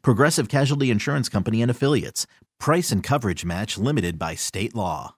Progressive 0.00 0.48
Casualty 0.48 0.90
Insurance 0.90 1.28
Company 1.28 1.60
and 1.60 1.70
Affiliates. 1.70 2.26
Price 2.58 2.90
and 2.90 3.02
coverage 3.02 3.44
match 3.44 3.76
limited 3.76 4.18
by 4.18 4.34
state 4.34 4.74
law. 4.74 5.16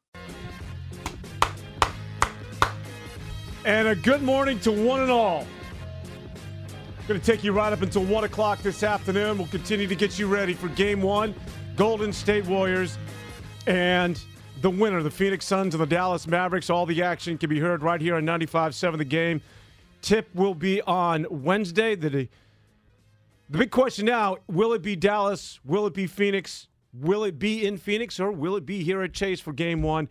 And 3.64 3.88
a 3.88 3.94
good 3.94 4.22
morning 4.22 4.58
to 4.60 4.72
one 4.72 5.00
and 5.00 5.10
all. 5.10 5.46
Going 7.06 7.20
to 7.20 7.26
take 7.26 7.44
you 7.44 7.52
right 7.52 7.72
up 7.72 7.82
until 7.82 8.02
1 8.02 8.24
o'clock 8.24 8.62
this 8.62 8.82
afternoon. 8.82 9.36
We'll 9.36 9.46
continue 9.48 9.86
to 9.86 9.94
get 9.94 10.18
you 10.18 10.26
ready 10.26 10.54
for 10.54 10.68
game 10.68 11.02
one 11.02 11.34
Golden 11.76 12.12
State 12.12 12.46
Warriors 12.46 12.96
and 13.66 14.18
the 14.62 14.70
winner, 14.70 15.02
the 15.02 15.10
Phoenix 15.10 15.44
Suns 15.44 15.74
and 15.74 15.82
the 15.82 15.86
Dallas 15.86 16.26
Mavericks. 16.26 16.70
All 16.70 16.86
the 16.86 17.02
action 17.02 17.36
can 17.36 17.50
be 17.50 17.60
heard 17.60 17.82
right 17.82 18.00
here 18.00 18.16
on 18.16 18.24
95 18.24 18.74
7 18.74 18.98
The 18.98 19.04
Game. 19.04 19.42
Tip 20.00 20.28
will 20.34 20.54
be 20.54 20.80
on 20.82 21.26
Wednesday. 21.28 21.94
The, 21.94 22.28
the 23.54 23.58
big 23.58 23.70
question 23.70 24.06
now, 24.06 24.38
will 24.48 24.72
it 24.72 24.82
be 24.82 24.96
Dallas? 24.96 25.60
Will 25.64 25.86
it 25.86 25.94
be 25.94 26.08
Phoenix? 26.08 26.66
Will 26.92 27.22
it 27.22 27.38
be 27.38 27.64
in 27.64 27.76
Phoenix 27.76 28.18
or 28.18 28.32
will 28.32 28.56
it 28.56 28.66
be 28.66 28.82
here 28.82 29.00
at 29.00 29.12
Chase 29.12 29.38
for 29.38 29.52
game 29.52 29.80
one 29.80 30.08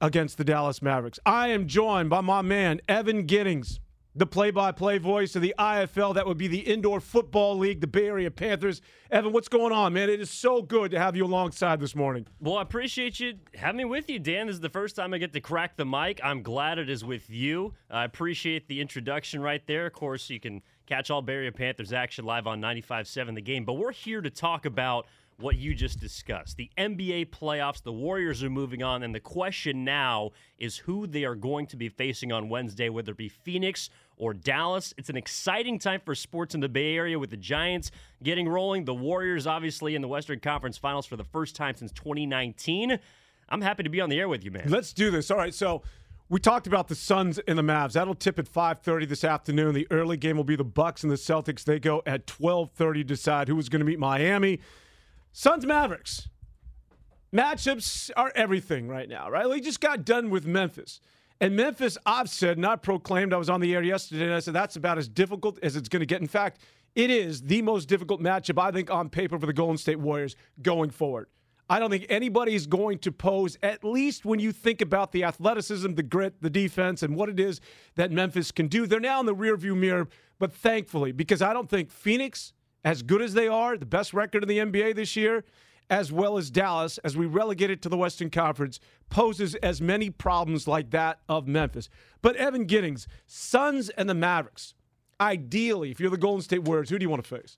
against 0.00 0.36
the 0.36 0.42
Dallas 0.42 0.82
Mavericks? 0.82 1.20
I 1.24 1.50
am 1.50 1.68
joined 1.68 2.10
by 2.10 2.22
my 2.22 2.42
man, 2.42 2.80
Evan 2.88 3.24
Giddings 3.26 3.78
the 4.14 4.26
play-by-play 4.26 4.98
voice 4.98 5.34
of 5.36 5.42
the 5.42 5.54
IFL. 5.58 6.14
That 6.14 6.26
would 6.26 6.36
be 6.36 6.48
the 6.48 6.60
Indoor 6.60 7.00
Football 7.00 7.56
League, 7.58 7.80
the 7.80 7.86
Bay 7.86 8.06
Area 8.06 8.30
Panthers. 8.30 8.82
Evan, 9.10 9.32
what's 9.32 9.48
going 9.48 9.72
on, 9.72 9.92
man? 9.94 10.10
It 10.10 10.20
is 10.20 10.30
so 10.30 10.60
good 10.60 10.90
to 10.90 10.98
have 10.98 11.16
you 11.16 11.24
alongside 11.24 11.80
this 11.80 11.94
morning. 11.94 12.26
Well, 12.40 12.58
I 12.58 12.62
appreciate 12.62 13.20
you 13.20 13.34
having 13.54 13.78
me 13.78 13.84
with 13.84 14.10
you, 14.10 14.18
Dan. 14.18 14.46
This 14.46 14.54
is 14.54 14.60
the 14.60 14.68
first 14.68 14.96
time 14.96 15.14
I 15.14 15.18
get 15.18 15.32
to 15.32 15.40
crack 15.40 15.76
the 15.76 15.86
mic. 15.86 16.20
I'm 16.22 16.42
glad 16.42 16.78
it 16.78 16.90
is 16.90 17.04
with 17.04 17.30
you. 17.30 17.74
I 17.90 18.04
appreciate 18.04 18.68
the 18.68 18.80
introduction 18.80 19.40
right 19.40 19.66
there. 19.66 19.86
Of 19.86 19.94
course, 19.94 20.28
you 20.28 20.40
can 20.40 20.62
catch 20.86 21.10
all 21.10 21.24
Area 21.28 21.52
Panthers 21.52 21.92
action 21.92 22.24
live 22.24 22.46
on 22.46 22.60
95.7 22.60 23.34
The 23.34 23.40
Game. 23.40 23.64
But 23.64 23.74
we're 23.74 23.92
here 23.92 24.20
to 24.20 24.30
talk 24.30 24.66
about– 24.66 25.06
what 25.42 25.56
you 25.56 25.74
just 25.74 26.00
discussed. 26.00 26.56
The 26.56 26.70
NBA 26.78 27.30
playoffs, 27.30 27.82
the 27.82 27.92
Warriors 27.92 28.42
are 28.42 28.50
moving 28.50 28.82
on, 28.82 29.02
and 29.02 29.14
the 29.14 29.20
question 29.20 29.84
now 29.84 30.30
is 30.58 30.78
who 30.78 31.06
they 31.06 31.24
are 31.24 31.34
going 31.34 31.66
to 31.68 31.76
be 31.76 31.88
facing 31.88 32.32
on 32.32 32.48
Wednesday, 32.48 32.88
whether 32.88 33.12
it 33.12 33.18
be 33.18 33.28
Phoenix 33.28 33.90
or 34.16 34.32
Dallas. 34.32 34.94
It's 34.96 35.10
an 35.10 35.16
exciting 35.16 35.78
time 35.78 36.00
for 36.04 36.14
sports 36.14 36.54
in 36.54 36.60
the 36.60 36.68
Bay 36.68 36.94
Area 36.94 37.18
with 37.18 37.30
the 37.30 37.36
Giants 37.36 37.90
getting 38.22 38.48
rolling. 38.48 38.84
The 38.84 38.94
Warriors, 38.94 39.46
obviously, 39.46 39.94
in 39.94 40.02
the 40.02 40.08
Western 40.08 40.38
Conference 40.38 40.78
Finals 40.78 41.06
for 41.06 41.16
the 41.16 41.24
first 41.24 41.56
time 41.56 41.74
since 41.74 41.92
2019. 41.92 42.98
I'm 43.48 43.60
happy 43.60 43.82
to 43.82 43.90
be 43.90 44.00
on 44.00 44.08
the 44.08 44.18
air 44.18 44.28
with 44.28 44.44
you, 44.44 44.50
man. 44.50 44.68
Let's 44.68 44.92
do 44.92 45.10
this. 45.10 45.30
All 45.30 45.36
right, 45.36 45.54
so 45.54 45.82
we 46.32 46.40
talked 46.40 46.66
about 46.66 46.88
the 46.88 46.94
Suns 46.94 47.38
and 47.46 47.58
the 47.58 47.62
Mavs. 47.62 47.92
That'll 47.92 48.14
tip 48.14 48.38
at 48.38 48.48
5:30 48.48 49.04
this 49.06 49.22
afternoon. 49.22 49.74
The 49.74 49.86
early 49.90 50.16
game 50.16 50.38
will 50.38 50.44
be 50.44 50.56
the 50.56 50.64
Bucks 50.64 51.02
and 51.02 51.12
the 51.12 51.16
Celtics. 51.16 51.62
They 51.62 51.78
go 51.78 52.02
at 52.06 52.26
12:30 52.26 53.02
to 53.02 53.04
decide 53.04 53.48
who 53.48 53.58
is 53.58 53.68
going 53.68 53.80
to 53.80 53.84
meet 53.84 53.98
Miami. 53.98 54.58
Suns 55.32 55.66
Mavericks. 55.66 56.30
Matchups 57.34 58.10
are 58.16 58.32
everything 58.34 58.88
right 58.88 59.10
now, 59.10 59.30
right? 59.30 59.46
We 59.46 59.60
just 59.60 59.82
got 59.82 60.06
done 60.06 60.30
with 60.30 60.46
Memphis. 60.46 61.00
And 61.38 61.54
Memphis, 61.54 61.98
I've 62.06 62.30
said, 62.30 62.58
not 62.58 62.82
proclaimed, 62.82 63.34
I 63.34 63.36
was 63.36 63.50
on 63.50 63.60
the 63.60 63.74
air 63.74 63.82
yesterday, 63.82 64.24
and 64.24 64.34
I 64.34 64.40
said 64.40 64.54
that's 64.54 64.76
about 64.76 64.96
as 64.96 65.08
difficult 65.08 65.58
as 65.62 65.76
it's 65.76 65.90
going 65.90 66.00
to 66.00 66.06
get. 66.06 66.22
In 66.22 66.28
fact, 66.28 66.62
it 66.94 67.10
is 67.10 67.42
the 67.42 67.60
most 67.60 67.90
difficult 67.90 68.22
matchup, 68.22 68.58
I 68.58 68.70
think, 68.70 68.90
on 68.90 69.10
paper 69.10 69.38
for 69.38 69.44
the 69.44 69.52
Golden 69.52 69.76
State 69.76 69.98
Warriors 69.98 70.34
going 70.62 70.88
forward. 70.88 71.26
I 71.72 71.78
don't 71.78 71.88
think 71.88 72.04
anybody 72.10 72.54
is 72.54 72.66
going 72.66 72.98
to 72.98 73.10
pose, 73.10 73.56
at 73.62 73.82
least 73.82 74.26
when 74.26 74.38
you 74.38 74.52
think 74.52 74.82
about 74.82 75.10
the 75.10 75.24
athleticism, 75.24 75.94
the 75.94 76.02
grit, 76.02 76.34
the 76.42 76.50
defense, 76.50 77.02
and 77.02 77.16
what 77.16 77.30
it 77.30 77.40
is 77.40 77.62
that 77.94 78.12
Memphis 78.12 78.52
can 78.52 78.68
do. 78.68 78.86
They're 78.86 79.00
now 79.00 79.20
in 79.20 79.24
the 79.24 79.34
rearview 79.34 79.74
mirror, 79.74 80.06
but 80.38 80.52
thankfully, 80.52 81.12
because 81.12 81.40
I 81.40 81.54
don't 81.54 81.70
think 81.70 81.90
Phoenix 81.90 82.52
as 82.84 83.02
good 83.02 83.22
as 83.22 83.32
they 83.32 83.48
are, 83.48 83.78
the 83.78 83.86
best 83.86 84.12
record 84.12 84.42
in 84.42 84.50
the 84.50 84.58
NBA 84.58 84.96
this 84.96 85.16
year, 85.16 85.44
as 85.88 86.12
well 86.12 86.36
as 86.36 86.50
Dallas, 86.50 86.98
as 86.98 87.16
we 87.16 87.24
relegate 87.24 87.70
it 87.70 87.80
to 87.80 87.88
the 87.88 87.96
Western 87.96 88.28
Conference, 88.28 88.78
poses 89.08 89.54
as 89.54 89.80
many 89.80 90.10
problems 90.10 90.68
like 90.68 90.90
that 90.90 91.20
of 91.26 91.48
Memphis. 91.48 91.88
But 92.20 92.36
Evan 92.36 92.66
Giddings, 92.66 93.08
Suns 93.26 93.88
and 93.88 94.10
the 94.10 94.14
Mavericks, 94.14 94.74
ideally, 95.18 95.90
if 95.90 96.00
you're 96.00 96.10
the 96.10 96.18
Golden 96.18 96.42
State 96.42 96.64
Warriors, 96.64 96.90
who 96.90 96.98
do 96.98 97.02
you 97.02 97.08
want 97.08 97.24
to 97.24 97.34
face? 97.34 97.56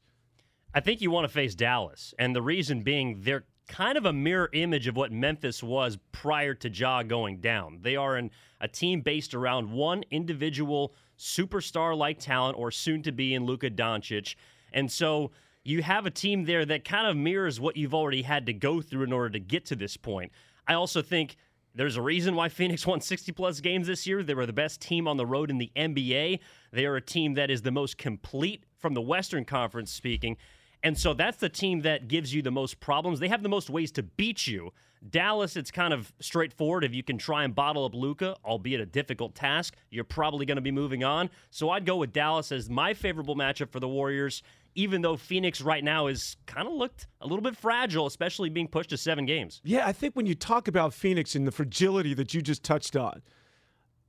I 0.72 0.78
think 0.78 1.00
you 1.00 1.10
want 1.10 1.26
to 1.26 1.32
face 1.32 1.56
Dallas. 1.56 2.14
And 2.16 2.32
the 2.32 2.42
reason 2.42 2.82
being, 2.82 3.22
they're 3.22 3.42
kind 3.66 3.96
of 3.96 4.04
a 4.04 4.12
mirror 4.12 4.50
image 4.52 4.86
of 4.86 4.96
what 4.96 5.12
Memphis 5.12 5.62
was 5.62 5.98
prior 6.12 6.54
to 6.54 6.68
Ja 6.68 7.02
going 7.02 7.38
down. 7.38 7.78
They 7.82 7.96
are 7.96 8.16
an, 8.16 8.30
a 8.60 8.68
team 8.68 9.00
based 9.00 9.34
around 9.34 9.70
one 9.70 10.04
individual 10.10 10.94
superstar 11.18 11.96
like 11.96 12.18
talent 12.18 12.58
or 12.58 12.70
soon 12.70 13.02
to 13.02 13.12
be 13.12 13.34
in 13.34 13.44
Luka 13.44 13.70
Doncic 13.70 14.34
and 14.74 14.90
so 14.90 15.30
you 15.62 15.82
have 15.82 16.04
a 16.04 16.10
team 16.10 16.44
there 16.44 16.66
that 16.66 16.84
kind 16.84 17.06
of 17.06 17.16
mirrors 17.16 17.58
what 17.58 17.76
you've 17.78 17.94
already 17.94 18.20
had 18.20 18.44
to 18.46 18.52
go 18.52 18.82
through 18.82 19.04
in 19.04 19.12
order 19.12 19.30
to 19.30 19.40
get 19.40 19.64
to 19.66 19.76
this 19.76 19.96
point. 19.96 20.30
I 20.68 20.74
also 20.74 21.00
think 21.00 21.36
there's 21.74 21.96
a 21.96 22.02
reason 22.02 22.34
why 22.34 22.48
Phoenix 22.50 22.86
won 22.86 23.00
60 23.00 23.32
plus 23.32 23.60
games 23.60 23.86
this 23.86 24.06
year. 24.06 24.22
They 24.22 24.34
were 24.34 24.44
the 24.44 24.52
best 24.52 24.82
team 24.82 25.08
on 25.08 25.16
the 25.16 25.24
road 25.24 25.48
in 25.48 25.56
the 25.56 25.72
NBA. 25.74 26.40
They 26.72 26.84
are 26.84 26.96
a 26.96 27.00
team 27.00 27.34
that 27.34 27.50
is 27.50 27.62
the 27.62 27.70
most 27.70 27.96
complete 27.96 28.64
from 28.78 28.92
the 28.92 29.00
Western 29.00 29.46
Conference 29.46 29.90
speaking. 29.90 30.36
And 30.84 30.96
so 30.96 31.14
that's 31.14 31.38
the 31.38 31.48
team 31.48 31.80
that 31.80 32.08
gives 32.08 32.32
you 32.32 32.42
the 32.42 32.50
most 32.50 32.78
problems. 32.78 33.18
They 33.18 33.28
have 33.28 33.42
the 33.42 33.48
most 33.48 33.70
ways 33.70 33.90
to 33.92 34.02
beat 34.02 34.46
you. 34.46 34.70
Dallas, 35.10 35.56
it's 35.56 35.70
kind 35.70 35.92
of 35.92 36.12
straightforward. 36.20 36.84
If 36.84 36.94
you 36.94 37.02
can 37.02 37.18
try 37.18 37.44
and 37.44 37.54
bottle 37.54 37.84
up 37.84 37.94
Luka, 37.94 38.36
albeit 38.44 38.80
a 38.80 38.86
difficult 38.86 39.34
task, 39.34 39.74
you're 39.90 40.04
probably 40.04 40.46
going 40.46 40.56
to 40.56 40.62
be 40.62 40.70
moving 40.70 41.02
on. 41.02 41.30
So 41.50 41.70
I'd 41.70 41.86
go 41.86 41.96
with 41.96 42.12
Dallas 42.12 42.52
as 42.52 42.70
my 42.70 42.94
favorable 42.94 43.34
matchup 43.34 43.72
for 43.72 43.80
the 43.80 43.88
Warriors 43.88 44.42
even 44.74 45.02
though 45.02 45.16
Phoenix 45.16 45.60
right 45.60 45.84
now 45.84 46.08
is 46.08 46.36
kind 46.46 46.66
of 46.66 46.74
looked 46.74 47.06
a 47.20 47.26
little 47.26 47.42
bit 47.42 47.56
fragile, 47.56 48.06
especially 48.06 48.48
being 48.48 48.68
pushed 48.68 48.90
to 48.90 48.96
seven 48.96 49.24
games. 49.24 49.60
Yeah, 49.64 49.86
I 49.86 49.92
think 49.92 50.16
when 50.16 50.26
you 50.26 50.34
talk 50.34 50.68
about 50.68 50.92
Phoenix 50.92 51.34
and 51.34 51.46
the 51.46 51.52
fragility 51.52 52.14
that 52.14 52.34
you 52.34 52.42
just 52.42 52.62
touched 52.64 52.96
on, 52.96 53.22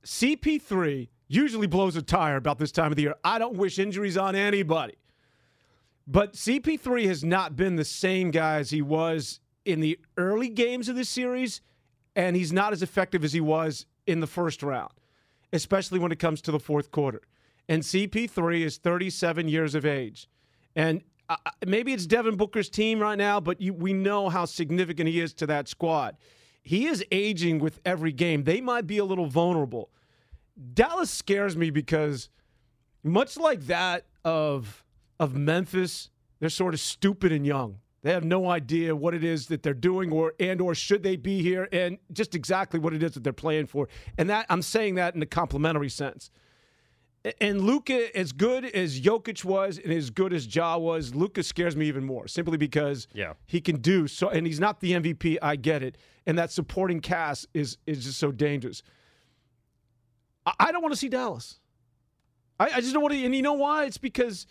CP3 0.04 1.08
usually 1.28 1.66
blows 1.66 1.96
a 1.96 2.02
tire 2.02 2.36
about 2.36 2.58
this 2.58 2.72
time 2.72 2.92
of 2.92 2.96
the 2.96 3.02
year. 3.02 3.14
I 3.24 3.38
don't 3.38 3.56
wish 3.56 3.78
injuries 3.78 4.16
on 4.16 4.34
anybody. 4.34 4.94
But 6.06 6.34
CP3 6.34 7.06
has 7.06 7.24
not 7.24 7.56
been 7.56 7.76
the 7.76 7.84
same 7.84 8.30
guy 8.30 8.58
as 8.58 8.70
he 8.70 8.80
was 8.80 9.40
in 9.64 9.80
the 9.80 9.98
early 10.16 10.48
games 10.48 10.88
of 10.88 10.94
this 10.94 11.08
series, 11.08 11.60
and 12.14 12.36
he's 12.36 12.52
not 12.52 12.72
as 12.72 12.82
effective 12.82 13.24
as 13.24 13.32
he 13.32 13.40
was 13.40 13.86
in 14.06 14.20
the 14.20 14.26
first 14.26 14.62
round, 14.62 14.92
especially 15.52 15.98
when 15.98 16.12
it 16.12 16.20
comes 16.20 16.40
to 16.42 16.52
the 16.52 16.60
fourth 16.60 16.92
quarter. 16.92 17.22
And 17.68 17.82
CP3 17.82 18.60
is 18.60 18.78
37 18.78 19.48
years 19.48 19.74
of 19.74 19.84
age. 19.84 20.28
And 20.76 21.02
uh, 21.28 21.36
uh, 21.44 21.50
maybe 21.66 21.92
it's 21.92 22.06
Devin 22.06 22.36
Booker's 22.36 22.68
team 22.68 23.00
right 23.00 23.18
now, 23.18 23.40
but 23.40 23.60
you, 23.60 23.74
we 23.74 23.92
know 23.92 24.28
how 24.28 24.44
significant 24.44 25.08
he 25.08 25.20
is 25.20 25.34
to 25.34 25.46
that 25.46 25.66
squad. 25.66 26.16
He 26.62 26.86
is 26.86 27.04
aging 27.10 27.58
with 27.58 27.80
every 27.84 28.12
game. 28.12 28.44
They 28.44 28.60
might 28.60 28.86
be 28.86 28.98
a 28.98 29.04
little 29.04 29.26
vulnerable. 29.26 29.90
Dallas 30.74 31.10
scares 31.10 31.56
me 31.56 31.70
because, 31.70 32.28
much 33.02 33.36
like 33.36 33.66
that 33.66 34.06
of 34.24 34.84
of 35.18 35.34
Memphis, 35.34 36.10
they're 36.40 36.48
sort 36.48 36.74
of 36.74 36.80
stupid 36.80 37.32
and 37.32 37.46
young. 37.46 37.78
They 38.02 38.12
have 38.12 38.24
no 38.24 38.48
idea 38.50 38.94
what 38.94 39.14
it 39.14 39.24
is 39.24 39.46
that 39.48 39.62
they're 39.64 39.74
doing, 39.74 40.12
or 40.12 40.34
and 40.38 40.60
or 40.60 40.74
should 40.74 41.02
they 41.02 41.16
be 41.16 41.42
here, 41.42 41.68
and 41.72 41.98
just 42.12 42.34
exactly 42.36 42.78
what 42.78 42.92
it 42.94 43.02
is 43.02 43.12
that 43.12 43.24
they're 43.24 43.32
playing 43.32 43.66
for. 43.66 43.88
And 44.16 44.30
that 44.30 44.46
I'm 44.48 44.62
saying 44.62 44.94
that 44.96 45.14
in 45.16 45.22
a 45.22 45.26
complimentary 45.26 45.88
sense. 45.88 46.30
And 47.40 47.62
Luka, 47.62 48.16
as 48.16 48.30
good 48.30 48.64
as 48.64 49.00
Jokic 49.00 49.44
was 49.44 49.78
and 49.78 49.92
as 49.92 50.10
good 50.10 50.32
as 50.32 50.54
Ja 50.54 50.76
was, 50.78 51.12
Luka 51.16 51.42
scares 51.42 51.74
me 51.74 51.86
even 51.88 52.04
more 52.04 52.28
simply 52.28 52.56
because 52.56 53.08
Yeah. 53.12 53.32
he 53.46 53.60
can 53.60 53.80
do 53.80 54.06
so. 54.06 54.28
And 54.28 54.46
he's 54.46 54.60
not 54.60 54.78
the 54.78 54.92
MVP. 54.92 55.36
I 55.42 55.56
get 55.56 55.82
it. 55.82 55.98
And 56.26 56.38
that 56.38 56.52
supporting 56.52 57.00
cast 57.00 57.48
is 57.52 57.78
is 57.86 58.04
just 58.04 58.20
so 58.20 58.30
dangerous. 58.30 58.84
I, 60.44 60.52
I 60.60 60.72
don't 60.72 60.82
want 60.82 60.92
to 60.92 60.98
see 60.98 61.08
Dallas. 61.08 61.58
I, 62.60 62.66
I 62.66 62.80
just 62.80 62.92
don't 62.92 63.02
want 63.02 63.14
to. 63.14 63.24
And 63.24 63.34
you 63.34 63.42
know 63.42 63.54
why? 63.54 63.86
It's 63.86 63.98
because, 63.98 64.46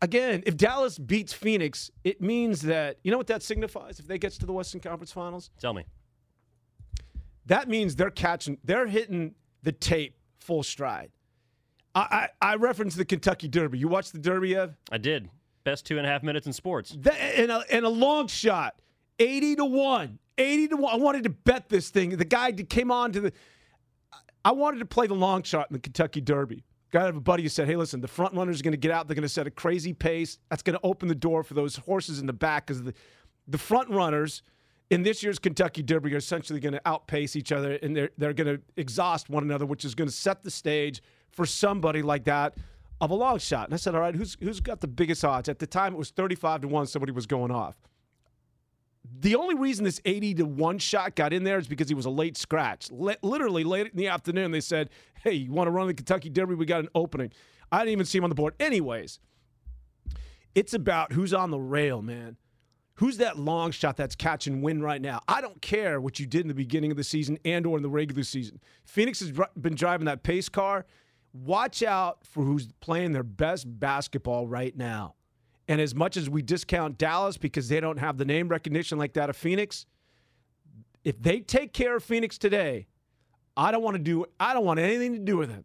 again, 0.00 0.42
if 0.46 0.56
Dallas 0.56 0.98
beats 0.98 1.32
Phoenix, 1.32 1.90
it 2.04 2.20
means 2.20 2.62
that 2.62 2.98
you 3.02 3.10
know 3.10 3.18
what 3.18 3.26
that 3.28 3.42
signifies. 3.42 3.98
If 3.98 4.06
they 4.06 4.18
gets 4.18 4.38
to 4.38 4.46
the 4.46 4.52
Western 4.52 4.80
Conference 4.80 5.12
Finals, 5.12 5.50
Tell 5.60 5.74
me. 5.74 5.84
that 7.46 7.68
means 7.68 7.96
they're 7.96 8.10
catching, 8.10 8.58
they're 8.64 8.86
hitting 8.86 9.34
the 9.62 9.72
tape 9.72 10.16
full 10.38 10.62
stride. 10.62 11.10
I, 11.94 12.28
I, 12.42 12.52
I 12.52 12.54
referenced 12.56 12.96
the 12.96 13.04
Kentucky 13.04 13.48
Derby. 13.48 13.78
You 13.78 13.88
watched 13.88 14.12
the 14.12 14.18
Derby, 14.18 14.56
Ev? 14.56 14.74
I 14.90 14.98
did. 14.98 15.28
Best 15.64 15.86
two 15.86 15.98
and 15.98 16.06
a 16.06 16.10
half 16.10 16.22
minutes 16.22 16.46
in 16.46 16.52
sports. 16.52 16.96
That, 17.00 17.14
and, 17.14 17.50
a, 17.52 17.62
and 17.70 17.84
a 17.84 17.88
long 17.88 18.26
shot, 18.28 18.74
80 19.18 19.56
to 19.56 19.64
1. 19.64 20.18
80 20.38 20.68
to 20.68 20.76
1. 20.76 20.94
I 20.94 20.96
wanted 20.96 21.24
to 21.24 21.30
bet 21.30 21.68
this 21.68 21.90
thing. 21.90 22.10
The 22.16 22.24
guy 22.24 22.50
came 22.52 22.90
on 22.90 23.12
to 23.12 23.20
the. 23.20 23.32
I 24.44 24.52
wanted 24.52 24.78
to 24.78 24.86
play 24.86 25.06
the 25.06 25.14
long 25.14 25.42
shot 25.44 25.68
in 25.70 25.74
the 25.74 25.78
Kentucky 25.78 26.20
Derby. 26.20 26.64
Got 26.92 27.00
to 27.00 27.06
have 27.06 27.16
a 27.16 27.20
buddy 27.20 27.42
who 27.42 27.48
said, 27.48 27.66
hey, 27.68 27.76
listen, 27.76 28.02
the 28.02 28.08
front 28.08 28.34
runners 28.34 28.60
are 28.60 28.62
going 28.62 28.72
to 28.72 28.78
get 28.78 28.90
out. 28.90 29.08
They're 29.08 29.14
going 29.14 29.22
to 29.22 29.28
set 29.28 29.46
a 29.46 29.50
crazy 29.50 29.94
pace. 29.94 30.38
That's 30.50 30.62
going 30.62 30.78
to 30.78 30.84
open 30.84 31.08
the 31.08 31.14
door 31.14 31.42
for 31.42 31.54
those 31.54 31.76
horses 31.76 32.20
in 32.20 32.26
the 32.26 32.34
back 32.34 32.66
because 32.66 32.82
the, 32.82 32.94
the 33.48 33.58
front 33.58 33.88
runners 33.88 34.42
in 34.90 35.02
this 35.02 35.22
year's 35.22 35.38
Kentucky 35.38 35.82
Derby 35.82 36.12
are 36.12 36.18
essentially 36.18 36.60
going 36.60 36.74
to 36.74 36.82
outpace 36.84 37.34
each 37.34 37.50
other 37.50 37.78
and 37.82 37.96
they're, 37.96 38.10
they're 38.18 38.34
going 38.34 38.58
to 38.58 38.62
exhaust 38.76 39.30
one 39.30 39.42
another, 39.42 39.64
which 39.64 39.86
is 39.86 39.94
going 39.94 40.08
to 40.08 40.14
set 40.14 40.44
the 40.44 40.50
stage 40.50 41.02
for 41.30 41.46
somebody 41.46 42.02
like 42.02 42.24
that 42.24 42.58
of 43.00 43.10
a 43.10 43.14
long 43.14 43.38
shot. 43.38 43.64
And 43.64 43.74
I 43.74 43.78
said, 43.78 43.94
all 43.94 44.02
right, 44.02 44.14
who's, 44.14 44.36
who's 44.40 44.60
got 44.60 44.80
the 44.80 44.86
biggest 44.86 45.24
odds? 45.24 45.48
At 45.48 45.60
the 45.60 45.66
time, 45.66 45.94
it 45.94 45.96
was 45.96 46.10
35 46.10 46.60
to 46.60 46.68
1, 46.68 46.86
somebody 46.86 47.10
was 47.10 47.26
going 47.26 47.50
off. 47.50 47.74
The 49.18 49.34
only 49.34 49.54
reason 49.54 49.84
this 49.84 50.00
80 50.04 50.34
to 50.34 50.46
1 50.46 50.78
shot 50.78 51.16
got 51.16 51.32
in 51.32 51.42
there 51.42 51.58
is 51.58 51.66
because 51.66 51.88
he 51.88 51.94
was 51.94 52.06
a 52.06 52.10
late 52.10 52.36
scratch. 52.36 52.90
Literally 52.90 53.64
late 53.64 53.88
in 53.88 53.96
the 53.96 54.08
afternoon, 54.08 54.52
they 54.52 54.60
said, 54.60 54.90
Hey, 55.22 55.34
you 55.34 55.52
want 55.52 55.68
to 55.68 55.70
run 55.70 55.86
the 55.86 55.94
Kentucky 55.94 56.30
Derby? 56.30 56.54
We 56.54 56.66
got 56.66 56.80
an 56.80 56.88
opening. 56.94 57.32
I 57.70 57.80
didn't 57.80 57.92
even 57.92 58.06
see 58.06 58.18
him 58.18 58.24
on 58.24 58.30
the 58.30 58.34
board. 58.34 58.54
Anyways, 58.58 59.20
it's 60.54 60.74
about 60.74 61.12
who's 61.12 61.32
on 61.32 61.50
the 61.50 61.60
rail, 61.60 62.02
man. 62.02 62.36
Who's 62.96 63.18
that 63.18 63.38
long 63.38 63.70
shot 63.70 63.96
that's 63.96 64.14
catching 64.14 64.62
wind 64.62 64.82
right 64.82 65.00
now? 65.00 65.20
I 65.26 65.40
don't 65.40 65.62
care 65.62 66.00
what 66.00 66.20
you 66.20 66.26
did 66.26 66.42
in 66.42 66.48
the 66.48 66.54
beginning 66.54 66.90
of 66.90 66.96
the 66.96 67.04
season 67.04 67.38
and 67.44 67.64
or 67.66 67.76
in 67.76 67.82
the 67.82 67.88
regular 67.88 68.22
season. 68.24 68.60
Phoenix 68.84 69.20
has 69.20 69.32
been 69.58 69.74
driving 69.74 70.04
that 70.06 70.22
pace 70.22 70.48
car. 70.48 70.84
Watch 71.32 71.82
out 71.82 72.26
for 72.26 72.44
who's 72.44 72.68
playing 72.80 73.12
their 73.12 73.22
best 73.22 73.64
basketball 73.80 74.46
right 74.46 74.76
now. 74.76 75.14
And 75.68 75.80
as 75.80 75.94
much 75.94 76.16
as 76.16 76.28
we 76.28 76.42
discount 76.42 76.98
Dallas 76.98 77.38
because 77.38 77.68
they 77.68 77.80
don't 77.80 77.98
have 77.98 78.18
the 78.18 78.24
name 78.24 78.48
recognition 78.48 78.98
like 78.98 79.14
that 79.14 79.30
of 79.30 79.36
Phoenix, 79.36 79.86
if 81.04 81.20
they 81.22 81.40
take 81.40 81.72
care 81.72 81.96
of 81.96 82.04
Phoenix 82.04 82.36
today, 82.36 82.88
I 83.56 83.70
don't 83.70 83.82
want 83.82 83.96
to 83.96 84.02
do 84.02 84.24
I 84.40 84.54
don't 84.54 84.64
want 84.64 84.80
anything 84.80 85.12
to 85.14 85.18
do 85.18 85.36
with 85.36 85.50
them 85.50 85.64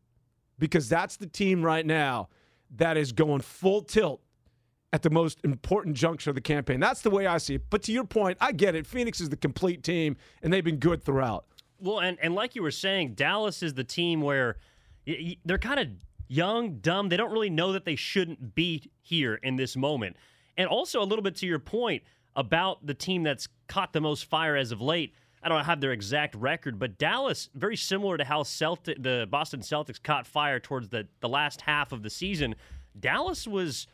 because 0.60 0.90
that's 0.90 1.18
the 1.18 1.28
team 1.28 1.64
right 1.64 1.86
now 1.86 2.30
that 2.76 2.98
is 2.98 3.12
going 3.12 3.42
full 3.42 3.82
tilt 3.82 4.22
at 4.94 5.02
the 5.04 5.10
most 5.10 5.40
important 5.44 5.96
juncture 5.96 6.32
of 6.32 6.36
the 6.36 6.42
campaign. 6.42 6.80
That's 6.80 7.02
the 7.02 7.10
way 7.10 7.28
I 7.28 7.38
see 7.38 7.56
it. 7.56 7.64
But 7.70 7.84
to 7.84 7.92
your 7.92 8.06
point, 8.06 8.38
I 8.40 8.52
get 8.52 8.76
it. 8.76 8.88
Phoenix 8.88 9.20
is 9.22 9.30
the 9.30 9.38
complete 9.38 9.84
team 9.84 10.18
and 10.42 10.52
they've 10.52 10.64
been 10.64 10.78
good 10.78 11.04
throughout. 11.04 11.46
Well, 11.80 12.00
and, 12.00 12.18
and 12.22 12.34
like 12.34 12.56
you 12.56 12.64
were 12.64 12.72
saying, 12.72 13.14
Dallas 13.14 13.62
is 13.62 13.74
the 13.74 13.84
team 13.84 14.22
where 14.22 14.58
y- 15.06 15.18
y- 15.20 15.38
they're 15.46 15.58
kind 15.58 15.80
of 15.80 15.88
young, 16.28 16.80
dumb. 16.80 17.10
They 17.10 17.18
don't 17.18 17.32
really 17.32 17.50
know 17.50 17.74
that 17.74 17.86
they 17.86 17.96
shouldn't 17.96 18.56
be 18.56 18.90
here 19.02 19.36
in 19.36 19.56
this 19.58 19.78
moment. 19.78 20.16
And 20.58 20.68
also, 20.68 21.02
a 21.02 21.06
little 21.06 21.22
bit 21.22 21.36
to 21.38 21.46
your 21.46 21.60
point 21.60 22.02
about 22.36 22.86
the 22.86 22.94
team 22.96 23.24
that's 23.24 23.48
caught 23.68 23.94
the 23.94 24.02
most 24.02 24.26
fire 24.26 24.56
as 24.56 24.72
of 24.72 24.82
late. 24.82 25.14
I 25.44 25.50
don't 25.50 25.66
have 25.66 25.82
their 25.82 25.92
exact 25.92 26.36
record, 26.36 26.80
but 26.80 26.98
Dallas, 26.98 27.50
very 27.54 27.78
similar 27.78 28.18
to 28.18 28.24
how 28.24 28.44
Celtic, 28.44 29.02
the 29.02 29.28
Boston 29.30 29.62
Celtics 29.62 30.02
caught 30.02 30.26
fire 30.26 30.60
towards 30.60 30.90
the, 30.90 31.08
the 31.20 31.30
last 31.30 31.62
half 31.62 31.92
of 31.92 32.04
the 32.04 32.10
season. 32.10 32.56
Dallas 33.00 33.48
was 33.48 33.88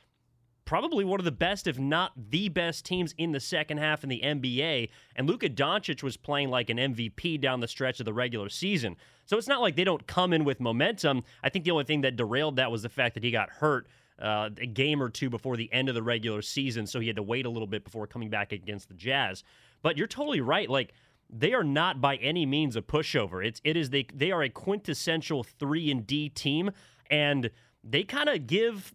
probably 0.65 1.03
one 1.03 1.19
of 1.19 1.25
the 1.25 1.31
best, 1.31 1.67
if 1.67 1.77
not 1.77 2.13
the 2.29 2.49
best 2.49 2.85
teams 2.85 3.13
in 3.17 3.31
the 3.31 3.39
second 3.39 3.77
half 3.77 4.03
in 4.03 4.09
the 4.09 4.21
NBA. 4.23 4.89
And 5.15 5.27
Luka 5.27 5.49
Doncic 5.49 6.01
was 6.03 6.17
playing 6.17 6.49
like 6.49 6.69
an 6.69 6.77
MVP 6.77 7.39
down 7.41 7.59
the 7.59 7.67
stretch 7.67 7.99
of 7.99 8.05
the 8.05 8.13
regular 8.13 8.49
season. 8.49 8.95
So 9.25 9.37
it's 9.37 9.47
not 9.47 9.61
like 9.61 9.75
they 9.75 9.83
don't 9.83 10.05
come 10.07 10.33
in 10.33 10.43
with 10.43 10.59
momentum. 10.59 11.23
I 11.43 11.49
think 11.49 11.65
the 11.65 11.71
only 11.71 11.83
thing 11.83 12.01
that 12.01 12.15
derailed 12.15 12.57
that 12.57 12.71
was 12.71 12.81
the 12.81 12.89
fact 12.89 13.15
that 13.15 13.23
he 13.23 13.31
got 13.31 13.49
hurt 13.49 13.87
uh, 14.19 14.49
a 14.57 14.65
game 14.65 15.01
or 15.01 15.09
two 15.09 15.29
before 15.29 15.57
the 15.57 15.71
end 15.73 15.89
of 15.89 15.95
the 15.95 16.03
regular 16.03 16.41
season. 16.41 16.87
So 16.87 16.99
he 16.99 17.07
had 17.07 17.15
to 17.17 17.23
wait 17.23 17.45
a 17.45 17.49
little 17.49 17.67
bit 17.67 17.83
before 17.83 18.07
coming 18.07 18.29
back 18.29 18.51
against 18.51 18.87
the 18.87 18.93
Jazz. 18.93 19.43
But 19.81 19.97
you're 19.97 20.07
totally 20.07 20.41
right. 20.41 20.69
Like, 20.69 20.93
they 21.35 21.53
are 21.53 21.63
not 21.63 21.99
by 21.99 22.15
any 22.17 22.45
means 22.45 22.75
a 22.75 22.81
pushover. 22.81 23.45
It's 23.45 23.59
it 23.63 23.75
is 23.75 23.89
they 23.89 24.05
they 24.13 24.31
are 24.31 24.43
a 24.43 24.49
quintessential 24.49 25.43
three 25.43 25.89
and 25.89 26.05
D 26.05 26.29
team, 26.29 26.71
and 27.09 27.49
they 27.83 28.03
kind 28.03 28.29
of 28.29 28.45
give 28.45 28.93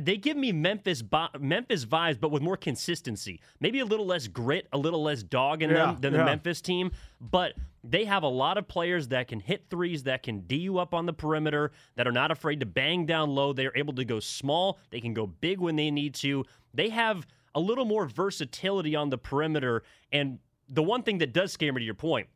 they 0.00 0.16
give 0.16 0.36
me 0.36 0.52
Memphis 0.52 1.02
Memphis 1.38 1.84
vibes, 1.84 2.18
but 2.20 2.30
with 2.30 2.42
more 2.42 2.56
consistency. 2.56 3.40
Maybe 3.60 3.80
a 3.80 3.84
little 3.84 4.06
less 4.06 4.28
grit, 4.28 4.66
a 4.72 4.78
little 4.78 5.02
less 5.02 5.22
dog 5.22 5.62
in 5.62 5.70
Yeah, 5.70 5.76
them 5.86 5.96
than 6.00 6.12
the. 6.14 6.24
Memphis 6.24 6.60
team, 6.60 6.92
but 7.20 7.54
they 7.84 8.04
have 8.04 8.22
a 8.22 8.28
lot 8.28 8.58
of 8.58 8.68
players 8.68 9.08
that 9.08 9.28
can 9.28 9.40
hit 9.40 9.66
threes, 9.70 10.04
that 10.04 10.22
can 10.22 10.40
D 10.40 10.56
you 10.56 10.78
up 10.78 10.94
on 10.94 11.06
the 11.06 11.12
perimeter, 11.12 11.72
that 11.96 12.06
are 12.06 12.12
not 12.12 12.30
afraid 12.30 12.60
to 12.60 12.66
bang 12.66 13.06
down 13.06 13.30
low. 13.30 13.52
They're 13.52 13.76
able 13.76 13.94
to 13.94 14.04
go 14.04 14.20
small. 14.20 14.78
They 14.90 15.00
can 15.00 15.14
go 15.14 15.26
big 15.26 15.58
when 15.58 15.76
they 15.76 15.90
need 15.90 16.14
to. 16.16 16.44
They 16.74 16.90
have 16.90 17.26
a 17.54 17.60
little 17.60 17.84
more 17.84 18.06
versatility 18.06 18.94
on 18.94 19.10
the 19.10 19.18
perimeter. 19.18 19.82
And 20.12 20.38
the 20.68 20.82
one 20.82 21.02
thing 21.02 21.18
that 21.18 21.32
does 21.32 21.52
scare 21.52 21.72
me 21.72 21.80
to 21.80 21.84
your 21.84 21.94
point, 21.94 22.28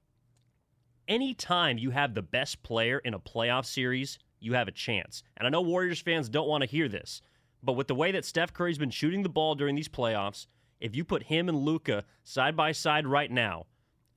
anytime 1.08 1.78
you 1.78 1.90
have 1.90 2.14
the 2.14 2.22
best 2.22 2.62
player 2.62 2.98
in 2.98 3.14
a 3.14 3.18
playoff 3.18 3.66
series, 3.66 4.18
you 4.40 4.54
have 4.54 4.68
a 4.68 4.72
chance. 4.72 5.22
And 5.36 5.46
I 5.46 5.50
know 5.50 5.60
Warriors 5.60 6.00
fans 6.00 6.28
don't 6.28 6.48
want 6.48 6.62
to 6.62 6.68
hear 6.68 6.88
this, 6.88 7.22
but 7.62 7.74
with 7.74 7.88
the 7.88 7.94
way 7.94 8.12
that 8.12 8.24
Steph 8.24 8.52
Curry's 8.52 8.78
been 8.78 8.90
shooting 8.90 9.22
the 9.22 9.28
ball 9.28 9.54
during 9.54 9.74
these 9.74 9.88
playoffs, 9.88 10.46
if 10.80 10.96
you 10.96 11.04
put 11.04 11.24
him 11.24 11.48
and 11.48 11.58
Luka 11.58 12.04
side 12.24 12.56
by 12.56 12.72
side 12.72 13.06
right 13.06 13.30
now, 13.30 13.66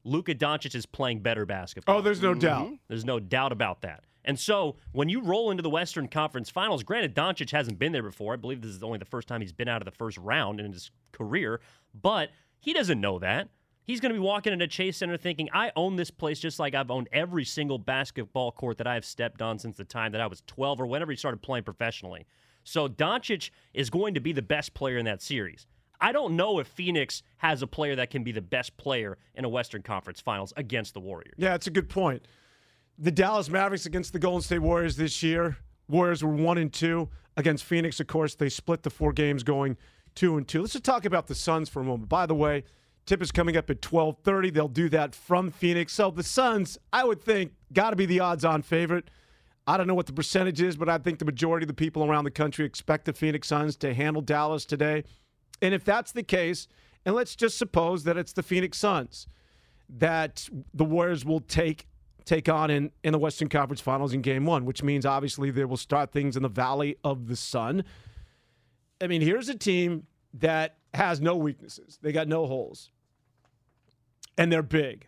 Luka 0.04 0.34
Doncic 0.34 0.76
is 0.76 0.86
playing 0.86 1.20
better 1.20 1.46
basketball. 1.46 1.98
Oh, 1.98 2.02
there's 2.02 2.22
no 2.22 2.32
mm-hmm. 2.32 2.40
doubt. 2.40 2.72
There's 2.88 3.06
no 3.06 3.20
doubt 3.20 3.52
about 3.52 3.82
that. 3.82 4.04
And 4.24 4.40
so 4.40 4.78
when 4.92 5.08
you 5.08 5.22
roll 5.22 5.52
into 5.52 5.62
the 5.62 5.70
Western 5.70 6.08
Conference 6.08 6.50
Finals, 6.50 6.84
granted, 6.84 7.16
Doncic 7.16 7.52
hasn't 7.52 7.78
been 7.78 7.92
there 7.92 8.04
before. 8.04 8.34
I 8.34 8.38
believe 8.38 8.62
this 8.62 8.72
is 8.72 8.82
only 8.82 8.98
the 8.98 9.06
first 9.06 9.28
time 9.28 9.42
he's 9.42 9.54
been 9.54 9.68
out 9.68 9.82
of 9.82 9.86
the 9.86 9.92
first 9.92 10.18
round 10.18 10.60
in 10.60 10.74
his 10.74 10.90
career, 11.12 11.62
but 11.94 12.30
he 12.60 12.74
doesn't 12.74 13.00
know 13.00 13.20
that. 13.20 13.50
He's 13.86 14.00
going 14.00 14.14
to 14.14 14.20
be 14.20 14.24
walking 14.24 14.52
into 14.52 14.68
Chase 14.68 14.98
Center 14.98 15.16
thinking, 15.16 15.50
I 15.54 15.72
own 15.76 15.96
this 15.96 16.10
place 16.10 16.40
just 16.40 16.60
like 16.60 16.74
I've 16.74 16.90
owned 16.90 17.08
every 17.12 17.46
single 17.46 17.78
basketball 17.78 18.52
court 18.52 18.80
that 18.80 18.88
I 18.88 18.96
have 18.96 19.06
stepped 19.06 19.42
on 19.42 19.60
since 19.60 19.78
the 19.78 19.84
time 19.84 20.12
that 20.14 20.22
I 20.22 20.28
was 20.28 20.42
12 20.48 20.82
or 20.82 20.88
whenever 20.88 21.12
he 21.12 21.18
started 21.18 21.42
playing 21.42 21.64
professionally. 21.64 22.26
So 22.64 22.88
Doncic 22.88 23.52
is 23.74 23.92
going 23.92 24.16
to 24.16 24.20
be 24.20 24.34
the 24.34 24.42
best 24.42 24.74
player 24.74 24.98
in 24.98 25.06
that 25.06 25.22
series. 25.22 25.68
I 26.02 26.12
don't 26.12 26.36
know 26.36 26.60
if 26.60 26.68
Phoenix 26.68 27.22
has 27.38 27.62
a 27.62 27.68
player 27.68 27.96
that 27.96 28.10
can 28.10 28.24
be 28.24 28.32
the 28.32 28.42
best 28.42 28.76
player 28.78 29.18
in 29.36 29.46
a 29.46 29.50
Western 29.50 29.82
Conference 29.82 30.20
Finals 30.20 30.52
against 30.58 30.94
the 30.94 31.00
Warriors. 31.00 31.36
Yeah, 31.38 31.54
it's 31.54 31.68
a 31.68 31.72
good 31.72 31.88
point. 31.88 32.28
The 32.98 33.12
Dallas 33.12 33.50
Mavericks 33.50 33.86
against 33.86 34.14
the 34.14 34.20
Golden 34.20 34.42
State 34.42 34.60
Warriors 34.60 34.96
this 34.96 35.22
year. 35.22 35.58
Warriors 35.88 36.24
were 36.24 36.34
one 36.34 36.58
and 36.58 36.74
two 36.74 37.10
against 37.38 37.64
Phoenix. 37.64 38.00
Of 38.00 38.08
course, 38.08 38.36
they 38.36 38.50
split 38.50 38.84
the 38.84 38.90
four 38.90 39.14
games, 39.14 39.44
going 39.44 39.78
two 40.16 40.38
and 40.38 40.48
two. 40.48 40.62
Let's 40.62 40.74
just 40.74 40.86
talk 40.86 41.06
about 41.06 41.28
the 41.28 41.36
Suns 41.36 41.70
for 41.70 41.82
a 41.82 41.84
moment. 41.84 42.10
By 42.10 42.26
the 42.26 42.36
way, 42.36 42.64
tip 43.06 43.22
is 43.22 43.32
coming 43.32 43.58
up 43.58 43.70
at 43.70 43.82
twelve 43.82 44.18
thirty. 44.24 44.50
They'll 44.50 44.68
do 44.68 44.90
that 44.90 45.16
from 45.16 45.52
Phoenix. 45.52 45.94
So 45.94 46.12
the 46.12 46.24
Suns, 46.24 46.78
I 46.92 47.04
would 47.04 47.22
think, 47.22 47.54
got 47.74 47.92
to 47.92 47.96
be 47.96 48.06
the 48.06 48.20
odds-on 48.20 48.62
favorite. 48.62 49.10
I 49.68 49.78
don't 49.78 49.88
know 49.88 49.96
what 49.96 50.06
the 50.06 50.14
percentage 50.14 50.62
is, 50.62 50.78
but 50.78 50.90
I 50.90 50.98
think 51.00 51.20
the 51.20 51.26
majority 51.26 51.64
of 51.64 51.68
the 51.68 51.74
people 51.74 52.04
around 52.04 52.24
the 52.24 52.32
country 52.32 52.66
expect 52.66 53.06
the 53.06 53.14
Phoenix 53.14 53.48
Suns 53.48 53.76
to 53.78 53.94
handle 53.94 54.22
Dallas 54.22 54.64
today. 54.64 55.04
And 55.62 55.74
if 55.74 55.84
that's 55.84 56.12
the 56.12 56.24
case, 56.24 56.68
and 57.06 57.16
let's 57.16 57.36
just 57.36 57.58
suppose 57.58 58.04
that 58.04 58.18
it's 58.18 58.34
the 58.34 58.44
Phoenix 58.44 58.78
Suns 58.78 59.28
that 59.90 60.50
the 60.74 60.86
Warriors 60.86 61.26
will 61.26 61.40
take 61.40 61.88
take 62.26 62.50
on 62.50 62.72
in, 62.72 62.92
in 63.04 63.12
the 63.12 63.20
Western 63.20 63.48
Conference 63.48 63.80
Finals 63.80 64.12
in 64.12 64.22
game 64.22 64.46
one, 64.48 64.66
which 64.66 64.82
means 64.82 65.06
obviously 65.06 65.52
they 65.52 65.64
will 65.64 65.78
start 65.78 66.12
things 66.12 66.36
in 66.36 66.42
the 66.42 66.50
Valley 66.50 66.98
of 67.04 67.28
the 67.28 67.36
Sun. 67.36 67.84
I 69.00 69.06
mean, 69.06 69.22
here's 69.22 69.48
a 69.48 69.56
team 69.56 70.08
that 70.34 70.78
has 70.96 71.22
no 71.22 71.36
weaknesses. 71.36 72.00
They 72.02 72.12
got 72.12 72.28
no 72.28 72.48
holes. 72.48 72.90
And 74.38 74.52
they're 74.52 74.64
big. 74.64 75.08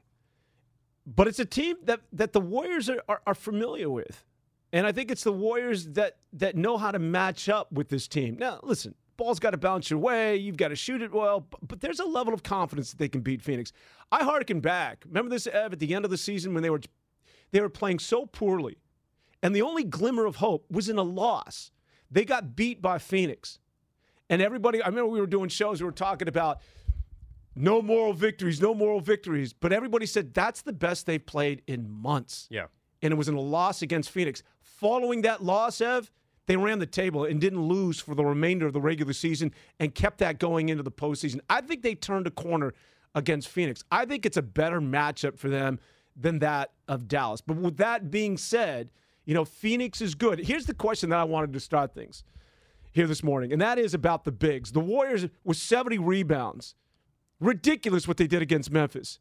But 1.06 1.28
it's 1.28 1.40
a 1.40 1.46
team 1.46 1.78
that, 1.84 2.02
that 2.14 2.34
the 2.34 2.42
Warriors 2.42 2.90
are, 2.90 3.02
are, 3.08 3.22
are 3.26 3.36
familiar 3.36 3.90
with. 3.90 4.26
And 4.74 4.86
I 4.86 4.92
think 4.92 5.10
it's 5.10 5.24
the 5.24 5.32
Warriors 5.32 5.88
that 5.90 6.18
that 6.34 6.56
know 6.56 6.78
how 6.78 6.92
to 6.92 7.00
match 7.00 7.48
up 7.48 7.72
with 7.72 7.88
this 7.88 8.08
team. 8.08 8.38
Now, 8.38 8.60
listen, 8.64 8.96
ball's 9.16 9.40
got 9.40 9.52
to 9.52 9.58
bounce 9.58 9.90
your 9.90 10.00
way. 10.00 10.36
You've 10.36 10.58
got 10.58 10.68
to 10.70 10.76
shoot 10.76 11.02
it 11.02 11.12
well, 11.12 11.40
but, 11.40 11.68
but 11.68 11.82
there's 11.82 12.00
a 12.00 12.06
level 12.06 12.34
of 12.34 12.44
confidence 12.44 12.92
that 12.92 13.00
they 13.00 13.08
can 13.08 13.22
beat 13.22 13.42
Phoenix. 13.42 13.72
I 14.12 14.24
harken 14.24 14.60
back. 14.60 15.04
Remember 15.08 15.30
this 15.30 15.48
Ev 15.48 15.74
at 15.74 15.80
the 15.80 15.96
end 15.96 16.06
of 16.06 16.12
the 16.12 16.18
season 16.18 16.54
when 16.54 16.64
they 16.64 16.70
were 16.70 16.82
they 17.52 17.62
were 17.62 17.70
playing 17.70 18.00
so 18.00 18.26
poorly, 18.26 18.78
And 19.42 19.56
the 19.56 19.62
only 19.62 19.84
glimmer 19.86 20.26
of 20.26 20.38
hope 20.38 20.66
was 20.70 20.90
in 20.90 20.98
a 20.98 21.04
loss. 21.04 21.72
They 22.12 22.26
got 22.26 22.56
beat 22.56 22.82
by 22.82 22.98
Phoenix. 22.98 23.60
And 24.30 24.42
everybody, 24.42 24.82
I 24.82 24.88
remember 24.88 25.10
we 25.10 25.22
were 25.22 25.28
doing 25.28 25.48
shows, 25.48 25.82
we 25.82 25.86
were 25.86 25.94
talking 25.94 26.28
about 26.28 26.60
no 27.58 27.82
moral 27.82 28.14
victories, 28.14 28.62
no 28.62 28.74
moral 28.74 29.00
victories. 29.00 29.54
But 29.54 29.74
everybody 29.74 30.06
said 30.06 30.34
that's 30.34 30.62
the 30.62 30.74
best 30.74 31.06
they've 31.06 31.26
played 31.26 31.62
in 31.68 31.90
months. 31.90 32.48
Yeah. 32.50 32.66
And 33.02 33.12
it 33.12 33.16
was 33.16 33.28
in 33.28 33.36
a 33.36 33.42
loss 33.42 33.82
against 33.82 34.10
Phoenix. 34.10 34.44
Following 34.62 35.22
that 35.24 35.44
loss, 35.44 35.82
Ev, 35.82 36.12
they 36.46 36.56
ran 36.56 36.80
the 36.80 36.86
table 36.86 37.26
and 37.26 37.42
didn't 37.42 37.62
lose 37.62 38.00
for 38.00 38.16
the 38.16 38.26
remainder 38.26 38.66
of 38.66 38.74
the 38.74 38.82
regular 38.82 39.14
season 39.14 39.54
and 39.80 39.94
kept 39.94 40.20
that 40.20 40.40
going 40.40 40.70
into 40.70 40.84
the 40.84 40.92
postseason. 40.92 41.40
I 41.50 41.62
think 41.62 41.84
they 41.84 41.96
turned 41.96 42.28
a 42.28 42.32
corner 42.32 42.74
against 43.14 43.50
Phoenix. 43.50 43.84
I 43.92 44.06
think 44.06 44.26
it's 44.26 44.38
a 44.38 44.42
better 44.42 44.80
matchup 44.80 45.38
for 45.38 45.50
them 45.50 45.80
than 46.16 46.40
that 46.40 46.72
of 46.88 47.08
Dallas. 47.08 47.42
But 47.42 47.58
with 47.58 47.78
that 47.78 48.10
being 48.10 48.38
said, 48.38 48.90
you 49.26 49.34
know, 49.34 49.46
Phoenix 49.46 50.02
is 50.02 50.16
good. 50.16 50.40
Here's 50.40 50.66
the 50.66 50.74
question 50.74 51.10
that 51.10 51.20
I 51.20 51.26
wanted 51.26 51.54
to 51.54 51.60
start 51.60 51.94
things 51.94 52.24
here 52.94 53.08
this 53.08 53.24
morning, 53.24 53.52
and 53.52 53.62
that 53.62 53.78
is 53.78 53.94
about 53.94 54.24
the 54.24 54.32
bigs. 54.32 54.72
The 54.72 54.80
Warriors 54.80 55.28
with 55.44 55.58
70 55.58 56.00
rebounds. 56.00 56.76
Ridiculous 57.40 58.08
what 58.08 58.18
they 58.18 58.28
did 58.28 58.42
against 58.42 58.72
Memphis. 58.72 59.20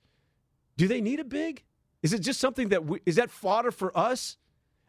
Do 0.77 0.89
they 0.89 1.01
need 1.01 1.21
a 1.21 1.25
big? 1.25 1.65
Is 2.03 2.13
it 2.13 2.21
just 2.21 2.41
something 2.41 2.69
that 2.69 2.85
we, 2.85 3.01
is 3.07 3.17
that 3.17 3.31
fodder 3.31 3.71
for 3.71 3.97
us? 3.97 4.37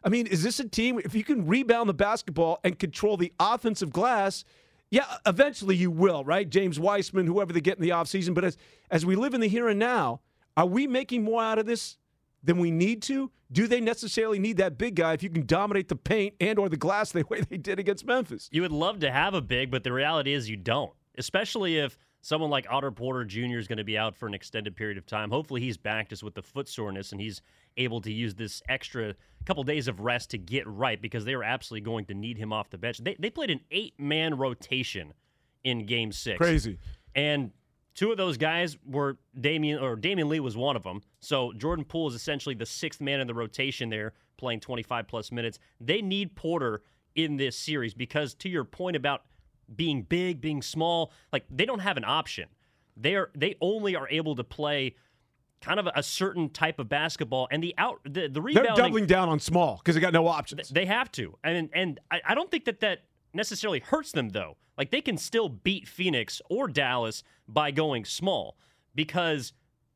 I 0.04 0.10
mean, 0.10 0.28
is 0.28 0.44
this 0.44 0.60
a 0.60 0.68
team 0.68 1.00
if 1.04 1.16
you 1.16 1.24
can 1.24 1.48
rebound 1.48 1.90
the 1.90 1.94
basketball 1.94 2.60
and 2.64 2.78
control 2.78 3.18
the 3.18 3.34
offensive 3.40 3.92
glass? 3.92 4.46
Yeah, 4.90 5.06
eventually 5.26 5.76
you 5.76 5.92
will, 5.92 6.24
right? 6.24 6.50
James 6.50 6.80
Wiseman, 6.80 7.28
whoever 7.28 7.52
they 7.52 7.62
get 7.62 7.78
in 7.78 7.84
the 7.84 7.90
offseason. 7.90 8.34
But 8.34 8.46
as 8.46 8.58
as 8.90 9.06
we 9.06 9.16
live 9.16 9.34
in 9.34 9.42
the 9.42 9.48
here 9.48 9.68
and 9.68 9.80
now, 9.80 10.22
are 10.56 10.66
we 10.66 10.88
making 10.88 11.24
more 11.24 11.42
out 11.42 11.60
of 11.60 11.66
this 11.66 11.98
than 12.44 12.58
we 12.58 12.72
need 12.72 13.02
to? 13.04 13.32
Do 13.52 13.68
they 13.68 13.82
necessarily 13.82 14.40
need 14.40 14.58
that 14.58 14.78
big 14.78 14.96
guy 14.96 15.14
if 15.14 15.24
you 15.24 15.30
can 15.30 15.46
dominate 15.46 15.88
the 15.88 15.96
paint 15.96 16.36
and 16.40 16.60
or 16.60 16.70
the 16.70 16.78
glass 16.78 17.12
the 17.12 17.26
way 17.30 17.42
they 17.42 17.58
did 17.58 17.80
against 17.80 18.06
Memphis? 18.06 18.50
You 18.52 18.62
would 18.62 18.72
love 18.72 19.00
to 19.00 19.12
have 19.12 19.34
a 19.34 19.42
big, 19.42 19.72
but 19.72 19.84
the 19.84 19.92
reality 19.92 20.34
is 20.34 20.50
you 20.50 20.58
don't. 20.58 20.94
Especially 21.18 21.78
if 21.78 21.98
someone 22.22 22.50
like 22.50 22.66
Otto 22.70 22.92
Porter 22.92 23.24
Jr. 23.26 23.58
is 23.58 23.68
going 23.68 23.78
to 23.78 23.84
be 23.84 23.98
out 23.98 24.16
for 24.16 24.28
an 24.28 24.34
extended 24.34 24.76
period 24.76 24.98
of 24.98 25.06
time. 25.06 25.30
Hopefully 25.30 25.62
he's 25.62 25.78
back 25.78 26.10
just 26.10 26.24
with 26.24 26.36
the 26.36 26.42
foot 26.42 26.68
soreness 26.68 27.12
and 27.12 27.22
he's 27.22 27.42
able 27.78 28.02
to 28.02 28.12
use 28.12 28.36
this 28.36 28.62
extra 28.68 29.16
couple 29.46 29.64
days 29.64 29.88
of 29.88 30.02
rest 30.02 30.32
to 30.32 30.38
get 30.38 30.68
right 30.68 31.02
because 31.02 31.24
they 31.24 31.34
are 31.34 31.44
absolutely 31.44 31.86
going 31.86 32.06
to 32.06 32.14
need 32.14 32.38
him 32.38 32.52
off 32.52 32.70
the 32.70 32.78
bench. 32.78 32.98
They, 32.98 33.16
they 33.18 33.30
played 33.30 33.50
an 33.50 33.62
eight 33.72 33.94
man 33.98 34.38
rotation 34.38 35.14
in 35.64 35.86
game 35.86 36.12
six. 36.12 36.38
Crazy. 36.38 36.78
And 37.16 37.52
two 37.96 38.12
of 38.12 38.18
those 38.18 38.38
guys 38.38 38.78
were 38.86 39.18
Damion 39.40 39.82
or 39.82 39.96
Damion 39.96 40.28
Lee 40.28 40.40
was 40.40 40.58
one 40.58 40.76
of 40.76 40.84
them. 40.84 41.02
So 41.22 41.54
Jordan 41.54 41.86
Poole 41.86 42.10
is 42.10 42.16
essentially 42.16 42.56
the 42.56 42.66
sixth 42.66 43.00
man 43.00 43.22
in 43.22 43.28
the 43.28 43.34
rotation 43.34 43.90
there, 43.90 44.14
playing 44.38 44.60
25 44.60 45.08
plus 45.08 45.32
minutes. 45.32 45.60
They 45.80 46.02
need 46.02 46.36
Porter 46.36 46.82
in 47.16 47.38
this 47.38 47.58
series 47.58 47.94
because 47.94 48.34
to 48.36 48.50
your 48.50 48.64
point 48.64 48.96
about 48.96 49.24
being 49.74 50.04
big, 50.04 50.42
being 50.42 50.62
small, 50.62 51.12
like 51.32 51.46
they 51.50 51.66
don't 51.66 51.80
have 51.80 51.98
an 51.98 52.06
option. 52.06 52.50
They 52.96 53.16
are 53.16 53.30
they 53.36 53.56
only 53.62 53.96
are 53.96 54.08
able 54.10 54.36
to 54.36 54.44
play 54.44 54.96
kind 55.62 55.80
of 55.80 55.88
a 55.96 56.04
certain 56.04 56.50
type 56.50 56.80
of 56.80 56.88
basketball 56.88 57.48
and 57.52 57.64
the 57.64 57.74
out 57.78 58.00
the, 58.04 58.28
the 58.28 58.42
rebounding 58.42 58.76
They're 58.76 58.84
doubling 58.84 59.06
down 59.06 59.30
on 59.30 59.40
small 59.40 59.78
because 59.78 59.96
they 59.96 60.02
got 60.02 60.14
no 60.14 60.28
options. 60.28 60.70
they 60.70 60.86
have 60.86 61.12
to. 61.14 61.38
And 61.44 61.70
and 61.74 62.00
I, 62.12 62.22
I 62.30 62.36
don't 62.36 62.50
think 62.50 62.66
that 62.66 62.80
that 62.82 63.00
necessarily 63.34 63.80
hurts 63.80 64.12
them 64.12 64.30
though. 64.30 64.58
Like 64.78 64.92
they 64.92 65.02
can 65.02 65.18
still 65.18 65.50
beat 65.50 65.88
Phoenix 65.88 66.42
or 66.50 66.68
Dallas 66.68 67.24
by 67.48 67.72
going 67.72 68.06
small 68.06 68.58
because 68.94 69.54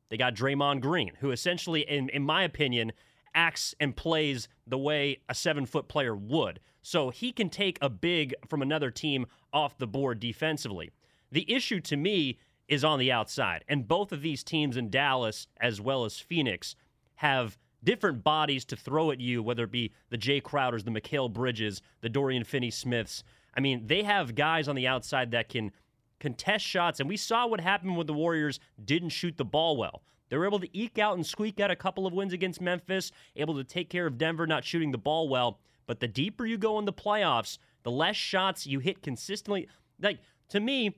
they 0.09 0.17
got 0.17 0.35
Draymond 0.35 0.81
Green, 0.81 1.13
who 1.21 1.31
essentially, 1.31 1.81
in, 1.81 2.09
in 2.09 2.23
my 2.23 2.43
opinion, 2.43 2.91
acts 3.33 3.73
and 3.79 3.95
plays 3.95 4.49
the 4.67 4.77
way 4.77 5.21
a 5.29 5.33
seven 5.33 5.65
foot 5.65 5.87
player 5.87 6.15
would. 6.15 6.59
So 6.81 7.09
he 7.09 7.31
can 7.31 7.49
take 7.49 7.77
a 7.81 7.89
big 7.89 8.33
from 8.47 8.61
another 8.61 8.91
team 8.91 9.27
off 9.53 9.77
the 9.77 9.87
board 9.87 10.19
defensively. 10.19 10.91
The 11.31 11.51
issue 11.51 11.79
to 11.81 11.97
me 11.97 12.37
is 12.67 12.83
on 12.83 12.99
the 12.99 13.11
outside. 13.11 13.63
And 13.67 13.87
both 13.87 14.11
of 14.11 14.21
these 14.21 14.43
teams 14.43 14.77
in 14.77 14.89
Dallas, 14.89 15.47
as 15.59 15.81
well 15.81 16.05
as 16.05 16.19
Phoenix, 16.19 16.75
have 17.15 17.57
different 17.83 18.23
bodies 18.23 18.65
to 18.65 18.75
throw 18.75 19.11
at 19.11 19.19
you, 19.19 19.43
whether 19.43 19.63
it 19.63 19.71
be 19.71 19.91
the 20.09 20.17
Jae 20.17 20.41
Crowders, 20.41 20.85
the 20.85 20.91
Mikal 20.91 21.31
Bridges, 21.31 21.81
the 22.01 22.09
Dorian 22.09 22.43
Finney 22.43 22.71
Smiths. 22.71 23.23
I 23.55 23.59
mean, 23.59 23.87
they 23.87 24.03
have 24.03 24.35
guys 24.35 24.67
on 24.67 24.75
the 24.75 24.87
outside 24.87 25.31
that 25.31 25.49
can 25.49 25.71
contest 26.19 26.65
shots. 26.65 26.99
And 26.99 27.09
we 27.09 27.17
saw 27.17 27.47
what 27.47 27.59
happened 27.59 27.97
when 27.97 28.07
the 28.07 28.13
Warriors 28.13 28.59
didn't 28.83 29.09
shoot 29.09 29.37
the 29.37 29.45
ball 29.45 29.75
well. 29.75 30.01
They 30.29 30.37
were 30.37 30.45
able 30.45 30.61
to 30.61 30.77
eke 30.77 30.97
out 30.97 31.15
and 31.15 31.25
squeak 31.25 31.59
out 31.59 31.71
a 31.71 31.75
couple 31.75 32.07
of 32.07 32.13
wins 32.13 32.31
against 32.31 32.61
Memphis, 32.61 33.11
able 33.35 33.55
to 33.55 33.65
take 33.65 33.89
care 33.89 34.07
of 34.07 34.17
Denver 34.17 34.47
not 34.47 34.63
shooting 34.63 34.91
the 34.91 34.97
ball 34.97 35.27
well. 35.27 35.59
But 35.91 35.99
the 35.99 36.07
deeper 36.07 36.45
you 36.45 36.57
go 36.57 36.79
in 36.79 36.85
the 36.85 36.93
playoffs, 36.93 37.57
the 37.83 37.91
less 37.91 38.15
shots 38.15 38.65
you 38.65 38.79
hit 38.79 39.01
consistently. 39.01 39.67
Like, 39.99 40.19
to 40.47 40.61
me, 40.61 40.95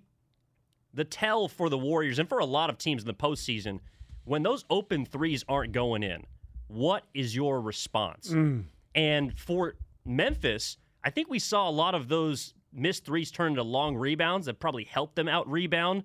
the 0.94 1.04
tell 1.04 1.48
for 1.48 1.68
the 1.68 1.80
Warriors 1.80 2.20
and 2.20 2.30
for 2.30 2.38
a 2.38 2.46
lot 2.46 2.70
of 2.70 2.78
teams 2.78 3.02
in 3.02 3.08
the 3.08 3.14
postseason, 3.16 3.80
when 4.24 4.44
those 4.44 4.66
open 4.70 5.04
threes 5.04 5.44
aren't 5.50 5.72
going 5.72 6.04
in, 6.04 6.28
what 6.68 7.06
is 7.16 7.36
your 7.36 7.60
response? 7.60 8.30
Mm. 8.30 8.66
And 8.94 9.36
for 9.36 9.78
Memphis, 10.06 10.78
I 11.04 11.10
think 11.10 11.28
we 11.28 11.40
saw 11.40 11.68
a 11.68 11.72
lot 11.72 11.96
of 11.96 12.08
those 12.08 12.54
missed 12.72 13.04
threes 13.04 13.32
turn 13.32 13.54
into 13.54 13.64
long 13.64 13.96
rebounds 13.96 14.46
that 14.46 14.60
probably 14.60 14.84
helped 14.84 15.16
them 15.16 15.28
out 15.28 15.50
rebound 15.50 16.04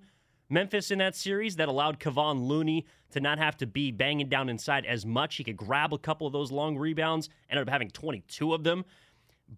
Memphis 0.49 0.91
in 0.91 0.97
that 0.99 1.15
series 1.15 1.55
that 1.57 1.69
allowed 1.69 1.99
Kevon 1.99 2.47
Looney 2.47 2.85
to 3.11 3.19
not 3.19 3.37
have 3.37 3.57
to 3.57 3.67
be 3.67 3.91
banging 3.91 4.29
down 4.29 4.49
inside 4.49 4.85
as 4.85 5.05
much. 5.05 5.35
He 5.35 5.43
could 5.43 5.57
grab 5.57 5.93
a 5.93 5.97
couple 5.97 6.25
of 6.25 6.33
those 6.33 6.51
long 6.51 6.77
rebounds, 6.77 7.29
ended 7.49 7.67
up 7.67 7.71
having 7.71 7.89
22 7.89 8.53
of 8.53 8.63
them. 8.63 8.85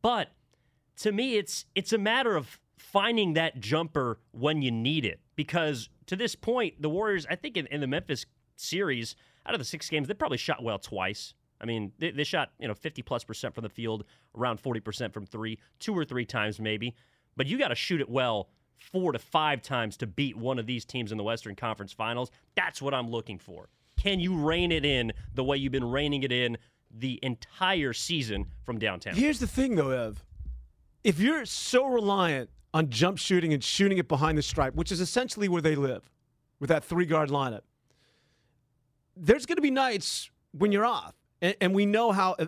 But 0.01 0.29
to 0.97 1.11
me, 1.11 1.37
it's 1.37 1.65
it's 1.75 1.93
a 1.93 1.97
matter 1.97 2.35
of 2.35 2.59
finding 2.77 3.33
that 3.33 3.59
jumper 3.59 4.19
when 4.31 4.61
you 4.61 4.71
need 4.71 5.05
it. 5.05 5.19
Because 5.35 5.89
to 6.07 6.15
this 6.15 6.35
point, 6.35 6.81
the 6.81 6.89
Warriors, 6.89 7.25
I 7.29 7.35
think 7.35 7.57
in, 7.57 7.67
in 7.67 7.81
the 7.81 7.87
Memphis 7.87 8.25
series, 8.55 9.15
out 9.45 9.53
of 9.53 9.59
the 9.59 9.65
six 9.65 9.89
games, 9.89 10.07
they 10.07 10.13
probably 10.13 10.37
shot 10.37 10.61
well 10.61 10.77
twice. 10.77 11.33
I 11.59 11.65
mean, 11.65 11.91
they, 11.99 12.11
they 12.11 12.23
shot 12.23 12.51
you 12.59 12.67
know 12.67 12.73
50 12.73 13.01
plus 13.01 13.23
percent 13.23 13.55
from 13.55 13.63
the 13.63 13.69
field, 13.69 14.03
around 14.37 14.59
40 14.59 14.79
percent 14.81 15.13
from 15.13 15.25
three, 15.25 15.57
two 15.79 15.97
or 15.97 16.03
three 16.05 16.25
times 16.25 16.59
maybe. 16.59 16.95
But 17.37 17.47
you 17.47 17.57
got 17.57 17.69
to 17.69 17.75
shoot 17.75 18.01
it 18.01 18.09
well 18.09 18.49
four 18.81 19.11
to 19.11 19.19
five 19.19 19.61
times 19.61 19.97
to 19.97 20.07
beat 20.07 20.35
one 20.35 20.59
of 20.59 20.65
these 20.65 20.85
teams 20.85 21.11
in 21.11 21.17
the 21.17 21.23
Western 21.23 21.55
Conference 21.55 21.93
Finals. 21.93 22.31
That's 22.55 22.81
what 22.81 22.93
I'm 22.93 23.09
looking 23.09 23.37
for. 23.37 23.69
Can 23.97 24.19
you 24.19 24.35
rein 24.35 24.71
it 24.71 24.85
in 24.85 25.11
the 25.33 25.43
way 25.43 25.57
you've 25.57 25.71
been 25.71 25.89
reining 25.89 26.23
it 26.23 26.31
in 26.31 26.57
the 26.89 27.19
entire 27.21 27.93
season 27.93 28.47
from 28.63 28.79
downtown? 28.79 29.15
Here's 29.15 29.39
the 29.39 29.47
thing, 29.47 29.75
though, 29.75 29.91
Ev. 29.91 30.25
If 31.03 31.19
you're 31.19 31.45
so 31.45 31.87
reliant 31.87 32.49
on 32.73 32.89
jump 32.89 33.17
shooting 33.17 33.53
and 33.53 33.63
shooting 33.63 33.97
it 33.97 34.07
behind 34.07 34.37
the 34.37 34.41
stripe, 34.41 34.75
which 34.75 34.91
is 34.91 35.01
essentially 35.01 35.47
where 35.47 35.61
they 35.61 35.75
live 35.75 36.09
with 36.59 36.69
that 36.69 36.83
three 36.83 37.05
guard 37.05 37.29
lineup, 37.29 37.61
there's 39.15 39.45
going 39.45 39.57
to 39.57 39.61
be 39.61 39.71
nights 39.71 40.29
when 40.51 40.71
you're 40.71 40.85
off. 40.85 41.13
And, 41.41 41.55
and 41.61 41.75
we 41.75 41.85
know 41.85 42.11
how 42.11 42.35
uh, 42.39 42.47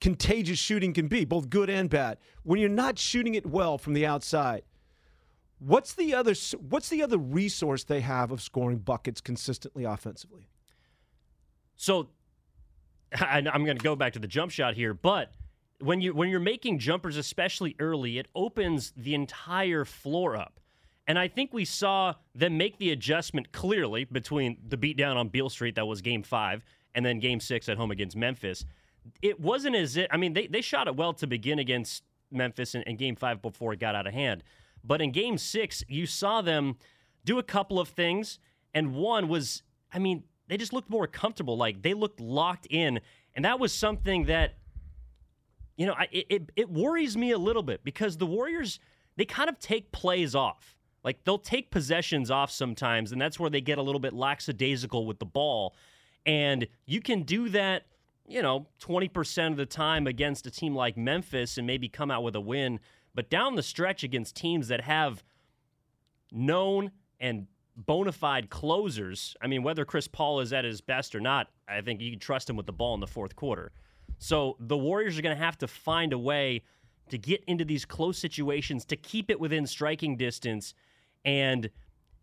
contagious 0.00 0.58
shooting 0.58 0.92
can 0.92 1.08
be, 1.08 1.24
both 1.24 1.48
good 1.48 1.70
and 1.70 1.88
bad. 1.88 2.18
When 2.42 2.60
you're 2.60 2.68
not 2.68 2.98
shooting 2.98 3.34
it 3.34 3.46
well 3.46 3.78
from 3.78 3.94
the 3.94 4.04
outside, 4.06 4.62
What's 5.64 5.94
the 5.94 6.14
other 6.14 6.34
what's 6.68 6.88
the 6.88 7.02
other 7.02 7.18
resource 7.18 7.84
they 7.84 8.00
have 8.00 8.32
of 8.32 8.42
scoring 8.42 8.78
buckets 8.78 9.20
consistently 9.20 9.84
offensively? 9.84 10.48
So 11.76 12.08
I, 13.14 13.38
am 13.38 13.64
going 13.64 13.76
to 13.76 13.82
go 13.84 13.94
back 13.94 14.14
to 14.14 14.18
the 14.18 14.26
jump 14.26 14.50
shot 14.50 14.74
here, 14.74 14.92
but 14.92 15.32
when 15.78 16.00
you 16.00 16.14
when 16.14 16.30
you're 16.30 16.40
making 16.40 16.78
jumpers 16.78 17.16
especially 17.16 17.76
early, 17.78 18.18
it 18.18 18.26
opens 18.34 18.92
the 18.96 19.14
entire 19.14 19.84
floor 19.84 20.36
up. 20.36 20.58
And 21.06 21.18
I 21.18 21.28
think 21.28 21.52
we 21.52 21.64
saw 21.64 22.14
them 22.34 22.56
make 22.56 22.78
the 22.78 22.90
adjustment 22.90 23.52
clearly 23.52 24.04
between 24.04 24.56
the 24.68 24.76
beatdown 24.76 25.16
on 25.16 25.28
Beale 25.28 25.50
Street 25.50 25.74
that 25.74 25.86
was 25.86 26.00
game 26.00 26.22
5 26.22 26.64
and 26.94 27.04
then 27.04 27.18
game 27.18 27.40
6 27.40 27.68
at 27.68 27.76
home 27.76 27.90
against 27.90 28.16
Memphis. 28.16 28.64
It 29.20 29.40
wasn't 29.40 29.76
as 29.76 29.96
it 29.96 30.08
I 30.10 30.16
mean 30.16 30.32
they 30.32 30.46
they 30.46 30.60
shot 30.60 30.88
it 30.88 30.96
well 30.96 31.12
to 31.14 31.26
begin 31.26 31.58
against 31.58 32.02
Memphis 32.32 32.74
in, 32.74 32.96
game 32.96 33.16
5 33.16 33.42
before 33.42 33.72
it 33.72 33.78
got 33.78 33.94
out 33.94 34.06
of 34.06 34.14
hand. 34.14 34.42
But 34.84 35.00
in 35.00 35.12
game 35.12 35.38
six, 35.38 35.84
you 35.88 36.06
saw 36.06 36.42
them 36.42 36.76
do 37.24 37.38
a 37.38 37.42
couple 37.42 37.78
of 37.78 37.88
things. 37.88 38.38
And 38.74 38.94
one 38.94 39.28
was, 39.28 39.62
I 39.92 39.98
mean, 39.98 40.24
they 40.48 40.56
just 40.56 40.72
looked 40.72 40.90
more 40.90 41.06
comfortable. 41.06 41.56
Like 41.56 41.82
they 41.82 41.94
looked 41.94 42.20
locked 42.20 42.66
in. 42.68 43.00
And 43.34 43.44
that 43.44 43.58
was 43.58 43.72
something 43.72 44.26
that, 44.26 44.54
you 45.76 45.86
know, 45.86 45.94
it, 46.10 46.26
it, 46.28 46.52
it 46.56 46.70
worries 46.70 47.16
me 47.16 47.30
a 47.30 47.38
little 47.38 47.62
bit 47.62 47.82
because 47.84 48.16
the 48.16 48.26
Warriors, 48.26 48.78
they 49.16 49.24
kind 49.24 49.48
of 49.48 49.58
take 49.58 49.92
plays 49.92 50.34
off. 50.34 50.76
Like 51.04 51.24
they'll 51.24 51.38
take 51.38 51.70
possessions 51.70 52.30
off 52.30 52.50
sometimes, 52.50 53.12
and 53.12 53.20
that's 53.20 53.38
where 53.38 53.50
they 53.50 53.60
get 53.60 53.78
a 53.78 53.82
little 53.82 54.00
bit 54.00 54.12
lackadaisical 54.12 55.04
with 55.06 55.18
the 55.18 55.26
ball. 55.26 55.74
And 56.24 56.68
you 56.86 57.00
can 57.00 57.22
do 57.22 57.48
that, 57.48 57.86
you 58.28 58.42
know, 58.42 58.68
20% 58.80 59.50
of 59.50 59.56
the 59.56 59.66
time 59.66 60.06
against 60.06 60.46
a 60.46 60.50
team 60.50 60.74
like 60.76 60.96
Memphis 60.96 61.58
and 61.58 61.66
maybe 61.66 61.88
come 61.88 62.10
out 62.10 62.22
with 62.22 62.36
a 62.36 62.40
win. 62.40 62.78
But 63.14 63.30
down 63.30 63.56
the 63.56 63.62
stretch 63.62 64.04
against 64.04 64.36
teams 64.36 64.68
that 64.68 64.82
have 64.82 65.22
known 66.30 66.92
and 67.20 67.46
bona 67.76 68.12
fide 68.12 68.50
closers, 68.50 69.36
I 69.40 69.46
mean, 69.46 69.62
whether 69.62 69.84
Chris 69.84 70.08
Paul 70.08 70.40
is 70.40 70.52
at 70.52 70.64
his 70.64 70.80
best 70.80 71.14
or 71.14 71.20
not, 71.20 71.48
I 71.68 71.80
think 71.80 72.00
you 72.00 72.10
can 72.10 72.20
trust 72.20 72.48
him 72.48 72.56
with 72.56 72.66
the 72.66 72.72
ball 72.72 72.94
in 72.94 73.00
the 73.00 73.06
fourth 73.06 73.36
quarter. 73.36 73.72
So 74.18 74.56
the 74.60 74.76
Warriors 74.76 75.18
are 75.18 75.22
going 75.22 75.36
to 75.36 75.42
have 75.42 75.58
to 75.58 75.68
find 75.68 76.12
a 76.12 76.18
way 76.18 76.62
to 77.10 77.18
get 77.18 77.42
into 77.46 77.64
these 77.64 77.84
close 77.84 78.18
situations 78.18 78.84
to 78.86 78.96
keep 78.96 79.30
it 79.30 79.38
within 79.38 79.66
striking 79.66 80.16
distance. 80.16 80.74
And 81.24 81.70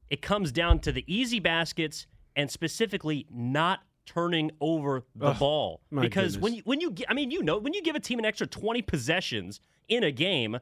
it 0.09 0.21
comes 0.21 0.51
down 0.51 0.79
to 0.79 0.91
the 0.91 1.03
easy 1.07 1.39
baskets 1.39 2.07
and 2.35 2.49
specifically 2.49 3.27
not 3.29 3.81
turning 4.05 4.49
over 4.59 5.03
the 5.15 5.27
Ugh, 5.27 5.39
ball. 5.39 5.81
Because 5.93 6.37
when 6.37 6.53
you 6.53 6.61
when 6.65 6.81
you 6.81 6.95
I 7.07 7.13
mean, 7.13 7.31
you 7.31 7.43
know, 7.43 7.57
when 7.57 7.73
you 7.73 7.81
give 7.81 7.95
a 7.95 7.99
team 7.99 8.17
an 8.17 8.25
extra 8.25 8.47
20 8.47 8.81
possessions 8.81 9.59
in 9.87 10.03
a 10.03 10.11
game, 10.11 10.57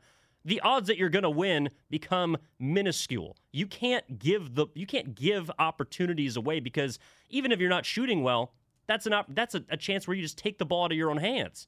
the 0.47 0.61
odds 0.61 0.87
that 0.87 0.97
you're 0.97 1.09
going 1.09 1.23
to 1.23 1.29
win 1.29 1.69
become 1.89 2.37
minuscule. 2.57 3.35
You 3.51 3.67
can't 3.67 4.17
give 4.17 4.55
the 4.55 4.67
you 4.73 4.87
can't 4.87 5.13
give 5.13 5.51
opportunities 5.59 6.37
away 6.37 6.61
because 6.61 6.97
even 7.29 7.51
if 7.51 7.59
you're 7.59 7.69
not 7.69 7.85
shooting 7.85 8.23
well, 8.23 8.53
that's 8.87 9.05
an 9.05 9.13
op- 9.13 9.35
that's 9.35 9.55
a, 9.55 9.63
a 9.69 9.75
chance 9.75 10.07
where 10.07 10.15
you 10.15 10.23
just 10.23 10.37
take 10.37 10.57
the 10.57 10.65
ball 10.65 10.85
out 10.85 10.91
of 10.93 10.97
your 10.97 11.11
own 11.11 11.17
hands. 11.17 11.67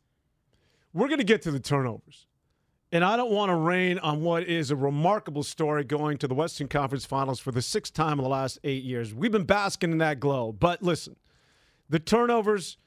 We're 0.94 1.08
going 1.08 1.20
to 1.20 1.26
get 1.26 1.42
to 1.44 1.52
the 1.52 1.60
turnovers. 1.60 2.26
And 2.92 3.04
I 3.04 3.18
don't 3.18 3.32
want 3.32 3.50
to 3.50 3.56
rain 3.56 4.00
on 4.00 4.22
what 4.22 4.44
is 4.44 4.72
a 4.72 4.76
remarkable 4.76 5.44
story 5.44 5.84
going 5.84 6.18
to 6.20 6.28
the 6.28 6.34
Western 6.34 6.68
Conference 6.68 7.06
Finals 7.06 7.40
for 7.40 7.52
the 7.52 7.62
sixth 7.62 7.94
time 7.94 8.18
in 8.18 8.24
the 8.24 8.30
last 8.30 8.58
eight 8.64 8.84
years. 8.84 9.14
We've 9.14 9.32
been 9.32 9.44
basking 9.44 9.92
in 9.92 10.00
that 10.00 10.20
glow. 10.20 10.52
But 10.52 10.82
listen, 10.82 11.18
the 11.88 12.00
turnovers 12.00 12.78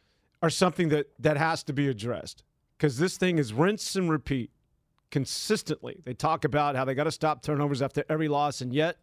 are 0.42 0.50
something 0.50 0.88
that, 0.88 1.10
that 1.20 1.36
has 1.36 1.62
to 1.64 1.72
be 1.72 1.86
addressed 1.86 2.42
because 2.76 2.98
this 2.98 3.16
thing 3.16 3.38
is 3.38 3.52
rinse 3.52 3.94
and 3.94 4.10
repeat 4.10 4.50
consistently. 5.12 5.98
They 6.04 6.14
talk 6.14 6.44
about 6.44 6.74
how 6.74 6.84
they 6.84 6.94
got 6.94 7.04
to 7.04 7.12
stop 7.12 7.42
turnovers 7.42 7.80
after 7.80 8.04
every 8.08 8.26
loss, 8.26 8.60
and 8.60 8.74
yet 8.74 8.96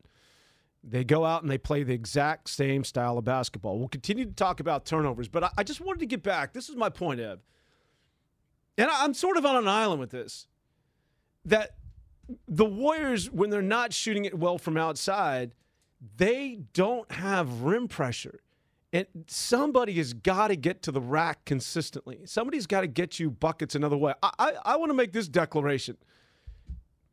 they 0.84 1.06
go 1.06 1.24
out 1.24 1.44
and 1.44 1.52
they 1.52 1.58
play 1.58 1.84
the 1.84 1.94
exact 1.94 2.50
same 2.50 2.84
style 2.84 3.18
of 3.18 3.24
basketball. 3.24 3.80
We'll 3.80 3.88
continue 3.88 4.26
to 4.26 4.34
talk 4.34 4.60
about 4.60 4.86
turnovers, 4.86 5.30
but 5.30 5.54
I, 5.58 5.64
just 5.64 5.80
wanted 5.80 6.00
to 6.00 6.06
get 6.08 6.24
back. 6.24 6.52
This 6.52 6.68
is 6.68 6.76
my 6.76 6.90
point, 6.90 7.22
Ev. 7.22 7.40
And 8.78 8.90
I'm 8.92 9.14
sort 9.14 9.38
of 9.38 9.46
on 9.46 9.56
an 9.56 9.68
island 9.68 10.02
with 10.02 10.10
this. 10.10 10.48
That 11.46 11.76
the 12.48 12.66
Warriors, 12.66 13.30
when 13.30 13.50
they're 13.50 13.62
not 13.62 13.94
shooting 13.94 14.26
it 14.26 14.38
well 14.38 14.58
from 14.58 14.78
outside, 14.78 15.54
they 16.18 16.62
don't 16.74 17.10
have 17.12 17.62
rim 17.62 17.88
pressure. 17.88 18.40
And 18.92 19.06
somebody 19.28 19.94
has 19.94 20.14
got 20.14 20.48
to 20.48 20.56
get 20.56 20.82
to 20.84 20.92
the 20.92 21.02
rack 21.02 21.46
consistently. 21.46 22.22
Somebody's 22.26 22.66
got 22.66 22.82
to 22.82 22.88
get 22.88 23.20
you 23.20 23.30
buckets 23.30 23.76
another 23.76 23.98
way. 23.98 24.14
I, 24.24 24.32
I, 24.40 24.54
I 24.66 24.76
want 24.78 24.90
to 24.90 24.96
make 24.96 25.14
this 25.14 25.28
declaration. 25.28 25.96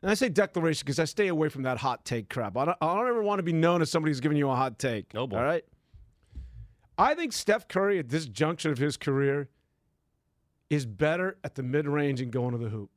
And 0.01 0.11
I 0.11 0.15
say 0.15 0.29
declaration 0.29 0.85
because 0.85 0.99
I 0.99 1.05
stay 1.05 1.29
away 1.29 1.49
from 1.49 1.65
that 1.65 1.79
hot 1.79 2.05
take 2.05 2.31
crap. 2.31 2.57
I 2.57 2.65
don't, 2.65 2.79
I 2.81 2.95
don't 2.95 3.09
ever 3.09 3.23
want 3.23 3.41
to 3.41 3.43
be 3.43 3.53
known 3.53 3.83
as 3.83 3.91
somebody 3.91 4.11
who's 4.11 4.21
giving 4.21 4.39
you 4.39 4.49
a 4.49 4.55
hot 4.55 4.79
take. 4.79 5.13
Oh, 5.15 5.27
boy. 5.27 5.37
All 5.37 5.45
right. 5.45 5.65
I 6.99 7.15
think 7.15 7.33
Steph 7.33 7.69
Curry 7.69 7.99
at 7.99 8.09
this 8.09 8.27
juncture 8.27 8.71
of 8.71 8.79
his 8.79 8.97
career 8.97 9.51
is 10.71 10.87
better 10.87 11.37
at 11.45 11.55
the 11.57 11.63
mid 11.63 11.87
range 11.87 12.21
and 12.21 12.33
going 12.33 12.53
to 12.53 12.59
the 12.59 12.71
hoop. 12.71 12.91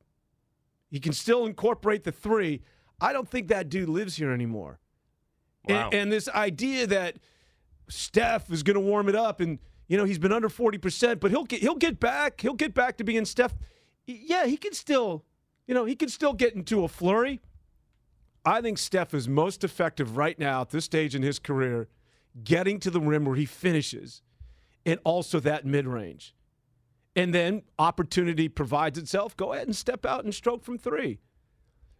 He 0.90 1.00
can 1.00 1.12
still 1.12 1.44
incorporate 1.44 2.04
the 2.04 2.12
three. 2.12 2.62
I 3.00 3.12
don't 3.12 3.28
think 3.28 3.48
that 3.48 3.68
dude 3.68 3.88
lives 3.88 4.16
here 4.16 4.32
anymore. 4.32 4.78
Wow. 5.68 5.86
And, 5.86 5.94
and 5.94 6.12
this 6.12 6.28
idea 6.30 6.86
that 6.86 7.16
Steph 7.90 8.50
is 8.50 8.62
going 8.62 8.74
to 8.74 8.80
warm 8.80 9.08
it 9.08 9.16
up, 9.16 9.40
and 9.40 9.58
you 9.88 9.96
know 9.96 10.04
he's 10.04 10.18
been 10.18 10.32
under 10.32 10.48
forty 10.48 10.78
percent, 10.78 11.20
but 11.20 11.30
he'll 11.30 11.44
get 11.44 11.60
he'll 11.60 11.74
get 11.74 12.00
back. 12.00 12.40
He'll 12.40 12.54
get 12.54 12.74
back 12.74 12.96
to 12.98 13.04
being 13.04 13.24
Steph. 13.24 13.54
Yeah, 14.06 14.46
he 14.46 14.56
can 14.56 14.72
still, 14.72 15.24
you 15.66 15.74
know, 15.74 15.84
he 15.84 15.94
can 15.94 16.08
still 16.08 16.32
get 16.32 16.54
into 16.54 16.84
a 16.84 16.88
flurry. 16.88 17.40
I 18.44 18.60
think 18.60 18.78
Steph 18.78 19.12
is 19.12 19.28
most 19.28 19.62
effective 19.64 20.16
right 20.16 20.38
now 20.38 20.62
at 20.62 20.70
this 20.70 20.86
stage 20.86 21.14
in 21.14 21.22
his 21.22 21.38
career, 21.38 21.88
getting 22.42 22.80
to 22.80 22.90
the 22.90 23.00
rim 23.00 23.24
where 23.24 23.36
he 23.36 23.44
finishes, 23.44 24.22
and 24.86 24.98
also 25.04 25.40
that 25.40 25.66
mid 25.66 25.86
range. 25.86 26.34
And 27.16 27.34
then 27.34 27.62
opportunity 27.78 28.48
provides 28.48 28.96
itself. 28.96 29.36
Go 29.36 29.52
ahead 29.52 29.66
and 29.66 29.76
step 29.76 30.06
out 30.06 30.24
and 30.24 30.34
stroke 30.34 30.64
from 30.64 30.78
three. 30.78 31.18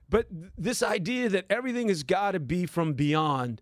But 0.09 0.30
th- 0.30 0.52
this 0.56 0.82
idea 0.82 1.28
that 1.28 1.47
everything 1.50 1.88
has 1.88 2.02
got 2.02 2.32
to 2.32 2.40
be 2.40 2.64
from 2.66 2.94
beyond, 2.94 3.61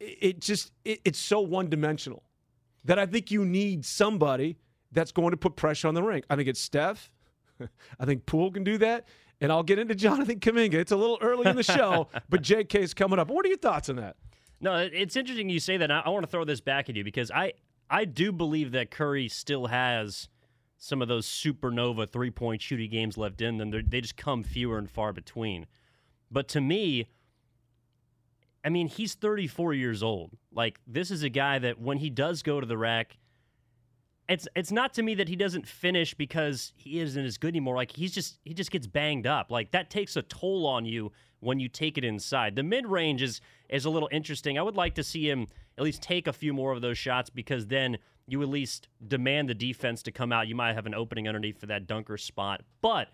it 0.00 0.40
just 0.40 0.72
it, 0.84 1.00
it's 1.04 1.18
so 1.18 1.40
one 1.40 1.68
dimensional 1.68 2.22
that 2.84 2.98
I 2.98 3.06
think 3.06 3.30
you 3.30 3.44
need 3.44 3.84
somebody 3.84 4.56
that's 4.92 5.12
going 5.12 5.30
to 5.30 5.36
put 5.36 5.56
pressure 5.56 5.88
on 5.88 5.94
the 5.94 6.02
ring. 6.02 6.22
I 6.30 6.36
think 6.36 6.48
it's 6.48 6.60
Steph. 6.60 7.10
I 8.00 8.04
think 8.04 8.26
Poole 8.26 8.50
can 8.50 8.64
do 8.64 8.78
that. 8.78 9.06
And 9.42 9.50
I'll 9.52 9.62
get 9.62 9.78
into 9.78 9.94
Jonathan 9.94 10.40
Kuminga. 10.40 10.74
It's 10.74 10.92
a 10.92 10.96
little 10.96 11.18
early 11.22 11.48
in 11.48 11.56
the 11.56 11.62
show, 11.62 12.08
but 12.28 12.42
JK 12.42 12.74
is 12.74 12.94
coming 12.94 13.18
up. 13.18 13.28
What 13.28 13.44
are 13.46 13.48
your 13.48 13.58
thoughts 13.58 13.88
on 13.88 13.96
that? 13.96 14.16
No, 14.60 14.76
it's 14.76 15.16
interesting 15.16 15.48
you 15.48 15.60
say 15.60 15.78
that. 15.78 15.90
I, 15.90 16.00
I 16.00 16.08
want 16.10 16.24
to 16.24 16.30
throw 16.30 16.44
this 16.44 16.60
back 16.60 16.90
at 16.90 16.96
you 16.96 17.04
because 17.04 17.30
I 17.30 17.54
I 17.88 18.04
do 18.04 18.32
believe 18.32 18.72
that 18.72 18.90
Curry 18.90 19.28
still 19.28 19.66
has 19.66 20.28
some 20.76 21.00
of 21.00 21.08
those 21.08 21.26
supernova 21.26 22.08
three 22.08 22.30
point 22.30 22.60
shooting 22.60 22.90
games 22.90 23.16
left 23.16 23.40
in 23.40 23.56
them. 23.56 23.70
They're, 23.70 23.82
they 23.82 24.02
just 24.02 24.16
come 24.16 24.42
fewer 24.42 24.76
and 24.76 24.90
far 24.90 25.12
between. 25.12 25.66
But 26.30 26.48
to 26.48 26.60
me, 26.60 27.08
I 28.64 28.68
mean, 28.68 28.88
he's 28.88 29.14
34 29.14 29.74
years 29.74 30.02
old. 30.02 30.32
Like 30.52 30.80
this 30.86 31.10
is 31.10 31.22
a 31.22 31.28
guy 31.28 31.58
that 31.58 31.80
when 31.80 31.98
he 31.98 32.10
does 32.10 32.42
go 32.42 32.60
to 32.60 32.66
the 32.66 32.76
rack, 32.76 33.18
it's 34.28 34.46
it's 34.54 34.70
not 34.70 34.94
to 34.94 35.02
me 35.02 35.14
that 35.16 35.28
he 35.28 35.34
doesn't 35.34 35.66
finish 35.66 36.14
because 36.14 36.72
he 36.76 37.00
isn't 37.00 37.24
as 37.24 37.36
good 37.36 37.48
anymore. 37.48 37.74
Like 37.74 37.90
he's 37.90 38.12
just 38.12 38.38
he 38.44 38.54
just 38.54 38.70
gets 38.70 38.86
banged 38.86 39.26
up. 39.26 39.50
Like 39.50 39.72
that 39.72 39.90
takes 39.90 40.16
a 40.16 40.22
toll 40.22 40.66
on 40.66 40.84
you 40.84 41.10
when 41.40 41.58
you 41.58 41.68
take 41.68 41.98
it 41.98 42.04
inside. 42.04 42.54
The 42.54 42.62
mid 42.62 42.86
range 42.86 43.22
is 43.22 43.40
is 43.68 43.86
a 43.86 43.90
little 43.90 44.08
interesting. 44.12 44.58
I 44.58 44.62
would 44.62 44.76
like 44.76 44.94
to 44.96 45.02
see 45.02 45.28
him 45.28 45.48
at 45.76 45.84
least 45.84 46.02
take 46.02 46.26
a 46.26 46.32
few 46.32 46.52
more 46.52 46.72
of 46.72 46.80
those 46.80 46.98
shots 46.98 47.28
because 47.28 47.66
then 47.66 47.98
you 48.28 48.40
at 48.42 48.48
least 48.48 48.86
demand 49.08 49.48
the 49.48 49.54
defense 49.54 50.02
to 50.04 50.12
come 50.12 50.32
out. 50.32 50.46
You 50.46 50.54
might 50.54 50.74
have 50.74 50.86
an 50.86 50.94
opening 50.94 51.26
underneath 51.26 51.58
for 51.58 51.66
that 51.66 51.88
dunker 51.88 52.16
spot. 52.16 52.62
But 52.80 53.08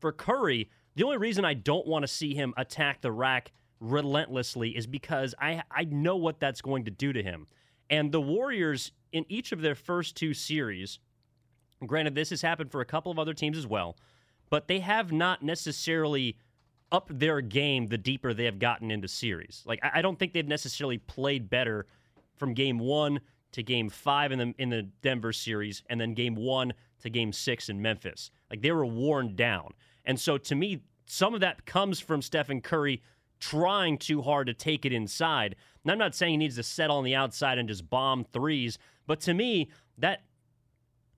for 0.00 0.12
Curry, 0.12 0.68
the 0.96 1.04
only 1.04 1.16
reason 1.16 1.44
I 1.44 1.54
don't 1.54 1.86
want 1.86 2.02
to 2.02 2.08
see 2.08 2.34
him 2.34 2.52
attack 2.58 3.00
the 3.00 3.12
rack 3.12 3.52
relentlessly 3.82 4.70
is 4.70 4.86
because 4.86 5.34
I 5.40 5.62
I 5.70 5.84
know 5.84 6.16
what 6.16 6.40
that's 6.40 6.62
going 6.62 6.84
to 6.84 6.90
do 6.90 7.12
to 7.12 7.22
him. 7.22 7.46
And 7.90 8.12
the 8.12 8.20
Warriors 8.20 8.92
in 9.12 9.26
each 9.28 9.52
of 9.52 9.60
their 9.60 9.74
first 9.74 10.16
two 10.16 10.32
series, 10.32 10.98
granted 11.84 12.14
this 12.14 12.30
has 12.30 12.40
happened 12.40 12.70
for 12.70 12.80
a 12.80 12.86
couple 12.86 13.12
of 13.12 13.18
other 13.18 13.34
teams 13.34 13.58
as 13.58 13.66
well, 13.66 13.96
but 14.48 14.68
they 14.68 14.78
have 14.78 15.12
not 15.12 15.42
necessarily 15.42 16.36
upped 16.92 17.18
their 17.18 17.40
game 17.40 17.88
the 17.88 17.98
deeper 17.98 18.32
they 18.32 18.44
have 18.44 18.58
gotten 18.58 18.90
into 18.90 19.08
series. 19.08 19.62
Like 19.66 19.80
I 19.82 19.98
I 19.98 20.02
don't 20.02 20.18
think 20.18 20.32
they've 20.32 20.46
necessarily 20.46 20.98
played 20.98 21.50
better 21.50 21.86
from 22.36 22.54
game 22.54 22.78
one 22.78 23.20
to 23.52 23.62
game 23.62 23.90
five 23.90 24.30
in 24.32 24.38
the 24.38 24.54
in 24.58 24.70
the 24.70 24.82
Denver 25.02 25.32
series, 25.32 25.82
and 25.90 26.00
then 26.00 26.14
game 26.14 26.36
one 26.36 26.72
to 27.00 27.10
game 27.10 27.32
six 27.32 27.68
in 27.68 27.82
Memphis. 27.82 28.30
Like 28.48 28.62
they 28.62 28.70
were 28.70 28.86
worn 28.86 29.34
down. 29.34 29.72
And 30.04 30.18
so 30.18 30.38
to 30.38 30.54
me, 30.54 30.82
some 31.04 31.34
of 31.34 31.40
that 31.40 31.66
comes 31.66 32.00
from 32.00 32.22
Stephen 32.22 32.60
Curry 32.60 33.02
trying 33.42 33.98
too 33.98 34.22
hard 34.22 34.46
to 34.46 34.54
take 34.54 34.86
it 34.86 34.92
inside. 34.92 35.56
And 35.82 35.90
I'm 35.90 35.98
not 35.98 36.14
saying 36.14 36.30
he 36.30 36.36
needs 36.36 36.54
to 36.56 36.62
settle 36.62 36.98
on 36.98 37.04
the 37.04 37.16
outside 37.16 37.58
and 37.58 37.68
just 37.68 37.90
bomb 37.90 38.24
threes, 38.32 38.78
but 39.06 39.20
to 39.22 39.34
me, 39.34 39.68
that 39.98 40.22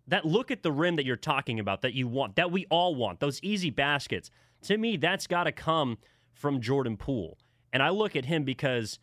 that 0.07 0.25
look 0.25 0.51
at 0.51 0.63
the 0.63 0.73
rim 0.73 0.97
that 0.97 1.07
you're 1.07 1.17
talking 1.17 1.61
about, 1.61 1.83
that 1.83 1.95
you 1.95 2.09
want, 2.09 2.37
that 2.37 2.51
we 2.51 2.67
all 2.71 2.95
want, 2.95 3.21
those 3.21 3.41
easy 3.43 3.71
baskets, 3.71 4.31
to 4.63 4.77
me, 4.77 4.97
that's 4.97 5.27
got 5.27 5.45
to 5.45 5.53
come 5.53 5.99
from 6.33 6.61
Jordan 6.61 6.97
Poole. 6.97 7.39
And 7.73 7.83
I 7.83 7.91
look 7.91 8.17
at 8.17 8.25
him 8.25 8.45
because 8.45 8.99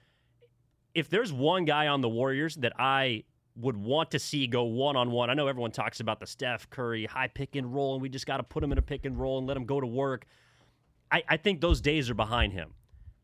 if 0.93 1.09
there's 1.09 1.33
one 1.33 1.65
guy 1.65 1.87
on 1.87 2.01
the 2.01 2.09
Warriors 2.09 2.55
that 2.57 2.73
I 2.77 3.23
would 3.55 3.77
want 3.77 4.11
to 4.11 4.19
see 4.19 4.45
go 4.45 4.63
one 4.63 4.95
on 4.95 5.09
one, 5.11 5.29
I 5.29 5.33
know 5.33 5.47
everyone 5.47 5.71
talks 5.71 5.99
about 5.99 6.19
the 6.19 6.27
Steph 6.27 6.69
Curry 6.69 7.05
high 7.05 7.27
pick 7.27 7.55
and 7.55 7.73
roll, 7.73 7.93
and 7.93 8.01
we 8.01 8.09
just 8.09 8.27
got 8.27 8.37
to 8.37 8.43
put 8.43 8.63
him 8.63 8.71
in 8.71 8.77
a 8.77 8.83
pick 8.83 9.05
and 9.05 9.19
roll 9.19 9.39
and 9.39 9.47
let 9.47 9.57
him 9.57 9.65
go 9.65 9.79
to 9.81 9.87
work. 9.87 10.25
I, 11.11 11.23
I 11.27 11.37
think 11.37 11.61
those 11.61 11.81
days 11.81 12.09
are 12.09 12.15
behind 12.15 12.53
him. 12.53 12.73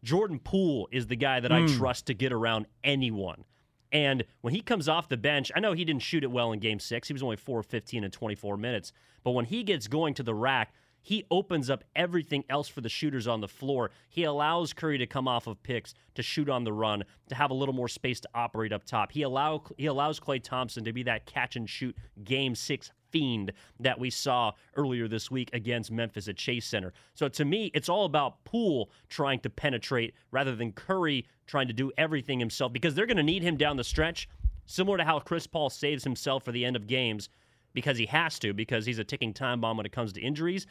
Jordan 0.03 0.39
Poole 0.39 0.87
is 0.91 1.07
the 1.07 1.15
guy 1.15 1.39
that 1.39 1.51
I 1.51 1.61
hmm. 1.61 1.77
trust 1.77 2.07
to 2.07 2.13
get 2.13 2.31
around 2.31 2.67
anyone. 2.83 3.43
And 3.91 4.25
when 4.41 4.53
he 4.53 4.61
comes 4.61 4.89
off 4.89 5.07
the 5.07 5.17
bench, 5.17 5.51
I 5.55 5.59
know 5.59 5.73
he 5.73 5.85
didn't 5.85 6.01
shoot 6.01 6.23
it 6.23 6.31
well 6.31 6.51
in 6.51 6.59
game 6.59 6.79
six. 6.79 7.07
He 7.07 7.13
was 7.13 7.23
only 7.23 7.37
4 7.37 7.63
15 7.63 8.03
in 8.03 8.11
24 8.11 8.57
minutes. 8.57 8.91
But 9.23 9.31
when 9.31 9.45
he 9.45 9.63
gets 9.63 9.87
going 9.87 10.13
to 10.15 10.23
the 10.23 10.35
rack, 10.35 10.73
he 11.01 11.23
opens 11.31 11.69
up 11.69 11.85
everything 11.95 12.43
else 12.49 12.67
for 12.67 12.81
the 12.81 12.89
shooters 12.89 13.27
on 13.27 13.39
the 13.39 13.47
floor. 13.47 13.91
He 14.09 14.25
allows 14.25 14.73
Curry 14.73 14.97
to 14.97 15.07
come 15.07 15.25
off 15.25 15.47
of 15.47 15.63
picks, 15.63 15.93
to 16.15 16.21
shoot 16.21 16.49
on 16.49 16.65
the 16.65 16.73
run, 16.73 17.05
to 17.29 17.35
have 17.35 17.49
a 17.49 17.53
little 17.53 17.73
more 17.73 17.87
space 17.87 18.19
to 18.19 18.29
operate 18.35 18.73
up 18.73 18.83
top. 18.83 19.13
He 19.13 19.21
allow 19.21 19.63
he 19.77 19.85
allows 19.85 20.19
Klay 20.19 20.43
Thompson 20.43 20.83
to 20.83 20.91
be 20.91 21.03
that 21.03 21.25
catch 21.25 21.55
and 21.55 21.69
shoot 21.69 21.95
game 22.25 22.55
six 22.55 22.91
fiend 23.11 23.51
that 23.79 23.99
we 23.99 24.09
saw 24.09 24.51
earlier 24.75 25.07
this 25.07 25.31
week 25.31 25.49
against 25.53 25.91
Memphis 25.91 26.27
at 26.27 26.37
Chase 26.37 26.65
Center. 26.65 26.93
So 27.13 27.27
to 27.29 27.45
me, 27.45 27.71
it's 27.73 27.89
all 27.89 28.05
about 28.05 28.43
Poole 28.43 28.89
trying 29.09 29.39
to 29.41 29.49
penetrate 29.49 30.13
rather 30.31 30.55
than 30.55 30.71
Curry 30.71 31.25
trying 31.45 31.67
to 31.67 31.73
do 31.73 31.91
everything 31.97 32.39
himself 32.39 32.73
because 32.73 32.95
they're 32.95 33.05
going 33.05 33.17
to 33.17 33.23
need 33.23 33.43
him 33.43 33.57
down 33.57 33.77
the 33.77 33.83
stretch, 33.83 34.27
similar 34.65 34.97
to 34.97 35.03
how 35.03 35.19
Chris 35.19 35.47
Paul 35.47 35.69
saves 35.69 36.03
himself 36.03 36.43
for 36.43 36.51
the 36.51 36.65
end 36.65 36.75
of 36.75 36.87
games 36.87 37.29
because 37.73 37.97
he 37.97 38.05
has 38.07 38.39
to 38.39 38.53
because 38.53 38.85
he's 38.85 38.99
a 38.99 39.03
ticking 39.03 39.33
time 39.33 39.61
bomb 39.61 39.77
when 39.77 39.85
it 39.85 39.91
comes 39.91 40.13
to 40.13 40.21
injuries. 40.21 40.65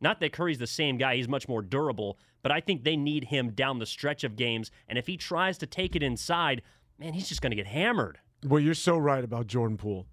Not 0.00 0.20
that 0.20 0.32
Curry's 0.32 0.58
the 0.58 0.66
same 0.66 0.96
guy, 0.96 1.16
he's 1.16 1.28
much 1.28 1.48
more 1.48 1.62
durable, 1.62 2.18
but 2.42 2.52
I 2.52 2.60
think 2.60 2.84
they 2.84 2.96
need 2.96 3.24
him 3.24 3.50
down 3.50 3.78
the 3.78 3.86
stretch 3.86 4.24
of 4.24 4.36
games. 4.36 4.70
And 4.88 4.98
if 4.98 5.06
he 5.06 5.16
tries 5.16 5.58
to 5.58 5.66
take 5.66 5.96
it 5.96 6.02
inside, 6.02 6.62
man, 6.98 7.14
he's 7.14 7.28
just 7.28 7.42
going 7.42 7.50
to 7.50 7.56
get 7.56 7.66
hammered. 7.66 8.18
Well, 8.44 8.60
you're 8.60 8.74
so 8.74 8.96
right 8.96 9.24
about 9.24 9.48
Jordan 9.48 9.76
Poole. 9.76 10.06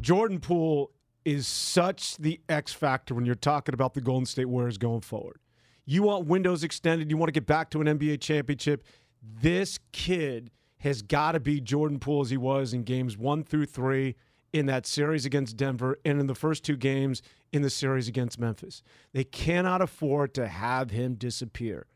Jordan 0.00 0.38
Poole 0.38 0.92
is 1.28 1.46
such 1.46 2.16
the 2.16 2.40
X 2.48 2.72
factor 2.72 3.14
when 3.14 3.26
you're 3.26 3.34
talking 3.34 3.74
about 3.74 3.92
the 3.92 4.00
Golden 4.00 4.24
State 4.24 4.46
Warriors 4.46 4.78
going 4.78 5.02
forward. 5.02 5.38
You 5.84 6.02
want 6.02 6.26
windows 6.26 6.64
extended, 6.64 7.10
you 7.10 7.18
want 7.18 7.28
to 7.28 7.32
get 7.32 7.44
back 7.44 7.68
to 7.70 7.82
an 7.82 7.86
NBA 7.86 8.22
championship. 8.22 8.82
This 9.22 9.78
kid 9.92 10.50
has 10.78 11.02
got 11.02 11.32
to 11.32 11.40
be 11.40 11.60
Jordan 11.60 11.98
Poole 11.98 12.22
as 12.22 12.30
he 12.30 12.38
was 12.38 12.72
in 12.72 12.82
games 12.82 13.18
one 13.18 13.44
through 13.44 13.66
three 13.66 14.16
in 14.54 14.64
that 14.66 14.86
series 14.86 15.26
against 15.26 15.58
Denver 15.58 15.98
and 16.02 16.18
in 16.18 16.28
the 16.28 16.34
first 16.34 16.64
two 16.64 16.78
games 16.78 17.20
in 17.52 17.60
the 17.60 17.68
series 17.68 18.08
against 18.08 18.38
Memphis. 18.38 18.82
They 19.12 19.24
cannot 19.24 19.82
afford 19.82 20.32
to 20.34 20.48
have 20.48 20.90
him 20.90 21.14
disappear. 21.14 21.86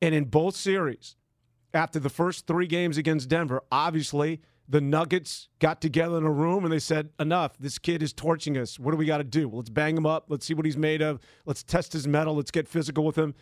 And 0.00 0.14
in 0.14 0.26
both 0.26 0.54
series, 0.54 1.16
after 1.74 1.98
the 1.98 2.08
first 2.08 2.46
three 2.46 2.68
games 2.68 2.98
against 2.98 3.28
Denver, 3.28 3.62
obviously 3.72 4.40
the 4.70 4.80
Nuggets 4.80 5.48
got 5.58 5.80
together 5.80 6.16
in 6.16 6.24
a 6.24 6.30
room 6.30 6.64
and 6.64 6.72
they 6.72 6.78
said, 6.78 7.10
Enough. 7.18 7.58
This 7.58 7.76
kid 7.76 8.04
is 8.04 8.12
torching 8.12 8.56
us. 8.56 8.78
What 8.78 8.92
do 8.92 8.96
we 8.96 9.04
got 9.04 9.18
to 9.18 9.24
do? 9.24 9.50
Let's 9.52 9.68
bang 9.68 9.96
him 9.96 10.06
up. 10.06 10.26
Let's 10.28 10.46
see 10.46 10.54
what 10.54 10.64
he's 10.64 10.76
made 10.76 11.02
of. 11.02 11.18
Let's 11.44 11.64
test 11.64 11.92
his 11.92 12.06
mettle. 12.06 12.36
Let's 12.36 12.52
get 12.52 12.68
physical 12.68 13.04
with 13.04 13.16
him. 13.16 13.34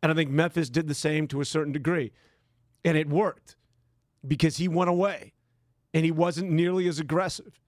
And 0.00 0.12
I 0.12 0.14
think 0.14 0.30
Memphis 0.30 0.70
did 0.70 0.86
the 0.86 0.94
same 0.94 1.26
to 1.28 1.40
a 1.40 1.44
certain 1.44 1.72
degree. 1.72 2.12
And 2.84 2.96
it 2.96 3.08
worked 3.08 3.56
because 4.26 4.58
he 4.58 4.68
went 4.68 4.88
away 4.88 5.32
and 5.92 6.04
he 6.04 6.12
wasn't 6.12 6.52
nearly 6.52 6.86
as 6.86 7.00
aggressive. 7.00 7.60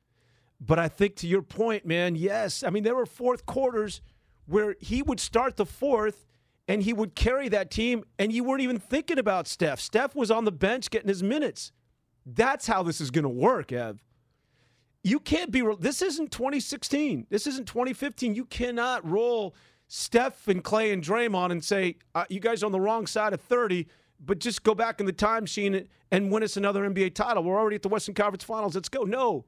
But 0.61 0.79
I 0.79 0.87
think 0.87 1.17
to 1.17 1.27
your 1.27 1.43
point, 1.43 1.85
man, 1.85 2.15
yes. 2.15 2.63
I 2.63 2.71
mean, 2.71 2.85
there 2.85 2.95
were 2.95 3.07
fourth 3.07 3.47
quarters 3.47 4.01
where 4.47 4.77
he 4.79 5.03
would 5.03 5.19
start 5.19 5.57
the 5.57 5.67
fourth 5.67 6.25
and 6.69 6.83
he 6.83 6.93
would 6.93 7.15
carry 7.15 7.49
that 7.49 7.71
team, 7.71 8.05
and 8.19 8.31
you 8.31 8.45
weren't 8.45 8.61
even 8.61 8.79
thinking 8.79 9.19
about 9.19 9.49
Steph. 9.49 9.81
Steph 9.81 10.15
was 10.15 10.31
on 10.31 10.45
the 10.45 10.53
bench 10.53 10.91
getting 10.91 11.09
his 11.09 11.23
minutes. 11.23 11.73
That's 12.35 12.67
how 12.67 12.83
this 12.83 13.01
is 13.01 13.11
going 13.11 13.23
to 13.23 13.29
work, 13.31 13.73
Ev. 13.73 14.03
You 15.03 15.19
can't 15.19 15.51
be. 15.51 15.63
This 15.79 16.03
isn't 16.03 16.31
2016. 16.31 17.27
This 17.31 17.47
isn't 17.47 17.67
2015. 17.67 18.35
You 18.35 18.45
cannot 18.45 19.09
roll 19.09 19.55
Steph 19.87 20.49
and 20.49 20.63
Klay 20.63 20.93
and 20.93 21.03
Draymond 21.03 21.53
and 21.53 21.65
say 21.65 21.97
uh, 22.15 22.25
you 22.29 22.41
guys 22.41 22.63
are 22.63 22.67
on 22.67 22.73
the 22.73 22.81
wrong 22.81 23.07
side 23.07 23.33
of 23.33 23.41
30, 23.41 23.87
but 24.21 24.39
just 24.41 24.63
go 24.63 24.75
back 24.75 25.01
in 25.01 25.07
the 25.07 25.13
time 25.13 25.45
machine 25.45 25.89
and 26.11 26.31
win 26.31 26.43
us 26.43 26.57
another 26.59 26.89
NBA 26.89 27.15
title. 27.15 27.43
We're 27.43 27.59
already 27.59 27.77
at 27.77 27.83
the 27.83 27.89
Western 27.89 28.15
Conference 28.15 28.45
Finals. 28.45 28.75
Let's 28.75 28.91
go. 28.91 29.05
No, 29.05 29.47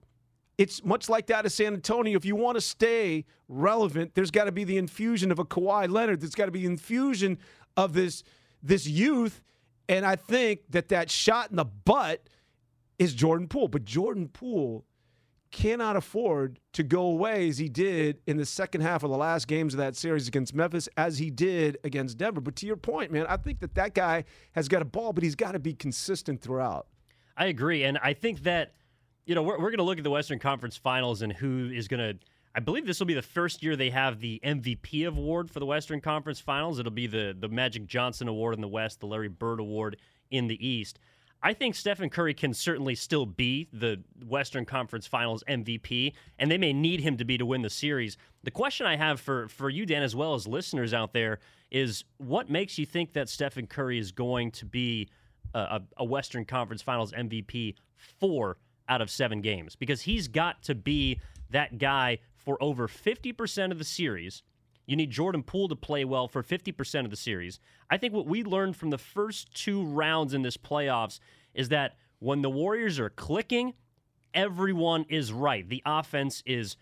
it's 0.57 0.83
much 0.83 1.11
like 1.11 1.27
that 1.27 1.45
of 1.45 1.53
San 1.53 1.75
Antonio. 1.75 2.17
If 2.17 2.25
you 2.25 2.37
want 2.37 2.57
to 2.57 2.63
stay 2.63 3.27
relevant, 3.49 4.15
there's 4.15 4.31
got 4.31 4.45
to 4.45 4.53
be 4.53 4.65
the 4.65 4.79
infusion 4.79 5.31
of 5.31 5.39
a 5.39 5.45
Kawhi 5.45 5.91
Leonard. 5.91 6.21
There's 6.21 6.35
got 6.35 6.47
to 6.47 6.53
be 6.53 6.65
infusion 6.65 7.39
of 7.77 7.93
this 7.93 8.23
this 8.63 8.87
youth, 8.87 9.43
and 9.89 10.07
I 10.07 10.17
think 10.17 10.61
that 10.71 10.89
that 10.89 11.11
shot 11.11 11.51
in 11.51 11.57
the 11.57 11.65
butt 11.65 12.27
is 13.01 13.15
Jordan 13.15 13.49
Poole. 13.49 13.67
But 13.67 13.85
Jordan 13.85 14.29
Poole 14.29 14.85
cannot 15.51 15.97
afford 15.97 16.61
to 16.75 16.85
go 16.85 17.03
away 17.03 17.49
as 17.49 17.59
he 17.59 17.69
did 17.69 18.21
in 18.29 18.37
the 18.37 18.47
second 18.47 18.83
half 18.83 19.03
of 19.03 19.11
the 19.11 19.17
last 19.17 19.49
games 19.49 19.75
of 19.75 19.79
that 19.79 19.97
series 19.97 20.29
against 20.29 20.55
Memphis, 20.55 20.89
as 20.97 21.19
he 21.19 21.31
did 21.31 21.79
against 21.83 22.19
Denver. 22.19 22.41
But 22.41 22.55
to 22.57 22.67
your 22.67 22.77
point, 22.77 23.11
man, 23.11 23.27
I 23.29 23.37
think 23.37 23.59
that 23.61 23.75
that 23.75 23.95
guy 23.95 24.25
has 24.53 24.69
got 24.69 24.83
a 24.83 24.85
ball, 24.85 25.13
but 25.13 25.25
he's 25.25 25.35
got 25.35 25.53
to 25.53 25.59
be 25.59 25.75
consistent 25.75 26.41
throughout. 26.41 26.87
I 27.37 27.47
agree, 27.47 27.83
and 27.83 27.99
I 27.99 28.13
think 28.13 28.45
that 28.45 28.75
you 29.27 29.35
know, 29.35 29.43
we're, 29.43 29.59
we're 29.59 29.71
going 29.71 29.79
to 29.79 29.85
look 29.85 29.99
at 29.99 30.05
the 30.05 30.11
Western 30.11 30.39
Conference 30.39 30.77
Finals 30.77 31.23
and 31.23 31.33
who 31.33 31.71
is 31.73 31.89
going 31.89 32.01
to. 32.01 32.19
I 32.53 32.59
believe 32.59 32.85
this 32.85 32.99
will 32.99 33.07
be 33.07 33.15
the 33.15 33.23
first 33.23 33.63
year 33.63 33.77
they 33.77 33.91
have 33.91 34.19
the 34.19 34.41
MVP 34.45 35.07
award 35.07 35.49
for 35.49 35.61
the 35.61 35.67
Western 35.67 36.01
Conference 36.01 36.41
Finals. 36.41 36.81
It'll 36.81 36.91
be 36.91 37.07
the 37.07 37.37
the 37.39 37.49
Magic 37.49 37.87
Johnson 37.87 38.27
Award 38.27 38.55
in 38.55 38.61
the 38.61 38.69
West, 38.69 39.01
the 39.01 39.07
Larry 39.07 39.29
Bird 39.29 39.61
Award 39.61 39.99
in 40.33 40.49
the 40.49 40.67
East. 40.67 40.99
I 41.43 41.55
think 41.55 41.75
Stephen 41.75 42.11
Curry 42.11 42.35
can 42.35 42.53
certainly 42.53 42.95
still 42.95 43.25
be 43.25 43.69
the 43.73 44.03
Western 44.27 44.67
Conference 44.67 45.07
Finals 45.07 45.43
MVP, 45.49 46.13
and 46.39 46.51
they 46.51 46.59
may 46.59 46.73
need 46.73 47.01
him 47.01 47.17
to 47.17 47.25
be 47.25 47.39
to 47.39 47.47
win 47.47 47.63
the 47.63 47.71
series. 47.71 48.19
The 48.43 48.51
question 48.51 48.87
I 48.87 48.97
have 48.97 49.21
for, 49.21 49.49
for 49.49 49.71
you, 49.71 49.87
Dan, 49.87 50.03
as 50.03 50.15
well 50.15 50.35
as 50.35 50.47
listeners 50.47 50.93
out 50.93 51.15
there, 51.15 51.39
is 51.71 52.05
what 52.19 52.51
makes 52.51 52.79
you 52.79 52.85
think 52.85 53.15
that 53.15 53.29
Stephen 53.29 53.67
Curry 53.67 53.99
is 53.99 54.13
going 54.13 54.51
to 54.53 54.67
be 54.67 55.09
a, 55.55 55.81
a 55.97 56.05
Western 56.05 56.45
Conference 56.45 56.83
Finals 56.83 57.13
MVP 57.13 57.75
for 57.97 58.59
out 58.89 59.01
of 59.01 59.11
seven 59.11 59.41
games 59.41 59.77
because 59.77 60.03
he's 60.03 60.29
got 60.29 60.63
to 60.65 60.75
be 60.75 61.21
that 61.51 61.79
guy 61.79 62.19
for 62.37 62.63
over 62.63 62.89
50% 62.89 63.71
of 63.71 63.79
the 63.79 63.85
series. 63.85 64.43
You 64.91 64.97
need 64.97 65.13
Jordan 65.13 65.45
Poole 65.45 65.69
to 65.69 65.77
play 65.77 66.05
well 66.05 66.27
for 66.27 66.43
50% 66.43 67.05
of 67.05 67.11
the 67.11 67.17
series. 67.17 67.61
I 67.91 67.97
think 67.97 68.13
what 68.13 68.27
we 68.27 68.43
learned 68.43 68.75
from 68.75 68.91
the 68.91 68.99
first 68.99 69.55
two 69.55 69.85
rounds 69.85 70.35
in 70.35 70.43
this 70.43 70.57
playoffs 70.57 71.21
is 71.55 71.69
that 71.69 71.95
when 72.19 72.43
the 72.43 72.51
Warriors 72.51 72.99
are 72.99 73.09
clicking, 73.09 73.75
everyone 74.35 75.07
is 75.09 75.33
right. 75.33 75.69
The 75.69 75.81
offense 75.87 76.43
is, 76.45 76.77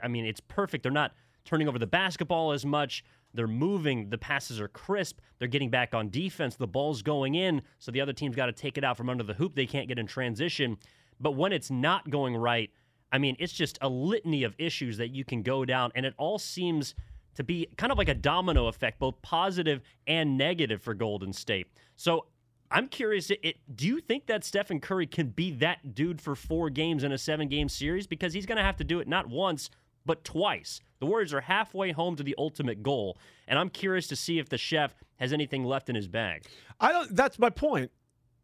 I 0.00 0.06
mean, 0.06 0.26
it's 0.26 0.38
perfect. 0.38 0.84
They're 0.84 0.92
not 0.92 1.12
turning 1.44 1.66
over 1.66 1.76
the 1.76 1.88
basketball 1.88 2.52
as 2.52 2.64
much. 2.64 3.04
They're 3.34 3.48
moving. 3.48 4.10
The 4.10 4.18
passes 4.18 4.60
are 4.60 4.68
crisp. 4.68 5.18
They're 5.40 5.48
getting 5.48 5.70
back 5.70 5.92
on 5.92 6.08
defense. 6.08 6.54
The 6.54 6.68
ball's 6.68 7.02
going 7.02 7.34
in, 7.34 7.62
so 7.80 7.90
the 7.90 8.00
other 8.00 8.12
team's 8.12 8.36
got 8.36 8.46
to 8.46 8.52
take 8.52 8.78
it 8.78 8.84
out 8.84 8.96
from 8.96 9.10
under 9.10 9.24
the 9.24 9.34
hoop. 9.34 9.56
They 9.56 9.66
can't 9.66 9.88
get 9.88 9.98
in 9.98 10.06
transition. 10.06 10.76
But 11.18 11.32
when 11.32 11.52
it's 11.52 11.68
not 11.68 12.10
going 12.10 12.36
right, 12.36 12.70
I 13.10 13.18
mean, 13.18 13.34
it's 13.40 13.52
just 13.52 13.76
a 13.82 13.88
litany 13.88 14.44
of 14.44 14.54
issues 14.56 14.98
that 14.98 15.08
you 15.10 15.24
can 15.24 15.42
go 15.42 15.64
down, 15.64 15.90
and 15.96 16.06
it 16.06 16.14
all 16.16 16.38
seems 16.38 16.94
to 17.34 17.44
be 17.44 17.68
kind 17.76 17.92
of 17.92 17.98
like 17.98 18.08
a 18.08 18.14
domino 18.14 18.66
effect, 18.66 18.98
both 18.98 19.20
positive 19.22 19.80
and 20.06 20.36
negative 20.36 20.82
for 20.82 20.94
Golden 20.94 21.32
State. 21.32 21.68
So 21.96 22.26
I'm 22.70 22.88
curious, 22.88 23.30
it, 23.30 23.56
do 23.74 23.86
you 23.86 24.00
think 24.00 24.26
that 24.26 24.44
Stephen 24.44 24.80
Curry 24.80 25.06
can 25.06 25.28
be 25.28 25.50
that 25.52 25.94
dude 25.94 26.20
for 26.20 26.34
four 26.34 26.70
games 26.70 27.02
in 27.02 27.12
a 27.12 27.18
seven 27.18 27.48
game 27.48 27.68
series? 27.68 28.06
Because 28.06 28.32
he's 28.32 28.46
going 28.46 28.58
to 28.58 28.64
have 28.64 28.76
to 28.76 28.84
do 28.84 29.00
it 29.00 29.08
not 29.08 29.28
once, 29.28 29.70
but 30.06 30.24
twice. 30.24 30.80
The 31.00 31.06
Warriors 31.06 31.34
are 31.34 31.40
halfway 31.40 31.92
home 31.92 32.16
to 32.16 32.22
the 32.22 32.34
ultimate 32.38 32.82
goal, 32.82 33.18
and 33.48 33.58
I'm 33.58 33.70
curious 33.70 34.06
to 34.08 34.16
see 34.16 34.38
if 34.38 34.48
the 34.48 34.58
chef 34.58 34.94
has 35.16 35.32
anything 35.32 35.64
left 35.64 35.88
in 35.88 35.96
his 35.96 36.08
bag. 36.08 36.46
I 36.78 36.92
don't. 36.92 37.14
That's 37.14 37.38
my 37.38 37.50
point 37.50 37.90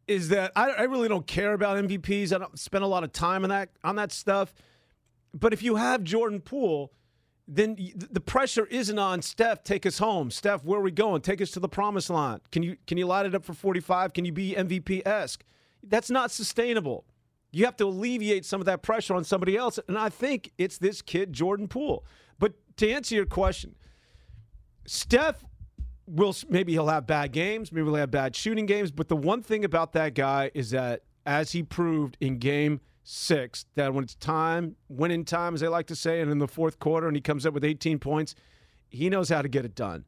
is 0.09 0.29
that 0.31 0.53
I, 0.57 0.71
I 0.71 0.83
really 0.83 1.09
don't 1.09 1.27
care 1.27 1.53
about 1.53 1.77
MVPs. 1.85 2.33
I 2.33 2.39
don't 2.39 2.59
spend 2.59 2.85
a 2.85 2.87
lot 2.87 3.05
of 3.05 3.13
time 3.13 3.45
on 3.45 3.51
that 3.51 3.71
on 3.85 3.97
that 3.97 4.13
stuff. 4.13 4.55
But 5.35 5.53
if 5.53 5.63
you 5.63 5.77
have 5.77 6.03
Jordan 6.03 6.41
Poole, 6.41 6.93
then 7.49 7.77
the 8.11 8.21
pressure 8.21 8.67
isn't 8.67 8.99
on 8.99 9.23
Steph. 9.23 9.63
Take 9.63 9.87
us 9.87 9.99
home, 9.99 10.31
Steph. 10.31 10.65
Where 10.65 10.81
are 10.81 10.83
we 10.83 10.91
going? 10.91 11.21
Take 11.23 11.41
us 11.41 11.53
to 11.53 11.61
the 11.61 11.69
promised 11.69 12.11
land. 12.11 12.41
Can 12.51 12.63
you 12.63 12.77
can 12.87 12.99
you 12.99 13.07
light 13.07 13.27
it 13.27 13.35
up 13.35 13.45
for 13.45 13.55
forty 13.55 13.81
five? 13.81 14.13
Can 14.13 14.25
you 14.25 14.33
be 14.33 14.55
MVP 14.55 15.07
esque? 15.07 15.45
That's 15.83 16.11
not 16.11 16.33
sustainable. 16.33 17.05
You 17.53 17.65
have 17.65 17.77
to 17.77 17.85
alleviate 17.85 18.45
some 18.45 18.61
of 18.61 18.67
that 18.67 18.83
pressure 18.83 19.15
on 19.15 19.23
somebody 19.23 19.57
else, 19.57 19.79
and 19.87 19.97
I 19.97 20.09
think 20.09 20.53
it's 20.59 20.79
this 20.79 21.01
kid 21.03 21.33
Jordan 21.33 21.69
Poole. 21.69 22.05
But 22.39 22.55
to 22.79 22.91
answer 22.91 23.15
your 23.15 23.27
question, 23.27 23.77
Steph 24.87 25.45
will 26.07 26.35
maybe 26.49 26.73
he'll 26.73 26.89
have 26.89 27.07
bad 27.07 27.33
games, 27.33 27.71
maybe 27.71 27.87
he'll 27.87 27.95
have 27.95 28.11
bad 28.11 28.35
shooting 28.35 28.67
games, 28.67 28.91
but 28.91 29.09
the 29.09 29.17
one 29.17 29.43
thing 29.43 29.65
about 29.65 29.93
that 29.93 30.15
guy 30.15 30.51
is 30.55 30.71
that 30.71 31.03
as 31.25 31.53
he 31.53 31.63
proved 31.63 32.17
in 32.21 32.39
game 32.39 32.81
six, 33.07 33.67
that 33.75 33.95
when 33.95 34.05
it's 34.05 34.15
time, 34.15 34.77
winning 34.89 35.25
time, 35.25 35.55
as 35.55 35.61
they 35.61 35.69
like 35.69 35.87
to 35.87 35.97
say, 35.97 36.21
and 36.21 36.31
in 36.31 36.39
the 36.39 36.49
fourth 36.49 36.79
quarter, 36.79 37.07
and 37.07 37.17
he 37.17 37.21
comes 37.21 37.47
up 37.47 37.55
with 37.55 37.65
18 37.65 37.99
points, 37.99 38.35
he 38.89 39.09
knows 39.09 39.29
how 39.29 39.43
to 39.43 39.49
get 39.49 39.65
it 39.65 39.75
done. 39.75 40.05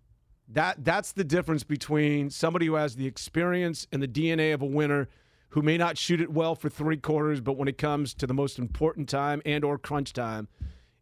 That 0.48 0.84
that's 0.84 1.12
the 1.12 1.24
difference 1.24 1.62
between 1.62 2.30
somebody 2.30 2.66
who 2.66 2.74
has 2.74 2.96
the 2.96 3.06
experience 3.06 3.86
and 3.92 4.02
the 4.02 4.08
DNA 4.08 4.54
of 4.54 4.62
a 4.62 4.66
winner 4.66 5.08
who 5.50 5.62
may 5.62 5.76
not 5.76 5.98
shoot 5.98 6.20
it 6.20 6.30
well 6.30 6.54
for 6.54 6.68
three 6.68 6.96
quarters, 6.96 7.40
but 7.40 7.56
when 7.56 7.68
it 7.68 7.78
comes 7.78 8.14
to 8.14 8.26
the 8.26 8.34
most 8.34 8.58
important 8.58 9.08
time 9.08 9.42
and 9.44 9.64
or 9.64 9.78
crunch 9.78 10.12
time, 10.12 10.48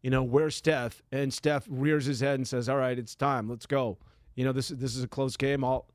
you 0.02 0.10
know, 0.10 0.22
where's 0.22 0.56
Steph? 0.56 1.02
And 1.12 1.32
Steph 1.32 1.66
rears 1.68 2.06
his 2.06 2.20
head 2.20 2.36
and 2.36 2.46
says, 2.46 2.68
All 2.68 2.76
right, 2.76 2.98
it's 2.98 3.14
time. 3.14 3.48
Let's 3.48 3.66
go 3.66 3.98
you 4.36 4.44
know, 4.44 4.52
this 4.52 4.68
this 4.68 4.94
is 4.94 5.02
a 5.02 5.08
close 5.08 5.36
game. 5.36 5.64
I'll 5.64 5.86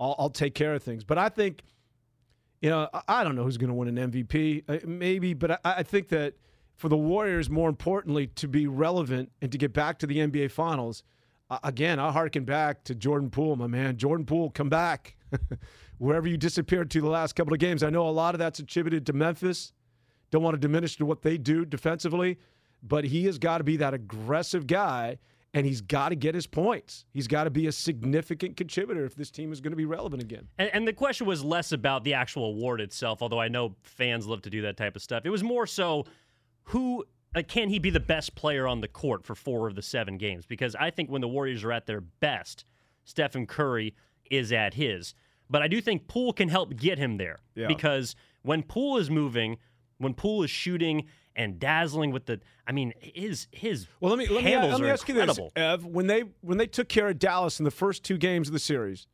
I'll, 0.00 0.16
I'll 0.18 0.30
take 0.30 0.54
care 0.54 0.74
of 0.74 0.82
things. 0.82 1.04
But 1.04 1.18
I 1.18 1.28
think, 1.28 1.62
you 2.62 2.70
know, 2.70 2.88
I, 3.08 3.24
don't 3.24 3.34
know 3.34 3.42
who's 3.42 3.58
going 3.58 3.68
to 3.68 3.74
win 3.74 3.98
an 3.98 4.10
MVP, 4.12 4.62
uh, 4.68 4.78
maybe, 4.86 5.34
but 5.34 5.60
I, 5.64 5.82
think 5.82 6.08
that 6.08 6.34
for 6.76 6.88
the 6.88 6.96
Warriors, 6.96 7.50
more 7.50 7.68
importantly, 7.68 8.28
to 8.28 8.46
be 8.46 8.68
relevant 8.68 9.32
and 9.42 9.50
to 9.50 9.58
get 9.58 9.72
back 9.72 9.98
to 9.98 10.06
the 10.06 10.18
NBA 10.18 10.52
Finals. 10.52 11.02
Again, 11.64 11.98
I 11.98 12.12
harken 12.12 12.44
back 12.44 12.84
to 12.84 12.94
Jordan 12.94 13.30
Poole, 13.30 13.56
my 13.56 13.66
man. 13.66 13.96
Jordan 13.98 14.24
Poole, 14.24 14.48
come 14.48 14.68
back 14.68 15.16
wherever 15.98 16.26
you 16.26 16.36
disappeared 16.36 16.90
to 16.92 17.00
the 17.00 17.08
last 17.08 17.34
couple 17.34 17.52
of 17.52 17.58
games. 17.58 17.82
I 17.82 17.90
know 17.90 18.08
a 18.08 18.10
lot 18.10 18.34
of 18.34 18.38
that's 18.38 18.60
attributed 18.60 19.04
to 19.06 19.12
Memphis. 19.12 19.72
Don't 20.30 20.42
want 20.42 20.54
to 20.54 20.60
diminish 20.60 20.96
to 20.96 21.04
what 21.04 21.20
they 21.20 21.36
do 21.36 21.66
defensively, 21.66 22.38
but 22.82 23.04
he 23.04 23.26
has 23.26 23.38
got 23.38 23.58
to 23.58 23.64
be 23.64 23.76
that 23.78 23.92
aggressive 23.92 24.66
guy 24.66 25.18
and 25.54 25.66
he's 25.66 25.80
got 25.80 26.08
to 26.08 26.14
get 26.14 26.34
his 26.34 26.46
points. 26.46 27.04
He's 27.12 27.28
got 27.28 27.44
to 27.44 27.50
be 27.50 27.66
a 27.66 27.72
significant 27.72 28.56
contributor 28.56 29.04
if 29.04 29.14
this 29.14 29.30
team 29.30 29.52
is 29.52 29.60
going 29.60 29.72
to 29.72 29.76
be 29.76 29.84
relevant 29.84 30.22
again. 30.22 30.48
And, 30.58 30.70
and, 30.72 30.88
the 30.88 30.92
question 30.92 31.26
was 31.26 31.44
less 31.44 31.72
about 31.72 32.04
the 32.04 32.14
actual 32.14 32.46
award 32.46 32.80
itself, 32.80 33.22
although 33.22 33.40
I 33.40 33.48
know 33.48 33.74
fans 33.82 34.26
love 34.26 34.42
to 34.42 34.50
do 34.50 34.62
that 34.62 34.76
type 34.76 34.96
of 34.96 35.02
stuff. 35.02 35.22
It 35.26 35.30
was 35.30 35.42
more 35.42 35.66
so 35.66 36.06
who 36.64 37.04
uh, 37.34 37.42
can 37.46 37.68
he 37.68 37.78
be 37.78 37.90
the 37.90 38.00
best 38.00 38.34
player 38.34 38.66
on 38.66 38.80
the 38.80 38.88
court 38.88 39.24
for 39.24 39.34
four 39.34 39.68
of 39.68 39.74
the 39.74 39.82
seven 39.82 40.16
games? 40.16 40.46
Because 40.46 40.74
I 40.74 40.90
think 40.90 41.10
when 41.10 41.20
the 41.20 41.28
Warriors 41.28 41.64
are 41.64 41.72
at 41.72 41.86
their 41.86 42.00
best, 42.00 42.64
Stephen 43.04 43.46
Curry 43.46 43.94
is 44.30 44.52
at 44.52 44.74
his. 44.74 45.14
But 45.50 45.60
I 45.62 45.68
do 45.68 45.80
think 45.80 46.08
Poole 46.08 46.32
can 46.32 46.48
help 46.48 46.76
get 46.76 46.98
him 46.98 47.18
there 47.18 47.38
yeah. 47.54 47.66
because 47.66 48.16
when 48.42 48.62
Poole 48.62 48.96
is 48.96 49.10
moving, 49.10 49.58
when 49.98 50.14
Poole 50.14 50.42
is 50.42 50.50
shooting 50.50 51.04
and 51.36 51.58
dazzling 51.58 52.10
with 52.10 52.26
the, 52.26 52.40
I 52.66 52.72
mean, 52.72 52.92
his 53.00 53.46
his 53.52 53.86
Well, 54.00 54.10
let 54.14 54.18
me 54.18 54.26
let 54.32 54.44
me, 54.44 54.56
let 54.56 54.80
me 54.80 54.88
ask 54.90 55.08
you 55.08 55.14
this, 55.14 55.22
incredible. 55.38 55.52
Ev. 55.56 55.84
When 55.84 56.06
they 56.06 56.24
when 56.40 56.58
they 56.58 56.66
took 56.66 56.88
care 56.88 57.08
of 57.08 57.18
Dallas 57.18 57.58
in 57.58 57.64
the 57.64 57.70
first 57.70 58.04
two 58.04 58.18
games 58.18 58.48
of 58.48 58.52
the 58.52 58.58
series, 58.58 59.06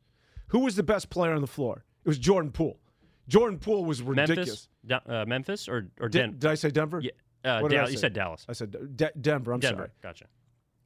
who 0.47 0.59
was 0.59 0.75
the 0.75 0.83
best 0.83 1.09
player 1.09 1.33
on 1.33 1.41
the 1.41 1.47
floor? 1.47 1.83
It 2.03 2.07
was 2.07 2.17
Jordan 2.19 2.51
Poole. 2.51 2.79
Jordan 3.27 3.59
Poole 3.59 3.85
was 3.85 4.01
ridiculous. 4.01 4.67
Memphis, 4.83 5.07
uh, 5.07 5.25
Memphis, 5.27 5.67
or 5.69 5.89
or 5.99 6.09
Did, 6.09 6.19
Den- 6.19 6.31
did 6.39 6.45
I 6.51 6.55
say 6.55 6.69
Denver? 6.71 6.99
yeah, 7.01 7.11
uh, 7.43 7.61
did 7.61 7.71
Dal- 7.75 7.89
you 7.91 7.97
said 7.97 8.13
Dallas, 8.13 8.45
I 8.49 8.53
said 8.53 8.71
De- 8.97 9.11
Denver. 9.19 9.53
I'm 9.53 9.59
Denver. 9.59 9.77
sorry. 9.77 9.89
Gotcha. 10.01 10.25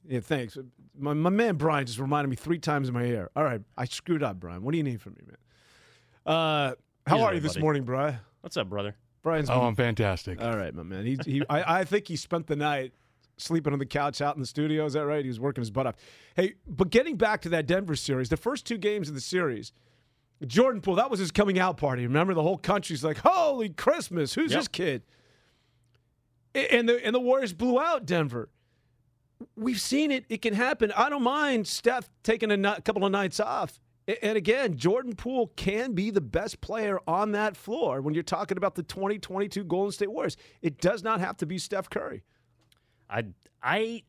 Yeah, 0.06 0.20
thanks. 0.20 0.58
My, 0.98 1.14
my 1.14 1.30
man 1.30 1.56
Brian 1.56 1.86
just 1.86 2.00
reminded 2.00 2.28
me 2.30 2.36
three 2.36 2.60
times 2.60 2.90
in 2.90 2.94
my 2.94 3.06
ear. 3.06 3.30
All 3.38 3.44
right, 3.46 3.62
I 3.78 3.86
screwed 3.86 4.22
up, 4.22 4.38
Brian. 4.40 4.62
What 4.62 4.74
do 4.74 4.78
you 4.78 4.84
need 4.84 5.00
from 5.02 5.14
me, 5.14 5.22
man? 5.26 5.38
Uh, 6.26 6.76
how 7.08 7.16
Usually, 7.16 7.22
are 7.24 7.34
you 7.36 7.40
this 7.40 7.54
buddy. 7.54 7.62
morning, 7.62 7.84
Brian? 7.84 8.18
What's 8.42 8.58
up, 8.58 8.70
brother? 8.70 8.96
Brian's 9.24 9.50
Oh, 9.50 9.62
I'm 9.62 9.76
fantastic. 9.76 10.42
all 10.42 10.56
right, 10.58 10.74
my 10.76 10.84
man. 10.84 11.06
He, 11.06 11.18
he 11.26 11.44
I, 11.50 11.80
I 11.80 11.84
think 11.86 12.08
he 12.08 12.16
spent 12.16 12.48
the 12.48 12.56
night 12.58 12.94
sleeping 13.38 13.74
on 13.74 13.80
the 13.80 13.86
couch 13.86 14.22
out 14.22 14.36
in 14.36 14.42
the 14.42 14.46
studio. 14.48 14.86
Is 14.86 14.94
that 14.94 15.06
right? 15.06 15.24
He 15.24 15.30
was 15.30 15.40
working 15.40 15.62
his 15.62 15.72
butt 15.72 15.88
off. 15.88 15.96
Hey, 16.36 16.56
but 16.68 16.90
getting 16.90 17.16
back 17.16 17.42
to 17.42 17.50
that 17.50 17.66
Denver 17.66 17.96
series, 17.96 18.30
the 18.30 18.38
first 18.38 18.66
two 18.66 18.78
games 18.78 19.08
of 19.10 19.16
the 19.16 19.22
series, 19.22 19.72
Jordan 20.46 20.82
Poole, 20.82 20.96
that 20.96 21.10
was 21.10 21.20
his 21.20 21.32
coming 21.32 21.58
out 21.58 21.78
party. 21.78 22.04
Remember, 22.06 22.34
the 22.34 22.44
whole 22.44 22.58
country's 22.58 23.04
like, 23.04 23.18
"Holy 23.20 23.70
Christmas! 23.70 24.34
Who's 24.34 24.52
Yep. 24.52 24.60
this 24.60 24.68
kid?" 24.68 25.04
And 26.54 26.88
the 26.88 27.04
and 27.04 27.16
the 27.16 27.20
Warriors 27.20 27.54
blew 27.54 27.80
out 27.80 28.06
Denver. 28.06 28.50
We've 29.56 29.80
seen 29.80 30.12
it. 30.12 30.26
It 30.30 30.42
can 30.42 30.54
happen. 30.54 30.92
I 30.96 31.10
don't 31.10 31.24
mind 31.24 31.66
Steph 31.68 32.10
taking 32.24 32.52
a 32.52 32.58
ni- 32.58 32.82
couple 32.86 33.06
of 33.06 33.12
nights 33.12 33.40
off. 33.40 33.80
And 34.22 34.38
again, 34.38 34.76
Jordan 34.78 35.16
Poole 35.16 35.48
can 35.56 35.94
be 35.94 36.10
the 36.10 36.22
best 36.22 36.60
player 36.60 37.00
on 37.08 37.32
that 37.32 37.56
floor 37.56 38.02
when 38.02 38.14
you're 38.14 38.24
talking 38.24 38.58
about 38.58 38.76
the 38.76 38.84
2022 38.84 39.64
Golden 39.64 39.92
State 39.92 40.12
Warriors. 40.12 40.36
It 40.62 40.80
does 40.80 41.04
not 41.04 41.22
have 41.22 41.38
to 41.38 41.46
be 41.46 41.58
Steph 41.58 41.90
Curry. 41.90 42.24
I 43.10 43.26
I 43.62 44.04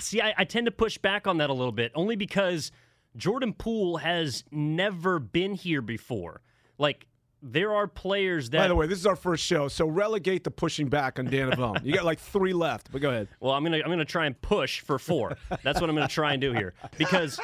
see. 0.00 0.20
I, 0.20 0.34
I 0.36 0.44
tend 0.44 0.66
to 0.66 0.72
push 0.72 0.98
back 0.98 1.26
on 1.26 1.38
that 1.38 1.50
a 1.50 1.52
little 1.52 1.72
bit, 1.72 1.92
only 1.94 2.16
because 2.16 2.72
Jordan 3.16 3.52
Poole 3.52 3.98
has 3.98 4.44
never 4.50 5.18
been 5.18 5.54
here 5.54 5.82
before. 5.82 6.40
Like 6.78 7.06
there 7.42 7.72
are 7.72 7.86
players 7.86 8.50
that. 8.50 8.58
By 8.58 8.68
the 8.68 8.74
way, 8.74 8.86
this 8.86 8.98
is 8.98 9.06
our 9.06 9.16
first 9.16 9.44
show, 9.44 9.68
so 9.68 9.86
relegate 9.86 10.42
the 10.42 10.50
pushing 10.50 10.88
back 10.88 11.18
on 11.18 11.26
Dan 11.26 11.50
Avone. 11.52 11.84
you 11.84 11.94
got 11.94 12.04
like 12.04 12.18
three 12.18 12.52
left, 12.52 12.90
but 12.90 13.00
go 13.00 13.10
ahead. 13.10 13.28
Well, 13.38 13.52
I'm 13.52 13.62
gonna 13.62 13.78
I'm 13.78 13.90
gonna 13.90 14.04
try 14.04 14.26
and 14.26 14.40
push 14.40 14.80
for 14.80 14.98
four. 14.98 15.36
That's 15.62 15.80
what 15.80 15.88
I'm 15.88 15.94
gonna 15.94 16.08
try 16.08 16.32
and 16.32 16.40
do 16.40 16.52
here 16.52 16.74
because. 16.98 17.38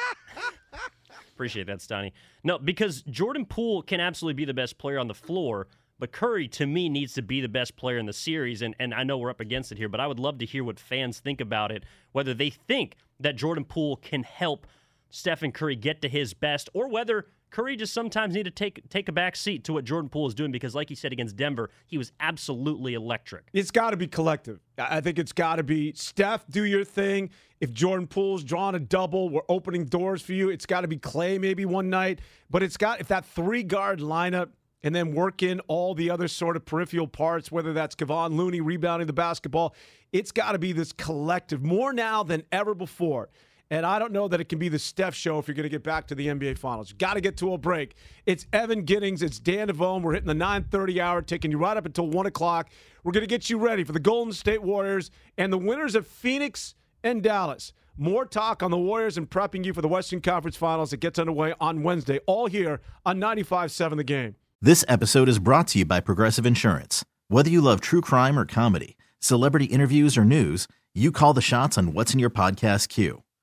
Appreciate 1.33 1.67
that, 1.67 1.81
Stoney. 1.81 2.13
No, 2.43 2.59
because 2.59 3.01
Jordan 3.03 3.45
Poole 3.45 3.81
can 3.81 3.99
absolutely 3.99 4.35
be 4.35 4.45
the 4.45 4.53
best 4.53 4.77
player 4.77 4.99
on 4.99 5.07
the 5.07 5.13
floor, 5.15 5.67
but 5.99 6.11
Curry 6.11 6.47
to 6.49 6.67
me 6.67 6.89
needs 6.89 7.13
to 7.13 7.21
be 7.21 7.41
the 7.41 7.49
best 7.49 7.75
player 7.75 7.97
in 7.97 8.05
the 8.05 8.13
series. 8.13 8.61
And 8.61 8.75
and 8.79 8.93
I 8.93 9.03
know 9.03 9.17
we're 9.17 9.31
up 9.31 9.39
against 9.39 9.71
it 9.71 9.77
here, 9.77 9.89
but 9.89 9.99
I 9.99 10.07
would 10.07 10.19
love 10.19 10.37
to 10.39 10.45
hear 10.45 10.63
what 10.63 10.79
fans 10.79 11.19
think 11.19 11.41
about 11.41 11.71
it. 11.71 11.83
Whether 12.11 12.33
they 12.33 12.51
think 12.51 12.95
that 13.19 13.35
Jordan 13.35 13.65
Poole 13.65 13.95
can 13.97 14.23
help 14.23 14.67
Stephen 15.09 15.51
Curry 15.51 15.75
get 15.75 16.01
to 16.01 16.09
his 16.09 16.33
best, 16.33 16.69
or 16.73 16.87
whether 16.87 17.27
Curry 17.53 17.75
just 17.75 17.93
sometimes 17.93 18.33
need 18.33 18.45
to 18.45 18.51
take 18.51 18.89
take 18.89 19.07
a 19.07 19.11
back 19.11 19.35
seat 19.35 19.63
to 19.65 19.73
what 19.73 19.85
Jordan 19.85 20.09
Poole 20.09 20.27
is 20.27 20.33
doing 20.33 20.51
because, 20.51 20.73
like 20.73 20.89
he 20.89 20.95
said 20.95 21.13
against 21.13 21.35
Denver, 21.35 21.69
he 21.85 21.99
was 21.99 22.11
absolutely 22.19 22.95
electric. 22.95 23.47
It's 23.53 23.69
got 23.69 23.91
to 23.91 23.97
be 23.97 24.07
collective. 24.07 24.59
I 24.79 25.01
think 25.01 25.19
it's 25.19 25.31
got 25.31 25.57
to 25.57 25.63
be 25.63 25.93
Steph, 25.93 26.47
do 26.47 26.63
your 26.63 26.83
thing. 26.83 27.29
If 27.61 27.71
Jordan 27.71 28.07
Poole's 28.07 28.43
drawing 28.43 28.73
a 28.73 28.79
double, 28.79 29.29
we're 29.29 29.41
opening 29.47 29.85
doors 29.85 30.23
for 30.23 30.33
you. 30.33 30.49
It's 30.49 30.65
got 30.65 30.81
to 30.81 30.87
be 30.87 30.97
Klay 30.97 31.39
maybe 31.39 31.63
one 31.63 31.91
night, 31.91 32.21
but 32.49 32.63
it's 32.63 32.75
got 32.75 32.99
if 32.99 33.07
that 33.09 33.23
three 33.23 33.61
guard 33.61 33.99
lineup 33.99 34.49
and 34.81 34.95
then 34.95 35.13
work 35.13 35.43
in 35.43 35.59
all 35.67 35.93
the 35.93 36.09
other 36.09 36.27
sort 36.27 36.55
of 36.55 36.65
peripheral 36.65 37.07
parts, 37.07 37.51
whether 37.51 37.71
that's 37.71 37.93
Kevon 37.93 38.35
Looney 38.35 38.61
rebounding 38.61 39.05
the 39.05 39.13
basketball, 39.13 39.75
it's 40.11 40.31
got 40.31 40.53
to 40.53 40.59
be 40.59 40.71
this 40.71 40.91
collective 40.91 41.63
more 41.63 41.93
now 41.93 42.23
than 42.23 42.43
ever 42.51 42.73
before. 42.73 43.29
And 43.71 43.85
I 43.85 43.97
don't 43.97 44.11
know 44.11 44.27
that 44.27 44.39
it 44.39 44.49
can 44.49 44.59
be 44.59 44.69
the 44.69 44.77
Steph 44.77 45.15
show 45.15 45.39
if 45.39 45.47
you're 45.47 45.55
going 45.55 45.63
to 45.63 45.69
get 45.69 45.83
back 45.83 46.07
to 46.07 46.15
the 46.15 46.27
NBA 46.27 46.57
Finals. 46.57 46.91
You 46.91 46.97
got 46.97 47.15
to 47.15 47.21
get 47.21 47.37
to 47.37 47.53
a 47.53 47.57
break. 47.57 47.95
It's 48.25 48.45
Evan 48.53 48.83
Giddings. 48.83 49.23
It's 49.23 49.39
Dan 49.39 49.69
Devone. 49.69 50.01
We're 50.01 50.13
hitting 50.13 50.27
the 50.27 50.33
9:30 50.33 50.99
hour, 50.99 51.21
taking 51.21 51.49
you 51.49 51.57
right 51.57 51.75
up 51.75 51.85
until 51.85 52.07
one 52.07 52.25
o'clock. 52.25 52.69
We're 53.03 53.13
going 53.13 53.23
to 53.23 53.27
get 53.27 53.49
you 53.49 53.57
ready 53.57 53.83
for 53.83 53.91
the 53.91 53.99
Golden 53.99 54.33
State 54.33 54.61
Warriors 54.61 55.09
and 55.37 55.51
the 55.51 55.57
winners 55.57 55.95
of 55.95 56.05
Phoenix 56.05 56.75
and 57.03 57.23
Dallas. 57.23 57.73
More 57.97 58.25
talk 58.25 58.63
on 58.63 58.71
the 58.71 58.77
Warriors 58.77 59.17
and 59.17 59.29
prepping 59.29 59.65
you 59.65 59.73
for 59.73 59.81
the 59.81 59.87
Western 59.87 60.19
Conference 60.19 60.57
Finals 60.57 60.91
that 60.91 60.97
gets 60.97 61.19
underway 61.19 61.53
on 61.59 61.83
Wednesday. 61.83 62.19
All 62.25 62.47
here 62.47 62.81
on 63.05 63.19
95.7 63.19 63.97
The 63.97 64.03
Game. 64.03 64.35
This 64.61 64.85
episode 64.87 65.29
is 65.29 65.39
brought 65.39 65.67
to 65.69 65.79
you 65.79 65.85
by 65.85 65.99
Progressive 65.99 66.45
Insurance. 66.45 67.03
Whether 67.27 67.49
you 67.49 67.61
love 67.61 67.81
true 67.81 68.01
crime 68.01 68.37
or 68.37 68.45
comedy, 68.45 68.97
celebrity 69.19 69.65
interviews 69.65 70.17
or 70.17 70.25
news, 70.25 70.67
you 70.93 71.11
call 71.11 71.33
the 71.33 71.41
shots 71.41 71.77
on 71.77 71.93
what's 71.93 72.13
in 72.13 72.19
your 72.19 72.29
podcast 72.29 72.89
queue. 72.89 73.22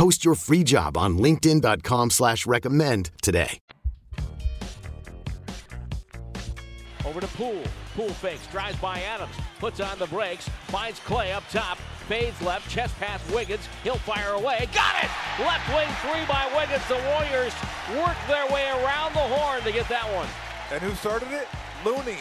Post 0.00 0.24
your 0.24 0.34
free 0.34 0.64
job 0.64 0.96
on 0.96 1.18
linkedin.com 1.18 2.08
slash 2.08 2.46
recommend 2.46 3.10
today. 3.20 3.60
Over 7.04 7.20
to 7.20 7.26
Poole. 7.26 7.62
Poole 7.94 8.08
fakes, 8.08 8.46
drives 8.46 8.78
by 8.78 8.98
Adams, 9.02 9.34
puts 9.58 9.78
on 9.78 9.98
the 9.98 10.06
brakes, 10.06 10.48
finds 10.68 10.98
Klay 11.00 11.34
up 11.34 11.42
top, 11.50 11.76
fades 12.08 12.40
left, 12.40 12.70
chest 12.70 12.96
pass 12.98 13.20
Wiggins. 13.30 13.68
He'll 13.84 13.96
fire 13.96 14.32
away. 14.32 14.70
Got 14.74 15.04
it! 15.04 15.10
Left 15.38 15.68
wing 15.68 15.88
three 16.00 16.24
by 16.26 16.48
Wiggins. 16.56 16.88
The 16.88 16.94
Warriors 16.94 17.52
work 18.02 18.16
their 18.26 18.50
way 18.50 18.70
around 18.70 19.12
the 19.12 19.18
horn 19.18 19.62
to 19.64 19.70
get 19.70 19.86
that 19.90 20.06
one. 20.14 20.28
And 20.72 20.80
who 20.80 20.94
started 20.94 21.30
it? 21.30 21.46
Looney. 21.84 22.20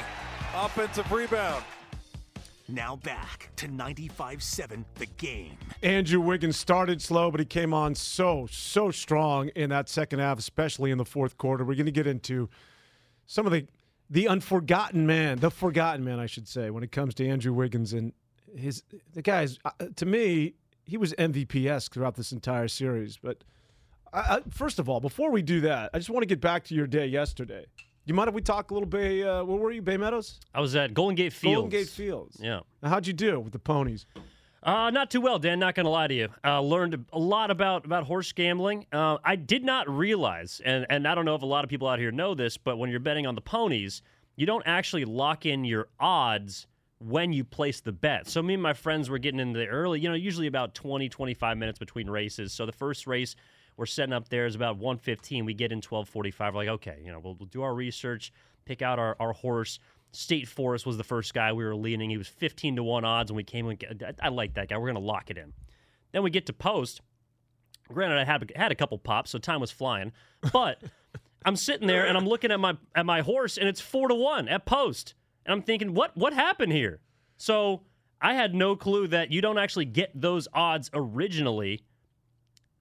Offensive 0.53 1.09
rebound. 1.13 1.63
Now 2.71 2.97
back 2.97 3.49
to 3.55 3.67
95-7 3.67 4.85
The 4.95 5.07
Game. 5.17 5.57
Andrew 5.81 6.21
Wiggins 6.21 6.55
started 6.55 7.01
slow, 7.01 7.31
but 7.31 7.39
he 7.39 7.45
came 7.45 7.73
on 7.73 7.95
so, 7.95 8.47
so 8.51 8.91
strong 8.91 9.49
in 9.55 9.71
that 9.71 9.89
second 9.89 10.19
half, 10.19 10.37
especially 10.37 10.91
in 10.91 10.99
the 10.99 11.05
fourth 11.05 11.37
quarter. 11.37 11.65
We're 11.65 11.75
going 11.75 11.87
to 11.87 11.91
get 11.91 12.07
into 12.07 12.49
some 13.25 13.45
of 13.45 13.51
the 13.51 13.65
the 14.11 14.27
unforgotten 14.27 15.05
man, 15.05 15.37
the 15.37 15.51
forgotten 15.51 16.03
man, 16.03 16.19
I 16.19 16.25
should 16.25 16.47
say, 16.47 16.71
when 16.71 16.81
it 16.81 16.91
comes 16.91 17.13
to 17.15 17.27
Andrew 17.27 17.53
Wiggins 17.53 17.93
and 17.93 18.13
his 18.55 18.83
the 19.13 19.21
guys. 19.21 19.59
Uh, 19.63 19.71
to 19.95 20.05
me, 20.05 20.55
he 20.83 20.97
was 20.97 21.13
MVP 21.13 21.67
esque 21.67 21.93
throughout 21.93 22.15
this 22.15 22.31
entire 22.31 22.67
series. 22.67 23.17
But 23.17 23.43
I, 24.11 24.19
I, 24.19 24.41
first 24.49 24.79
of 24.79 24.89
all, 24.89 24.99
before 24.99 25.31
we 25.31 25.41
do 25.41 25.61
that, 25.61 25.91
I 25.93 25.99
just 25.99 26.09
want 26.09 26.23
to 26.23 26.27
get 26.27 26.41
back 26.41 26.63
to 26.65 26.75
your 26.75 26.87
day 26.87 27.05
yesterday. 27.05 27.65
You 28.09 28.15
mind 28.15 28.27
if 28.27 28.33
we 28.33 28.41
talk 28.41 28.71
a 28.71 28.73
little 28.73 28.89
Bay? 28.89 29.21
Uh, 29.21 29.43
where 29.43 29.59
were 29.59 29.71
you, 29.71 29.83
Bay 29.83 29.95
Meadows? 29.95 30.39
I 30.55 30.61
was 30.61 30.75
at 30.75 30.95
Golden 30.95 31.13
Gate 31.13 31.31
Fields. 31.31 31.55
Golden 31.55 31.69
Gate 31.69 31.89
Fields. 31.89 32.37
Yeah. 32.41 32.61
Now, 32.81 32.89
how'd 32.89 33.05
you 33.05 33.13
do 33.13 33.39
with 33.39 33.53
the 33.53 33.59
ponies? 33.59 34.07
Uh, 34.63 34.89
not 34.89 35.11
too 35.11 35.21
well, 35.21 35.37
Dan. 35.37 35.59
Not 35.59 35.75
gonna 35.75 35.91
lie 35.91 36.07
to 36.07 36.13
you. 36.15 36.29
Uh, 36.43 36.59
learned 36.59 37.05
a 37.13 37.19
lot 37.19 37.51
about 37.51 37.85
about 37.85 38.05
horse 38.05 38.31
gambling. 38.31 38.87
Uh, 38.91 39.19
I 39.23 39.35
did 39.35 39.63
not 39.63 39.87
realize, 39.87 40.59
and 40.65 40.87
and 40.89 41.07
I 41.07 41.13
don't 41.13 41.23
know 41.23 41.35
if 41.35 41.43
a 41.43 41.45
lot 41.45 41.63
of 41.63 41.69
people 41.69 41.87
out 41.87 41.99
here 41.99 42.11
know 42.11 42.33
this, 42.33 42.57
but 42.57 42.77
when 42.77 42.89
you're 42.89 42.99
betting 42.99 43.27
on 43.27 43.35
the 43.35 43.41
ponies, 43.41 44.01
you 44.35 44.47
don't 44.47 44.63
actually 44.65 45.05
lock 45.05 45.45
in 45.45 45.63
your 45.63 45.87
odds 45.99 46.65
when 46.97 47.31
you 47.31 47.43
place 47.43 47.79
the 47.79 47.91
bet. 47.91 48.27
So 48.27 48.41
me 48.41 48.55
and 48.55 48.63
my 48.63 48.73
friends 48.73 49.11
were 49.11 49.19
getting 49.19 49.39
in 49.39 49.53
the 49.53 49.67
early, 49.67 49.99
you 49.99 50.09
know, 50.09 50.15
usually 50.15 50.47
about 50.47 50.73
20, 50.73 51.09
25 51.09 51.57
minutes 51.59 51.77
between 51.77 52.09
races. 52.09 52.53
So 52.53 52.65
the 52.65 52.71
first 52.71 53.05
race 53.05 53.35
we're 53.79 53.85
setting 53.85 54.11
up 54.11 54.27
there 54.27 54.45
is 54.45 54.55
about 54.55 54.75
115. 54.75 55.45
We 55.45 55.53
get 55.53 55.71
in 55.71 55.77
1245. 55.77 56.53
We're 56.53 56.59
like, 56.59 56.67
okay, 56.67 57.01
you 57.01 57.13
know, 57.13 57.19
we'll, 57.19 57.35
we'll 57.35 57.47
do 57.47 57.61
our 57.61 57.73
research, 57.73 58.33
pick 58.65 58.81
out 58.81 58.99
our, 58.99 59.15
our 59.21 59.31
horse. 59.31 59.79
State 60.11 60.49
Forest 60.49 60.85
was 60.85 60.97
the 60.97 61.03
first 61.03 61.33
guy 61.33 61.53
we 61.53 61.63
were 61.63 61.75
leaning. 61.75 62.09
He 62.09 62.17
was 62.17 62.27
15 62.27 62.75
to 62.75 62.83
1 62.83 63.05
odds, 63.05 63.31
and 63.31 63.37
we 63.37 63.45
came 63.45 63.69
in. 63.69 63.77
I, 64.05 64.27
I 64.27 64.29
like 64.29 64.55
that 64.55 64.67
guy. 64.67 64.77
We're 64.77 64.91
going 64.91 64.95
to 64.95 65.07
lock 65.07 65.29
it 65.29 65.37
in. 65.37 65.53
Then 66.11 66.23
we 66.23 66.29
get 66.29 66.45
to 66.47 66.53
post. 66.53 66.99
Granted, 67.87 68.17
I 68.17 68.25
had, 68.25 68.51
had 68.53 68.71
a 68.73 68.75
couple 68.75 68.97
pops, 68.97 69.31
so 69.31 69.39
time 69.39 69.61
was 69.61 69.71
flying. 69.71 70.11
But 70.51 70.83
I'm 71.45 71.55
sitting 71.55 71.87
there 71.87 72.05
and 72.05 72.17
I'm 72.17 72.27
looking 72.27 72.51
at 72.51 72.59
my 72.59 72.75
at 72.93 73.05
my 73.05 73.21
horse, 73.21 73.57
and 73.57 73.69
it's 73.69 73.79
four 73.79 74.09
to 74.09 74.15
one 74.15 74.49
at 74.49 74.65
post. 74.65 75.13
And 75.45 75.53
I'm 75.53 75.61
thinking, 75.61 75.93
what 75.93 76.17
what 76.17 76.33
happened 76.33 76.73
here? 76.73 76.99
So 77.37 77.83
I 78.21 78.33
had 78.33 78.53
no 78.53 78.75
clue 78.75 79.07
that 79.07 79.31
you 79.31 79.39
don't 79.39 79.57
actually 79.57 79.85
get 79.85 80.11
those 80.19 80.49
odds 80.53 80.89
originally 80.93 81.83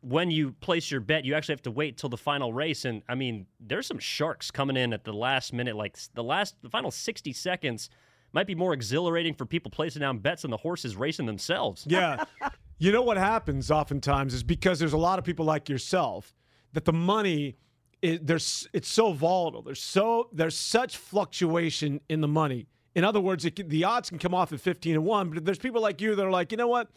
when 0.00 0.30
you 0.30 0.52
place 0.52 0.90
your 0.90 1.00
bet. 1.00 1.24
You 1.24 1.34
actually 1.34 1.54
have 1.54 1.62
to 1.62 1.70
wait 1.70 1.96
till 1.96 2.08
the 2.08 2.16
final 2.16 2.52
race. 2.52 2.84
And 2.84 3.02
I 3.08 3.14
mean, 3.14 3.46
there's 3.60 3.86
some 3.86 3.98
sharks 3.98 4.50
coming 4.50 4.76
in 4.76 4.92
at 4.92 5.04
the 5.04 5.12
last 5.12 5.52
minute, 5.52 5.76
like 5.76 5.96
the 6.14 6.24
last 6.24 6.56
the 6.62 6.70
final 6.70 6.90
60 6.90 7.32
seconds 7.32 7.90
might 8.32 8.46
be 8.46 8.54
more 8.54 8.74
exhilarating 8.74 9.34
for 9.34 9.46
people 9.46 9.70
placing 9.70 10.00
down 10.00 10.18
bets 10.18 10.42
than 10.42 10.50
the 10.50 10.56
horses 10.56 10.96
racing 10.96 11.26
themselves. 11.26 11.84
Yeah. 11.88 12.24
you 12.78 12.92
know 12.92 13.02
what 13.02 13.16
happens 13.16 13.70
oftentimes 13.70 14.34
is 14.34 14.42
because 14.42 14.78
there's 14.78 14.92
a 14.92 14.98
lot 14.98 15.18
of 15.18 15.24
people 15.24 15.44
like 15.44 15.68
yourself 15.68 16.34
that 16.74 16.84
the 16.84 16.92
money 16.92 17.56
it, 18.02 18.26
there's 18.26 18.68
it's 18.72 18.88
so 18.88 19.12
volatile. 19.12 19.62
There's 19.62 19.82
so 19.82 20.28
there's 20.32 20.56
such 20.56 20.96
fluctuation 20.96 22.00
in 22.08 22.20
the 22.20 22.28
money. 22.28 22.66
In 22.94 23.04
other 23.04 23.20
words, 23.20 23.44
it, 23.44 23.68
the 23.68 23.84
odds 23.84 24.08
can 24.08 24.18
come 24.18 24.34
off 24.34 24.52
at 24.52 24.60
15 24.60 24.94
to 24.94 25.00
1, 25.00 25.30
but 25.30 25.44
there's 25.44 25.58
people 25.58 25.80
like 25.80 26.00
you 26.00 26.14
that 26.14 26.24
are 26.24 26.30
like, 26.30 26.50
you 26.52 26.58
know 26.58 26.68
what? 26.68 26.88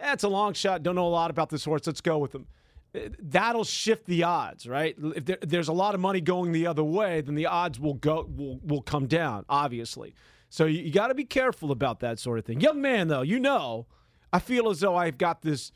That's 0.00 0.24
a 0.24 0.28
long 0.28 0.54
shot. 0.54 0.82
Don't 0.82 0.94
know 0.94 1.06
a 1.06 1.08
lot 1.08 1.30
about 1.30 1.50
this 1.50 1.64
horse. 1.64 1.86
Let's 1.86 2.00
go 2.00 2.18
with 2.18 2.32
them. 2.32 2.46
That'll 3.20 3.64
shift 3.64 4.06
the 4.06 4.24
odds, 4.24 4.66
right? 4.66 4.96
If 4.98 5.24
there, 5.24 5.38
there's 5.42 5.68
a 5.68 5.72
lot 5.72 5.94
of 5.94 6.00
money 6.00 6.20
going 6.20 6.50
the 6.50 6.66
other 6.66 6.82
way, 6.82 7.20
then 7.20 7.36
the 7.36 7.46
odds 7.46 7.78
will 7.78 7.94
go 7.94 8.28
will 8.36 8.58
will 8.64 8.82
come 8.82 9.06
down, 9.06 9.44
obviously. 9.48 10.14
So 10.48 10.64
you, 10.64 10.82
you 10.82 10.92
got 10.92 11.08
to 11.08 11.14
be 11.14 11.24
careful 11.24 11.70
about 11.70 12.00
that 12.00 12.18
sort 12.18 12.40
of 12.40 12.44
thing. 12.44 12.60
Young 12.60 12.80
man, 12.80 13.06
though, 13.06 13.22
you 13.22 13.38
know, 13.38 13.86
I 14.32 14.40
feel 14.40 14.68
as 14.70 14.80
though 14.80 14.96
I've 14.96 15.18
got 15.18 15.42
this. 15.42 15.70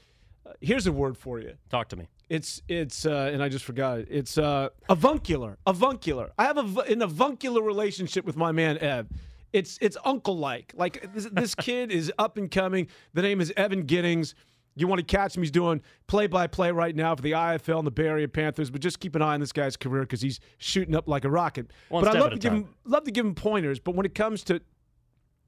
Uh, 0.44 0.52
here's 0.60 0.87
a 0.88 0.92
word 0.92 1.16
for 1.16 1.38
you. 1.38 1.54
Talk 1.70 1.88
to 1.90 1.96
me. 1.96 2.08
It's 2.28 2.62
it's 2.68 3.06
uh, 3.06 3.30
and 3.32 3.42
I 3.42 3.48
just 3.48 3.64
forgot 3.64 4.00
it. 4.00 4.08
It's 4.10 4.37
uh, 4.37 4.70
avuncular. 4.88 5.58
Avuncular. 5.66 6.32
I 6.37 6.44
have 6.44 6.78
a, 6.78 6.80
an 6.80 7.02
avuncular 7.02 7.62
relationship 7.62 8.24
with 8.24 8.37
my 8.37 8.50
man 8.50 8.78
Ev. 8.78 9.06
It's 9.55 9.79
it's 9.81 9.97
uncle 10.05 10.37
like. 10.37 10.73
Like 10.77 11.14
this, 11.14 11.29
this 11.31 11.55
kid 11.55 11.93
is 11.93 12.12
up 12.19 12.37
and 12.37 12.51
coming. 12.51 12.88
The 13.14 13.23
name 13.23 13.40
is 13.40 13.53
Evan 13.57 13.85
Giddings. 13.85 14.35
You 14.75 14.88
want 14.88 14.99
to 14.99 15.05
catch 15.05 15.37
him? 15.37 15.45
He's 15.45 15.53
doing 15.53 15.81
play 16.09 16.27
by 16.27 16.49
play 16.49 16.73
right 16.73 16.95
now 16.95 17.14
for 17.14 17.23
the 17.23 17.31
IFL 17.31 17.79
and 17.79 17.87
the 17.87 17.93
Bay 17.93 18.09
Area 18.09 18.27
Panthers. 18.27 18.69
But 18.69 18.81
just 18.81 18.99
keep 18.99 19.14
an 19.14 19.23
eye 19.23 19.35
on 19.35 19.38
this 19.38 19.53
guy's 19.53 19.77
career 19.77 20.03
because 20.03 20.21
he's 20.21 20.40
shooting 20.59 20.97
up 20.97 21.07
like 21.07 21.25
a 21.25 21.31
rocket. 21.31 21.71
One 21.88 22.03
but 22.03 22.17
I 22.17 22.19
love 22.19 22.33
to 22.33 22.38
give 22.38 22.53
him 22.53 22.75
love 22.85 23.05
to 23.05 23.12
give 23.12 23.25
him 23.25 23.37
pointers. 23.37 23.79
But 23.79 23.95
when 23.95 24.05
it 24.05 24.17
comes 24.17 24.43
to 24.45 24.61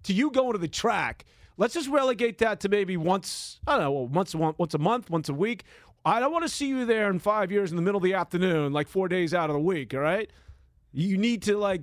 to 0.04 0.12
you 0.12 0.30
going 0.30 0.52
to 0.52 0.58
the 0.58 0.68
track, 0.68 1.24
let's 1.56 1.74
just 1.74 1.88
relegate 1.88 2.38
that 2.38 2.60
to 2.60 2.68
maybe 2.68 2.96
once 2.96 3.58
I 3.66 3.72
don't 3.72 3.80
know 3.80 3.90
once 3.90 4.34
a 4.34 4.38
once 4.38 4.74
a 4.74 4.78
month, 4.78 5.10
once 5.10 5.28
a 5.28 5.34
week. 5.34 5.64
I 6.04 6.20
don't 6.20 6.30
want 6.30 6.44
to 6.44 6.48
see 6.48 6.68
you 6.68 6.84
there 6.84 7.10
in 7.10 7.18
five 7.18 7.50
years 7.50 7.70
in 7.72 7.76
the 7.76 7.82
middle 7.82 7.96
of 7.96 8.04
the 8.04 8.14
afternoon, 8.14 8.72
like 8.72 8.86
four 8.86 9.08
days 9.08 9.34
out 9.34 9.50
of 9.50 9.54
the 9.54 9.60
week. 9.60 9.94
All 9.94 9.98
right, 9.98 10.30
you 10.92 11.18
need 11.18 11.42
to 11.42 11.58
like 11.58 11.82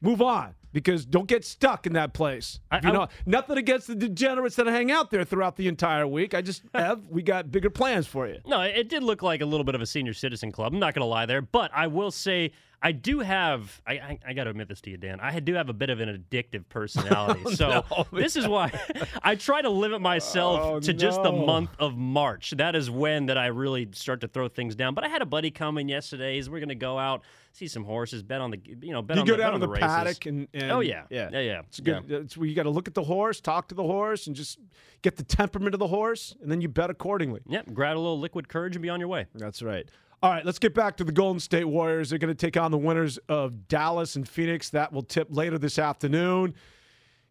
move 0.00 0.22
on 0.22 0.54
because 0.72 1.04
don't 1.06 1.26
get 1.28 1.44
stuck 1.44 1.86
in 1.86 1.92
that 1.94 2.12
place. 2.12 2.60
I- 2.70 2.80
you 2.82 2.88
I- 2.88 2.92
know, 2.92 3.08
nothing 3.26 3.56
against 3.58 3.86
the 3.86 3.94
degenerates 3.94 4.56
that 4.56 4.66
hang 4.66 4.90
out 4.90 5.10
there 5.10 5.24
throughout 5.24 5.56
the 5.56 5.68
entire 5.68 6.06
week. 6.06 6.34
I 6.34 6.42
just 6.42 6.62
have 6.74 7.06
we 7.08 7.22
got 7.22 7.50
bigger 7.50 7.70
plans 7.70 8.06
for 8.06 8.26
you. 8.28 8.38
No, 8.46 8.60
it 8.62 8.88
did 8.88 9.02
look 9.02 9.22
like 9.22 9.40
a 9.40 9.46
little 9.46 9.64
bit 9.64 9.74
of 9.74 9.80
a 9.80 9.86
senior 9.86 10.14
citizen 10.14 10.52
club. 10.52 10.72
I'm 10.72 10.78
not 10.78 10.94
going 10.94 11.02
to 11.02 11.06
lie 11.06 11.26
there, 11.26 11.42
but 11.42 11.70
I 11.74 11.86
will 11.86 12.10
say 12.10 12.52
I 12.80 12.92
do 12.92 13.18
have. 13.20 13.80
I, 13.86 13.92
I, 13.94 14.18
I 14.28 14.32
got 14.34 14.44
to 14.44 14.50
admit 14.50 14.68
this 14.68 14.80
to 14.82 14.90
you, 14.90 14.96
Dan. 14.96 15.18
I 15.20 15.40
do 15.40 15.54
have 15.54 15.68
a 15.68 15.72
bit 15.72 15.90
of 15.90 16.00
an 16.00 16.08
addictive 16.08 16.64
personality. 16.68 17.42
Oh, 17.44 17.54
so 17.54 17.84
this 18.12 18.36
is 18.36 18.46
why 18.46 18.72
I 19.22 19.34
try 19.34 19.62
to 19.62 19.70
limit 19.70 20.00
myself 20.00 20.60
Oh, 20.62 20.80
to 20.80 20.92
just 20.92 21.22
the 21.22 21.32
month 21.32 21.70
of 21.78 21.96
March. 21.96 22.52
That 22.56 22.76
is 22.76 22.90
when 22.90 23.26
that 23.26 23.38
I 23.38 23.46
really 23.46 23.88
start 23.92 24.20
to 24.20 24.28
throw 24.28 24.48
things 24.48 24.76
down. 24.76 24.94
But 24.94 25.04
I 25.04 25.08
had 25.08 25.22
a 25.22 25.26
buddy 25.26 25.50
come 25.50 25.78
in 25.78 25.88
yesterday. 25.88 26.36
He's 26.36 26.48
we're 26.48 26.60
going 26.60 26.68
to 26.68 26.74
go 26.74 26.98
out, 26.98 27.22
see 27.52 27.66
some 27.66 27.84
horses, 27.84 28.22
bet 28.22 28.40
on 28.40 28.50
the 28.50 28.60
you 28.64 28.92
know 28.92 29.02
bet 29.02 29.16
you 29.16 29.22
on 29.22 29.26
go 29.26 29.32
the, 29.34 29.38
down 29.38 29.54
on 29.54 29.60
to 29.60 29.66
the, 29.66 29.72
the, 29.72 29.78
paddock 29.78 30.26
and, 30.26 30.46
and 30.54 30.70
oh 30.70 30.80
yeah, 30.80 31.04
yeah, 31.10 31.30
yeah, 31.32 31.40
yeah. 31.40 31.60
It's 31.66 31.80
good. 31.80 32.10
It's 32.10 32.36
where 32.36 32.46
you 32.46 32.54
got 32.54 32.64
to 32.64 32.70
look 32.70 32.86
at 32.86 32.94
the 32.94 33.04
horse, 33.04 33.40
talk 33.40 33.68
to 33.68 33.74
the 33.74 33.82
horse, 33.82 34.28
and 34.28 34.36
just 34.36 34.58
get 35.02 35.16
the 35.16 35.24
temperament 35.24 35.74
of 35.74 35.80
the 35.80 35.88
horse, 35.88 36.36
and 36.40 36.50
then 36.50 36.60
you 36.60 36.68
bet 36.68 36.90
accordingly. 36.90 37.40
Yep, 37.48 37.72
grab 37.72 37.96
a 37.96 37.98
little 37.98 38.20
liquid 38.20 38.48
courage 38.48 38.76
and 38.76 38.82
be 38.82 38.88
on 38.88 39.00
your 39.00 39.08
way. 39.08 39.26
That's 39.34 39.62
right. 39.62 39.88
All 40.20 40.32
right, 40.32 40.44
let's 40.44 40.58
get 40.58 40.74
back 40.74 40.96
to 40.96 41.04
the 41.04 41.12
Golden 41.12 41.38
State 41.38 41.66
Warriors. 41.66 42.10
They're 42.10 42.18
going 42.18 42.34
to 42.34 42.46
take 42.46 42.56
on 42.56 42.72
the 42.72 42.78
winners 42.78 43.18
of 43.28 43.68
Dallas 43.68 44.16
and 44.16 44.28
Phoenix. 44.28 44.68
That 44.70 44.92
will 44.92 45.04
tip 45.04 45.28
later 45.30 45.58
this 45.58 45.78
afternoon. 45.78 46.54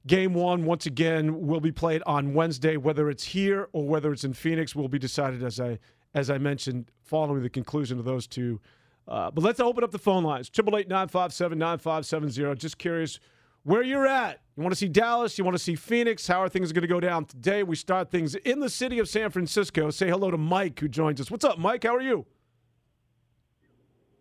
Game 0.05 0.33
one, 0.33 0.63
once 0.63 0.85
again, 0.85 1.45
will 1.45 1.59
be 1.59 1.73
played 1.73 2.01
on 2.05 2.33
Wednesday. 2.33 2.77
Whether 2.77 3.09
it's 3.09 3.25
here 3.25 3.67
or 3.73 3.85
whether 3.85 4.13
it's 4.13 4.23
in 4.23 4.31
Phoenix 4.31 4.73
will 4.73 4.87
be 4.87 4.99
decided 4.99 5.43
as 5.43 5.59
I 5.59 5.79
as 6.13 6.29
I 6.29 6.37
mentioned 6.37 6.89
following 7.03 7.43
the 7.43 7.49
conclusion 7.49 7.99
of 7.99 8.05
those 8.05 8.25
two. 8.25 8.61
Uh, 9.05 9.31
but 9.31 9.43
let's 9.43 9.59
open 9.59 9.83
up 9.83 9.91
the 9.91 9.99
phone 9.99 10.23
lines. 10.23 10.49
Triple 10.49 10.77
eight 10.77 10.87
nine 10.87 11.09
five 11.09 11.33
seven 11.33 11.59
nine 11.59 11.79
five 11.79 12.05
seven 12.05 12.29
zero. 12.29 12.55
Just 12.55 12.77
curious 12.77 13.19
where 13.63 13.83
you're 13.83 14.07
at. 14.07 14.39
You 14.55 14.63
want 14.63 14.71
to 14.71 14.79
see 14.79 14.87
Dallas? 14.87 15.37
You 15.37 15.43
want 15.43 15.55
to 15.55 15.63
see 15.63 15.75
Phoenix? 15.75 16.25
How 16.25 16.41
are 16.41 16.47
things 16.47 16.71
going 16.71 16.83
to 16.83 16.87
go 16.87 17.01
down 17.01 17.25
today? 17.25 17.63
We 17.63 17.75
start 17.75 18.11
things 18.11 18.35
in 18.35 18.61
the 18.61 18.69
city 18.69 18.97
of 18.99 19.09
San 19.09 19.29
Francisco. 19.29 19.89
Say 19.89 20.07
hello 20.07 20.31
to 20.31 20.37
Mike, 20.37 20.79
who 20.79 20.87
joins 20.87 21.19
us. 21.19 21.29
What's 21.29 21.43
up, 21.43 21.59
Mike? 21.59 21.83
How 21.83 21.93
are 21.93 22.01
you? 22.01 22.25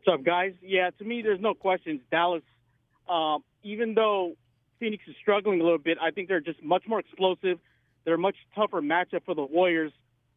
What's 0.06 0.20
up, 0.20 0.24
guys? 0.24 0.52
Yeah, 0.62 0.90
to 0.90 1.04
me, 1.04 1.22
there's 1.22 1.40
no 1.40 1.52
questions. 1.52 2.00
Dallas, 2.12 2.42
um, 3.08 3.42
even 3.64 3.94
though 3.94 4.34
Phoenix 4.78 5.02
is 5.08 5.16
struggling 5.20 5.60
a 5.60 5.64
little 5.64 5.80
bit, 5.80 5.98
I 6.00 6.12
think 6.12 6.28
they're 6.28 6.40
just 6.40 6.62
much 6.62 6.84
more 6.86 7.00
explosive. 7.00 7.58
They're 8.04 8.14
a 8.14 8.18
much 8.18 8.36
tougher 8.54 8.80
matchup 8.80 9.24
for 9.24 9.34
the 9.34 9.42
Warriors. 9.42 9.90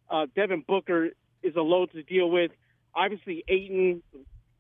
Uh, 0.09 0.25
Devin 0.35 0.63
Booker 0.67 1.09
is 1.43 1.55
a 1.55 1.61
load 1.61 1.91
to 1.91 2.01
deal 2.01 2.31
with. 2.31 2.49
Obviously, 2.95 3.43
Ayton, 3.47 4.01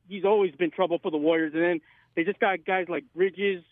he's 0.07 0.25
always 0.25 0.53
been 0.53 0.69
trouble 0.69 0.99
for 1.01 1.09
the 1.09 1.17
Warriors. 1.17 1.53
And 1.55 1.63
then 1.63 1.81
they 2.15 2.23
just 2.23 2.39
got 2.39 2.63
guys 2.63 2.85
like 2.87 3.03
Bridges, 3.15 3.63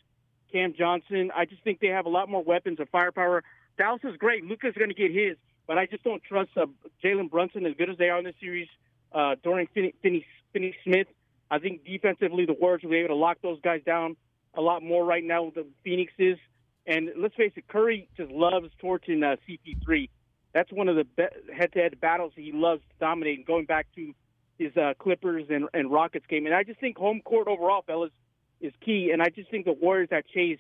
Cam 0.52 0.74
Johnson. 0.76 1.30
I 1.36 1.46
just 1.46 1.64
think 1.64 1.82
they 1.82 1.88
have 1.88 2.08
a 2.08 2.10
lot 2.10 2.30
more 2.30 2.44
weapons 2.44 2.80
and 2.80 2.90
firepower. 2.90 3.44
Dallas 3.78 4.02
is 4.04 4.18
great. 4.18 4.44
Luka's 4.44 4.74
going 4.76 4.90
to 4.90 4.96
get 4.96 5.12
his, 5.12 5.38
but 5.68 5.78
I 5.78 5.86
just 5.86 6.04
don't 6.04 6.24
trust 6.24 6.50
uh, 6.58 6.66
Jalen 7.04 7.30
Brunson 7.30 7.64
as 7.68 7.76
good 7.78 7.92
as 7.92 7.98
they 8.00 8.10
are 8.10 8.18
in 8.18 8.26
this 8.26 8.34
series. 8.42 8.68
Uh, 9.12 9.36
Dorian 9.44 9.68
Finney, 9.72 9.94
Finney, 10.02 10.26
Finney 10.52 10.74
Smith. 10.84 11.08
I 11.50 11.60
think 11.60 11.86
defensively, 11.86 12.46
the 12.46 12.54
Warriors 12.54 12.84
will 12.84 12.92
be 12.92 12.98
able 12.98 13.10
to 13.10 13.16
lock 13.16 13.38
those 13.42 13.60
guys 13.62 13.82
down 13.86 14.18
a 14.54 14.62
lot 14.62 14.84
more 14.84 15.06
right 15.06 15.24
now 15.24 15.44
with 15.44 15.56
the 15.56 15.66
Phoenixes. 15.84 16.38
And 16.86 17.10
let's 17.18 17.36
face 17.36 17.52
it, 17.56 17.68
Curry 17.68 18.10
just 18.18 18.32
loves 18.32 18.70
torching 18.80 19.24
uh, 19.24 19.36
CP3. 19.48 20.10
That's 20.54 20.72
one 20.72 20.88
of 20.88 20.96
the 20.96 21.04
be- 21.04 21.54
head-to-head 21.56 22.00
battles 22.00 22.34
he 22.36 22.52
loves 22.54 22.82
to 22.82 23.06
dominate. 23.06 23.38
And 23.38 23.46
going 23.46 23.66
back 23.66 23.88
to 23.96 24.14
his 24.58 24.76
uh, 24.76 24.94
Clippers 25.00 25.46
and, 25.50 25.68
and 25.74 25.92
Rockets 25.92 26.26
game, 26.28 26.46
and 26.46 26.56
I 26.56 26.64
just 26.64 26.80
think 26.80 26.98
home 26.98 27.22
court 27.24 27.48
overall, 27.48 27.84
fellas, 27.86 28.12
is 28.60 28.74
key. 28.84 29.12
And 29.14 29.22
I 29.22 29.30
just 29.30 29.52
think 29.52 29.66
the 29.66 29.74
Warriors 29.74 30.10
at 30.12 30.28
Chase 30.28 30.60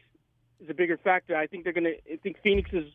is 0.60 0.70
a 0.70 0.74
bigger 0.74 0.98
factor. 0.98 1.36
I 1.36 1.48
think 1.48 1.64
they're 1.64 1.74
going 1.74 1.86
to. 1.86 2.14
I 2.14 2.18
think 2.22 2.38
Phoenix 2.44 2.70
is 2.74 2.86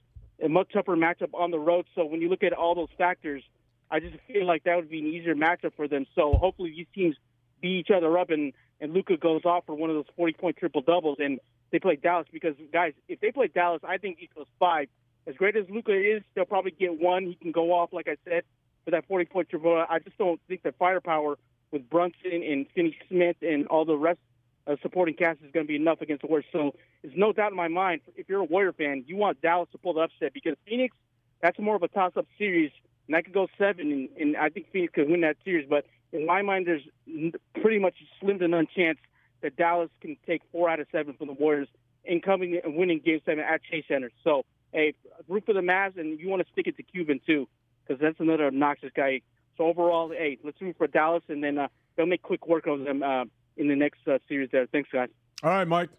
a 0.42 0.48
much 0.48 0.72
tougher 0.72 0.96
matchup 0.96 1.35
on 1.35 1.50
the 1.50 1.59
road. 1.59 1.87
So 1.94 2.05
when 2.05 2.20
you 2.20 2.28
look 2.28 2.42
at 2.42 2.52
all 2.52 2.74
those 2.74 2.88
factors, 2.98 3.42
I 3.90 4.00
just 4.00 4.16
feel 4.26 4.46
like 4.46 4.64
that 4.64 4.76
would 4.76 4.90
be 4.90 4.98
an 4.98 5.07
easier 5.07 5.35
matchup 5.35 5.74
for 5.76 5.88
them. 5.88 6.07
So 6.14 6.35
hopefully 6.35 6.72
these 6.76 6.87
teams 6.94 7.16
beat 7.62 7.79
each 7.79 7.90
other 7.90 8.18
up 8.18 8.31
and 8.31 8.53
and 8.81 8.92
Luka 8.92 9.16
goes 9.16 9.44
off 9.44 9.64
for 9.64 9.75
one 9.75 9.88
of 9.88 9.96
those 9.96 10.12
40 10.16 10.33
point 10.35 10.57
triple 10.57 10.83
doubles 10.83 11.18
and 11.20 11.38
they 11.70 11.79
play 11.79 11.96
Dallas 11.96 12.27
because 12.31 12.55
guys, 12.72 12.92
if 13.09 13.20
they 13.20 13.33
play 13.33 13.48
Dallas, 13.48 13.81
I 13.83 13.96
think 13.96 14.18
goes 14.37 14.46
five. 14.59 14.88
As 15.27 15.37
great 15.37 15.57
as 15.57 15.64
Luka 15.70 15.92
is, 15.92 16.22
they'll 16.35 16.44
probably 16.44 16.72
get 16.72 17.01
one. 17.01 17.24
He 17.26 17.34
can 17.36 17.53
go 17.53 17.72
off, 17.72 17.93
like 17.93 18.09
I 18.09 18.16
said, 18.28 18.43
for 18.84 18.91
that 18.91 19.07
40 19.07 19.24
point 19.26 19.49
triple. 19.49 19.84
I 19.89 19.99
just 20.01 20.18
don't 20.18 20.41
think 20.49 20.62
the 20.62 20.72
firepower 20.72 21.39
with 21.70 21.89
Brunson 21.89 22.43
and 22.43 22.66
Finney 22.74 22.97
Smith 23.09 23.36
and 23.41 23.66
all 23.68 23.84
the 23.84 23.97
rest 23.97 24.18
of 24.66 24.78
supporting 24.82 25.14
cast 25.14 25.41
is 25.43 25.51
going 25.53 25.66
to 25.66 25.68
be 25.68 25.76
enough 25.76 26.01
against 26.01 26.22
the 26.22 26.28
Warriors. 26.28 26.47
So 26.53 26.74
there's 27.03 27.16
no 27.16 27.32
doubt 27.32 27.53
in 27.53 27.57
my 27.57 27.68
mind, 27.68 28.03
if 28.16 28.28
you're 28.28 28.41
a 28.41 28.45
Warrior 28.45 28.72
fan, 28.72 29.05
you 29.07 29.16
want 29.16 29.41
Dallas 29.41 29.68
to 29.72 29.78
pull 29.78 29.95
the 29.95 30.01
upset 30.01 30.34
because 30.34 30.55
Phoenix, 30.66 30.95
that's 31.41 31.59
more 31.59 31.76
of 31.76 31.82
a 31.82 31.89
toss 31.89 32.12
up 32.16 32.26
series. 32.36 32.70
And 33.09 33.14
that 33.14 33.24
could 33.24 33.34
go 33.34 33.49
seven, 33.59 33.91
and, 33.91 34.09
and 34.20 34.36
I 34.36 34.49
think 34.49 34.70
Phoenix 34.72 34.93
could 34.95 35.09
win 35.09 35.22
that 35.22 35.36
series. 35.45 35.66
But 35.68 35.86
in 36.12 36.26
my 36.26 36.42
mind, 36.42 36.66
there's 36.66 37.32
pretty 37.60 37.78
much 37.78 37.94
a 38.00 38.06
slim 38.20 38.38
to 38.38 38.48
none 38.48 38.66
chance 38.74 38.98
that 39.42 39.56
Dallas 39.56 39.90
can 40.00 40.16
take 40.26 40.42
four 40.52 40.68
out 40.68 40.80
of 40.80 40.86
seven 40.92 41.14
from 41.14 41.26
the 41.26 41.32
Warriors 41.32 41.68
in 42.04 42.20
coming 42.20 42.60
and 42.62 42.76
winning 42.76 43.00
Game 43.04 43.20
Seven 43.24 43.44
at 43.44 43.62
Chase 43.62 43.84
Center. 43.88 44.10
So 44.24 44.44
hey, 44.72 44.94
root 45.28 45.44
for 45.46 45.52
the 45.52 45.60
Mavs, 45.60 45.98
and 45.98 46.18
you 46.18 46.28
want 46.28 46.44
to 46.44 46.52
stick 46.52 46.66
it 46.66 46.76
to 46.76 46.82
Cuban 46.82 47.20
too, 47.24 47.48
because 47.86 48.00
that's 48.00 48.18
another 48.20 48.46
obnoxious 48.46 48.90
guy. 48.94 49.20
So 49.56 49.64
overall, 49.64 50.10
hey, 50.10 50.38
let's 50.42 50.60
root 50.60 50.76
for 50.78 50.86
Dallas, 50.86 51.22
and 51.28 51.42
then 51.44 51.58
uh, 51.58 51.68
they'll 51.96 52.06
make 52.06 52.22
quick 52.22 52.46
work 52.46 52.66
of 52.66 52.84
them 52.84 53.02
uh, 53.02 53.24
in 53.56 53.68
the 53.68 53.76
next 53.76 54.06
uh, 54.08 54.18
series. 54.28 54.48
There, 54.50 54.66
thanks, 54.66 54.90
guys. 54.92 55.08
All 55.42 55.50
right, 55.50 55.68
Mike. 55.68 55.90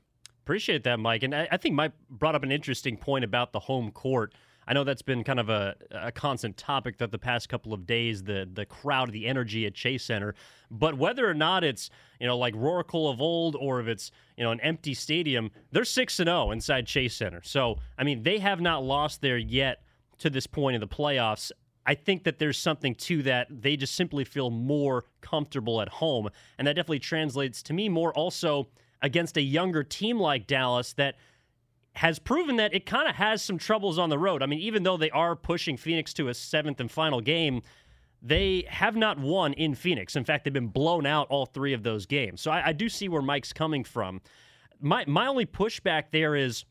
Appreciate 0.43 0.83
that, 0.83 0.99
Mike. 0.99 1.23
And 1.23 1.33
I, 1.33 1.47
I 1.51 1.57
think 1.57 1.75
Mike 1.75 1.93
brought 2.09 2.35
up 2.35 2.43
an 2.43 2.51
interesting 2.51 2.97
point 2.97 3.23
about 3.23 3.53
the 3.53 3.59
home 3.59 3.91
court. 3.91 4.33
I 4.67 4.73
know 4.73 4.83
that's 4.83 5.01
been 5.01 5.23
kind 5.23 5.39
of 5.39 5.49
a, 5.49 5.75
a 5.91 6.11
constant 6.11 6.57
topic 6.57 6.97
that 6.97 7.11
the 7.11 7.17
past 7.17 7.49
couple 7.49 7.73
of 7.73 7.85
days, 7.85 8.23
the 8.23 8.49
the 8.51 8.65
crowd, 8.65 9.11
the 9.11 9.27
energy 9.27 9.65
at 9.65 9.73
Chase 9.73 10.03
Center. 10.03 10.35
But 10.71 10.97
whether 10.97 11.29
or 11.29 11.33
not 11.33 11.63
it's 11.63 11.89
you 12.19 12.27
know 12.27 12.37
like 12.37 12.53
Roaracle 12.53 13.11
of 13.11 13.21
old, 13.21 13.55
or 13.55 13.79
if 13.79 13.87
it's 13.87 14.11
you 14.37 14.43
know 14.43 14.51
an 14.51 14.59
empty 14.61 14.93
stadium, 14.93 15.51
they're 15.71 15.85
six 15.85 16.19
and 16.19 16.27
zero 16.27 16.51
inside 16.51 16.87
Chase 16.87 17.15
Center. 17.15 17.41
So 17.43 17.77
I 17.97 18.03
mean, 18.03 18.23
they 18.23 18.39
have 18.39 18.61
not 18.61 18.83
lost 18.83 19.21
there 19.21 19.37
yet 19.37 19.83
to 20.19 20.29
this 20.29 20.47
point 20.47 20.75
in 20.75 20.81
the 20.81 20.87
playoffs. 20.87 21.51
I 21.85 21.95
think 21.95 22.23
that 22.23 22.39
there's 22.39 22.57
something 22.57 22.95
to 22.95 23.23
that. 23.23 23.47
They 23.49 23.75
just 23.75 23.95
simply 23.95 24.23
feel 24.23 24.49
more 24.49 25.03
comfortable 25.21 25.81
at 25.81 25.89
home, 25.89 26.29
and 26.57 26.67
that 26.67 26.75
definitely 26.75 26.99
translates 26.99 27.61
to 27.63 27.73
me 27.73 27.89
more 27.89 28.13
also 28.13 28.69
against 29.01 29.35
a 29.35 29.41
younger 29.41 29.83
team 29.83 30.17
like 30.17 30.47
Dallas 30.47 30.93
that 30.93 31.15
has 31.95 32.17
proven 32.17 32.55
that 32.55 32.73
it 32.73 32.85
kind 32.85 33.07
of 33.07 33.15
has 33.15 33.41
some 33.41 33.57
troubles 33.57 33.99
on 33.99 34.09
the 34.09 34.17
road. 34.17 34.41
I 34.41 34.47
mean, 34.47 34.59
even 34.59 34.83
though 34.83 34.97
they 34.97 35.11
are 35.11 35.35
pushing 35.35 35.77
Phoenix 35.77 36.13
to 36.15 36.27
a 36.27 36.33
seventh 36.33 36.79
and 36.79 36.89
final 36.89 37.21
game, 37.21 37.61
they 38.21 38.65
have 38.67 38.95
not 38.95 39.19
won 39.19 39.53
in 39.53 39.75
Phoenix. 39.75 40.15
In 40.15 40.23
fact, 40.23 40.43
they've 40.45 40.53
been 40.53 40.67
blown 40.67 41.05
out 41.05 41.27
all 41.29 41.45
three 41.45 41.73
of 41.73 41.83
those 41.83 42.05
games. 42.05 42.41
So 42.41 42.51
I, 42.51 42.67
I 42.69 42.73
do 42.73 42.89
see 42.89 43.09
where 43.09 43.21
Mike's 43.21 43.53
coming 43.53 43.83
from. 43.83 44.21
My 44.79 45.03
my 45.07 45.27
only 45.27 45.45
pushback 45.45 46.05
there 46.11 46.35
is, 46.35 46.65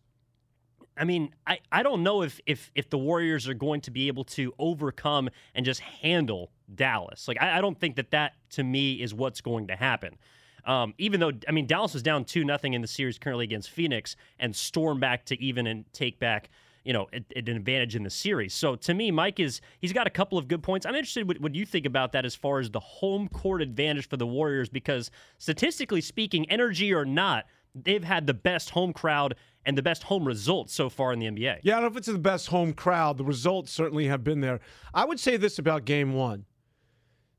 I 0.97 1.05
mean, 1.05 1.35
I, 1.47 1.59
I 1.71 1.83
don't 1.83 2.03
know 2.03 2.23
if 2.23 2.41
if 2.47 2.71
if 2.75 2.91
the 2.91 2.99
Warriors 2.99 3.49
are 3.49 3.55
going 3.55 3.83
to 3.83 3.91
be 3.91 4.09
able 4.09 4.25
to 4.25 4.53
overcome 4.59 5.29
and 5.55 5.65
just 5.65 5.81
handle 5.81 6.51
Dallas. 6.75 7.29
Like 7.29 7.41
I, 7.41 7.59
I 7.59 7.61
don't 7.61 7.79
think 7.79 7.97
that 7.97 8.11
that 8.11 8.33
to 8.51 8.65
me 8.65 8.95
is 8.95 9.15
what's 9.15 9.41
going 9.41 9.69
to 9.69 9.77
happen. 9.77 10.17
Um, 10.65 10.95
even 10.99 11.21
though 11.21 11.33
I 11.49 11.53
mean 11.53 11.67
Dallas 11.67 11.95
was 11.95 12.03
down 12.03 12.25
two 12.25 12.45
nothing 12.45 12.75
in 12.75 12.83
the 12.83 12.89
series 12.89 13.19
currently 13.19 13.45
against 13.45 13.71
Phoenix 13.71 14.17
and 14.39 14.55
storm 14.55 15.01
back 15.01 15.25
to 15.27 15.41
even 15.43 15.67
and 15.67 15.85
take 15.93 16.19
back 16.19 16.51
you 16.85 16.93
know 16.93 17.09
an 17.13 17.49
advantage 17.49 17.97
in 17.97 18.03
the 18.03 18.11
series. 18.11 18.55
So 18.55 18.77
to 18.77 18.95
me, 18.95 19.11
Mike 19.11 19.41
is 19.41 19.61
he's 19.81 19.93
got 19.93 20.07
a 20.07 20.11
couple 20.11 20.39
of 20.39 20.49
good 20.49 20.63
points. 20.63 20.87
I'm 20.87 20.95
interested 20.95 21.27
what, 21.27 21.41
what 21.41 21.55
you 21.55 21.67
think 21.67 21.87
about 21.87 22.13
that 22.13 22.25
as 22.25 22.35
far 22.35 22.61
as 22.61 22.71
the 22.71 22.81
home 22.81 23.29
court 23.29 23.63
advantage 23.63 24.09
for 24.09 24.17
the 24.17 24.27
Warriors 24.27 24.69
because 24.69 25.11
statistically 25.39 26.01
speaking, 26.01 26.49
energy 26.51 26.93
or 26.93 27.05
not, 27.05 27.47
they've 27.75 28.05
had 28.05 28.27
the 28.27 28.35
best 28.35 28.71
home 28.71 28.93
crowd 28.93 29.35
and 29.65 29.79
the 29.79 29.83
best 29.83 30.03
home 30.03 30.27
results 30.27 30.75
so 30.75 30.89
far 30.89 31.13
in 31.13 31.19
the 31.19 31.27
NBA. 31.27 31.59
Yeah, 31.63 31.75
I 31.75 31.81
don't 31.81 31.83
know 31.83 31.91
if 31.93 31.97
it's 31.97 32.09
the 32.09 32.19
best 32.19 32.49
home 32.49 32.73
crowd. 32.73 33.17
The 33.17 33.25
results 33.25 33.71
certainly 33.71 34.07
have 34.07 34.25
been 34.25 34.41
there. 34.41 34.61
I 34.93 35.05
would 35.05 35.21
say 35.21 35.37
this 35.37 35.59
about 35.59 35.85
game 35.85 36.15
one. 36.15 36.45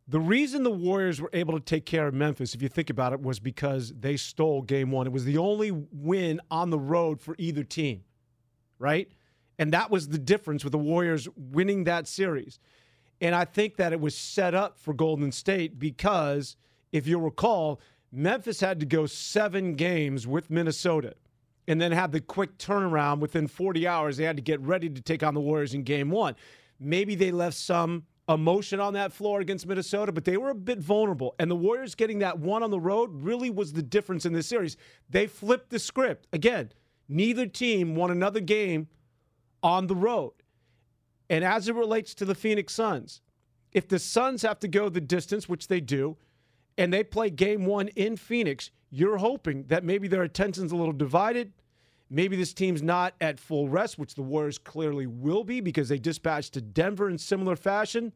The 0.08 0.20
reason 0.20 0.64
the 0.64 0.72
Warriors 0.72 1.22
were 1.22 1.30
able 1.32 1.54
to 1.54 1.64
take 1.64 1.86
care 1.86 2.08
of 2.08 2.14
Memphis, 2.14 2.54
if 2.54 2.62
you 2.62 2.68
think 2.68 2.90
about 2.90 3.14
it, 3.14 3.22
was 3.22 3.40
because 3.40 3.94
they 3.98 4.18
stole 4.18 4.62
game 4.62 4.92
one. 4.92 5.08
It 5.08 5.14
was 5.14 5.24
the 5.24 5.38
only 5.38 5.72
win 5.72 6.42
on 6.52 6.70
the 6.70 6.80
road 6.80 7.22
for 7.22 7.36
either 7.38 7.64
team, 7.64 8.04
right? 8.80 9.10
And 9.58 9.72
that 9.72 9.90
was 9.90 10.10
the 10.10 10.18
difference 10.18 10.64
with 10.64 10.72
the 10.72 10.78
Warriors 10.78 11.30
winning 11.38 11.86
that 11.86 12.08
series. 12.08 12.60
And 13.22 13.34
I 13.34 13.46
think 13.46 13.78
that 13.78 13.94
it 13.94 14.02
was 14.02 14.16
set 14.16 14.54
up 14.54 14.78
for 14.78 14.94
Golden 14.94 15.32
State 15.32 15.80
because, 15.80 16.58
if 16.92 17.08
you'll 17.08 17.22
recall, 17.22 17.80
Memphis 18.12 18.60
had 18.60 18.82
to 18.82 18.86
go 18.86 19.06
seven 19.06 19.76
games 19.76 20.28
with 20.28 20.50
Minnesota 20.50 21.14
and 21.68 21.80
then 21.80 21.94
have 21.94 22.12
the 22.12 22.20
quick 22.20 22.58
turnaround 22.58 23.20
within 23.20 23.48
40 23.48 23.88
hours. 23.88 24.18
They 24.18 24.26
had 24.26 24.36
to 24.36 24.44
get 24.44 24.60
ready 24.60 24.90
to 24.90 25.02
take 25.02 25.24
on 25.24 25.34
the 25.34 25.40
Warriors 25.40 25.74
in 25.74 25.84
game 25.84 26.10
one. 26.10 26.36
Maybe 26.78 27.16
they 27.16 27.32
left 27.32 27.56
some 27.56 28.04
emotion 28.30 28.80
on 28.80 28.94
that 28.94 29.12
floor 29.12 29.42
against 29.42 29.68
Minnesota, 29.68 30.12
but 30.12 30.24
they 30.24 30.38
were 30.38 30.50
a 30.50 30.56
bit 30.56 30.80
vulnerable. 30.80 31.36
And 31.40 31.52
the 31.52 31.56
Warriors 31.56 31.96
getting 31.96 32.20
that 32.20 32.40
one 32.40 32.64
on 32.64 32.72
the 32.72 32.80
road 32.80 33.10
really 33.12 33.50
was 33.50 33.74
the 33.74 33.84
difference 33.84 34.26
in 34.26 34.34
this 34.34 34.48
series. 34.48 34.78
They 35.10 35.28
flipped 35.28 35.70
the 35.70 35.80
script. 35.80 36.28
Again, 36.32 36.72
neither 37.10 37.46
team 37.46 37.96
won 37.96 38.12
another 38.12 38.40
game 38.40 38.88
on 39.62 39.88
the 39.88 39.96
road. 39.96 40.34
And 41.30 41.44
as 41.44 41.68
it 41.68 41.76
relates 41.76 42.14
to 42.16 42.26
the 42.26 42.36
Phoenix 42.36 42.74
Suns, 42.74 43.22
if 43.72 43.88
the 43.88 44.00
Suns 44.00 44.44
have 44.44 44.60
to 44.60 44.68
go 44.68 44.88
the 44.88 45.02
distance, 45.02 45.50
which 45.50 45.68
they 45.68 45.82
do, 45.82 46.18
and 46.78 46.94
they 46.94 47.04
play 47.04 47.30
game 47.30 47.66
one 47.66 47.88
in 47.90 48.18
Phoenix, 48.18 48.72
you're 48.90 49.18
hoping 49.18 49.66
that 49.68 49.84
maybe 49.84 50.08
their 50.08 50.24
attention's 50.24 50.72
a 50.72 50.76
little 50.76 50.94
divided. 50.94 51.54
Maybe 52.14 52.36
this 52.36 52.54
team's 52.54 52.84
not 52.84 53.16
at 53.22 53.40
full 53.40 53.68
rest, 53.68 53.98
which 53.98 54.14
the 54.14 54.22
Warriors 54.22 54.60
clearly 54.60 55.08
will 55.08 55.44
be 55.44 55.62
because 55.62 55.90
they 55.90 55.98
dispatched 55.98 56.54
to 56.54 56.62
Denver 56.62 57.10
in 57.10 57.18
similar 57.18 57.56
fashion. 57.56 58.14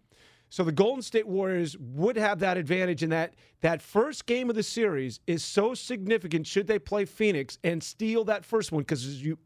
So 0.49 0.63
the 0.63 0.71
Golden 0.71 1.01
State 1.01 1.27
Warriors 1.27 1.75
would 1.79 2.15
have 2.15 2.37
that 2.39 2.57
advantage 2.57 3.01
in 3.01 3.09
that 3.09 3.33
that 3.61 3.81
first 3.81 4.27
game 4.27 4.51
of 4.51 4.55
the 4.55 4.61
series 4.61 5.19
is 5.25 5.43
so 5.43 5.73
significant 5.73 6.45
should 6.45 6.67
they 6.67 6.77
play 6.77 7.05
Phoenix 7.05 7.57
and 7.63 7.81
steal 7.81 8.23
that 8.25 8.45
first 8.45 8.71
one 8.71 8.83
because 8.83 9.23
you 9.23 9.39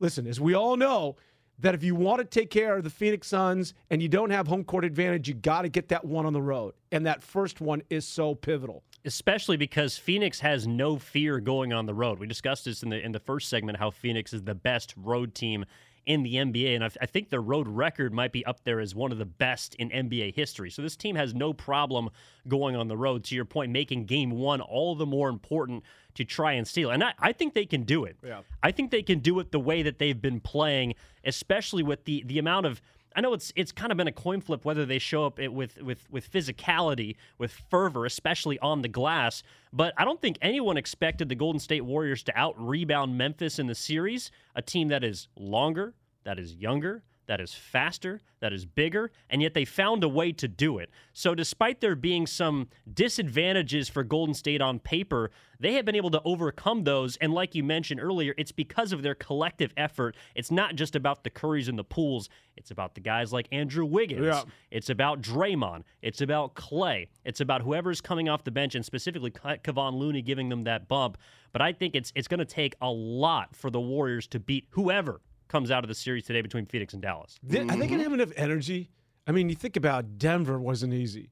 listen, 0.00 0.26
as 0.26 0.40
we 0.40 0.54
all 0.54 0.78
know, 0.78 1.16
that 1.58 1.74
if 1.74 1.84
you 1.84 1.94
want 1.94 2.18
to 2.20 2.24
take 2.24 2.48
care 2.48 2.78
of 2.78 2.84
the 2.84 2.90
Phoenix 2.90 3.28
Suns 3.28 3.74
and 3.90 4.00
you 4.00 4.08
don't 4.08 4.30
have 4.30 4.48
home 4.48 4.64
court 4.64 4.86
advantage, 4.86 5.28
you 5.28 5.34
got 5.34 5.62
to 5.62 5.68
get 5.68 5.88
that 5.88 6.06
one 6.06 6.24
on 6.24 6.32
the 6.32 6.40
road. 6.40 6.72
And 6.92 7.04
that 7.04 7.22
first 7.22 7.60
one 7.60 7.82
is 7.90 8.06
so 8.06 8.34
pivotal. 8.34 8.84
Especially 9.08 9.56
because 9.56 9.96
Phoenix 9.96 10.40
has 10.40 10.66
no 10.66 10.98
fear 10.98 11.40
going 11.40 11.72
on 11.72 11.86
the 11.86 11.94
road. 11.94 12.18
We 12.18 12.26
discussed 12.26 12.66
this 12.66 12.82
in 12.82 12.90
the 12.90 13.02
in 13.02 13.12
the 13.12 13.18
first 13.18 13.48
segment 13.48 13.78
how 13.78 13.90
Phoenix 13.90 14.34
is 14.34 14.42
the 14.42 14.54
best 14.54 14.92
road 14.98 15.34
team 15.34 15.64
in 16.04 16.22
the 16.22 16.34
NBA, 16.34 16.74
and 16.74 16.84
I, 16.84 16.90
I 17.00 17.06
think 17.06 17.30
their 17.30 17.40
road 17.40 17.66
record 17.68 18.12
might 18.12 18.32
be 18.32 18.44
up 18.44 18.64
there 18.64 18.80
as 18.80 18.94
one 18.94 19.10
of 19.10 19.16
the 19.16 19.24
best 19.24 19.74
in 19.76 19.88
NBA 19.88 20.34
history. 20.34 20.68
So 20.68 20.82
this 20.82 20.94
team 20.94 21.16
has 21.16 21.34
no 21.34 21.54
problem 21.54 22.10
going 22.48 22.76
on 22.76 22.88
the 22.88 22.98
road. 22.98 23.24
To 23.24 23.34
your 23.34 23.46
point, 23.46 23.72
making 23.72 24.04
Game 24.04 24.30
One 24.30 24.60
all 24.60 24.94
the 24.94 25.06
more 25.06 25.30
important 25.30 25.84
to 26.14 26.24
try 26.24 26.52
and 26.52 26.68
steal, 26.68 26.90
and 26.90 27.02
I, 27.02 27.14
I 27.18 27.32
think 27.32 27.54
they 27.54 27.64
can 27.66 27.84
do 27.84 28.04
it. 28.04 28.18
Yeah. 28.22 28.40
I 28.62 28.72
think 28.72 28.90
they 28.90 29.02
can 29.02 29.20
do 29.20 29.40
it 29.40 29.52
the 29.52 29.60
way 29.60 29.82
that 29.82 29.98
they've 29.98 30.20
been 30.20 30.40
playing, 30.40 30.96
especially 31.24 31.82
with 31.82 32.04
the 32.04 32.24
the 32.26 32.38
amount 32.38 32.66
of 32.66 32.82
I 33.18 33.20
know 33.20 33.32
it's 33.32 33.52
it's 33.56 33.72
kind 33.72 33.90
of 33.90 33.98
been 33.98 34.06
a 34.06 34.12
coin 34.12 34.40
flip 34.40 34.64
whether 34.64 34.86
they 34.86 35.00
show 35.00 35.26
up 35.26 35.40
with 35.40 35.82
with 35.82 36.08
with 36.08 36.30
physicality, 36.30 37.16
with 37.36 37.50
fervor, 37.68 38.06
especially 38.06 38.60
on 38.60 38.82
the 38.82 38.88
glass. 38.88 39.42
But 39.72 39.92
I 39.96 40.04
don't 40.04 40.22
think 40.22 40.38
anyone 40.40 40.76
expected 40.76 41.28
the 41.28 41.34
Golden 41.34 41.58
State 41.58 41.80
Warriors 41.80 42.22
to 42.22 42.38
out 42.38 42.54
rebound 42.64 43.18
Memphis 43.18 43.58
in 43.58 43.66
the 43.66 43.74
series, 43.74 44.30
a 44.54 44.62
team 44.62 44.86
that 44.88 45.02
is 45.02 45.26
longer, 45.34 45.94
that 46.22 46.38
is 46.38 46.54
younger, 46.54 47.02
that 47.28 47.40
is 47.42 47.52
faster, 47.54 48.22
that 48.40 48.54
is 48.54 48.64
bigger, 48.64 49.12
and 49.28 49.42
yet 49.42 49.52
they 49.52 49.66
found 49.66 50.02
a 50.02 50.08
way 50.08 50.32
to 50.32 50.48
do 50.48 50.78
it. 50.78 50.90
So, 51.12 51.34
despite 51.34 51.80
there 51.80 51.94
being 51.94 52.26
some 52.26 52.68
disadvantages 52.92 53.88
for 53.88 54.02
Golden 54.02 54.34
State 54.34 54.62
on 54.62 54.78
paper, 54.78 55.30
they 55.60 55.74
have 55.74 55.84
been 55.84 55.94
able 55.94 56.10
to 56.10 56.22
overcome 56.24 56.84
those. 56.84 57.16
And, 57.18 57.32
like 57.34 57.54
you 57.54 57.62
mentioned 57.62 58.00
earlier, 58.00 58.34
it's 58.38 58.50
because 58.50 58.92
of 58.92 59.02
their 59.02 59.14
collective 59.14 59.72
effort. 59.76 60.16
It's 60.34 60.50
not 60.50 60.74
just 60.74 60.96
about 60.96 61.22
the 61.22 61.30
Currys 61.30 61.68
and 61.68 61.78
the 61.78 61.84
Pools, 61.84 62.30
it's 62.56 62.70
about 62.70 62.94
the 62.94 63.00
guys 63.00 63.32
like 63.32 63.46
Andrew 63.52 63.84
Wiggins. 63.84 64.24
Yeah. 64.24 64.42
It's 64.70 64.88
about 64.88 65.20
Draymond. 65.20 65.84
It's 66.02 66.22
about 66.22 66.54
Klay. 66.54 67.08
It's 67.24 67.40
about 67.40 67.62
whoever's 67.62 68.00
coming 68.00 68.28
off 68.28 68.42
the 68.42 68.50
bench, 68.50 68.74
and 68.74 68.84
specifically 68.84 69.30
Kevon 69.30 69.98
Looney 69.98 70.22
giving 70.22 70.48
them 70.48 70.64
that 70.64 70.88
bump. 70.88 71.18
But 71.52 71.60
I 71.60 71.72
think 71.72 71.94
it's 71.94 72.10
it's 72.14 72.26
going 72.26 72.38
to 72.38 72.46
take 72.46 72.74
a 72.80 72.90
lot 72.90 73.54
for 73.54 73.70
the 73.70 73.80
Warriors 73.80 74.26
to 74.28 74.40
beat 74.40 74.66
whoever 74.70 75.20
comes 75.48 75.70
out 75.70 75.84
of 75.84 75.88
the 75.88 75.94
series 75.94 76.24
today 76.24 76.40
between 76.40 76.66
Phoenix 76.66 76.92
and 76.92 77.02
Dallas. 77.02 77.38
They, 77.42 77.60
Are 77.60 77.66
they 77.66 77.86
going 77.86 77.98
to 77.98 78.04
have 78.04 78.12
enough 78.12 78.32
energy? 78.36 78.90
I 79.26 79.32
mean, 79.32 79.48
you 79.48 79.54
think 79.54 79.76
about 79.76 80.18
Denver 80.18 80.58
wasn't 80.58 80.94
easy, 80.94 81.30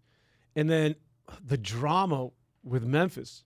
and 0.55 0.69
then 0.69 0.97
the 1.45 1.57
drama 1.57 2.29
with 2.63 2.85
Memphis. 2.85 3.45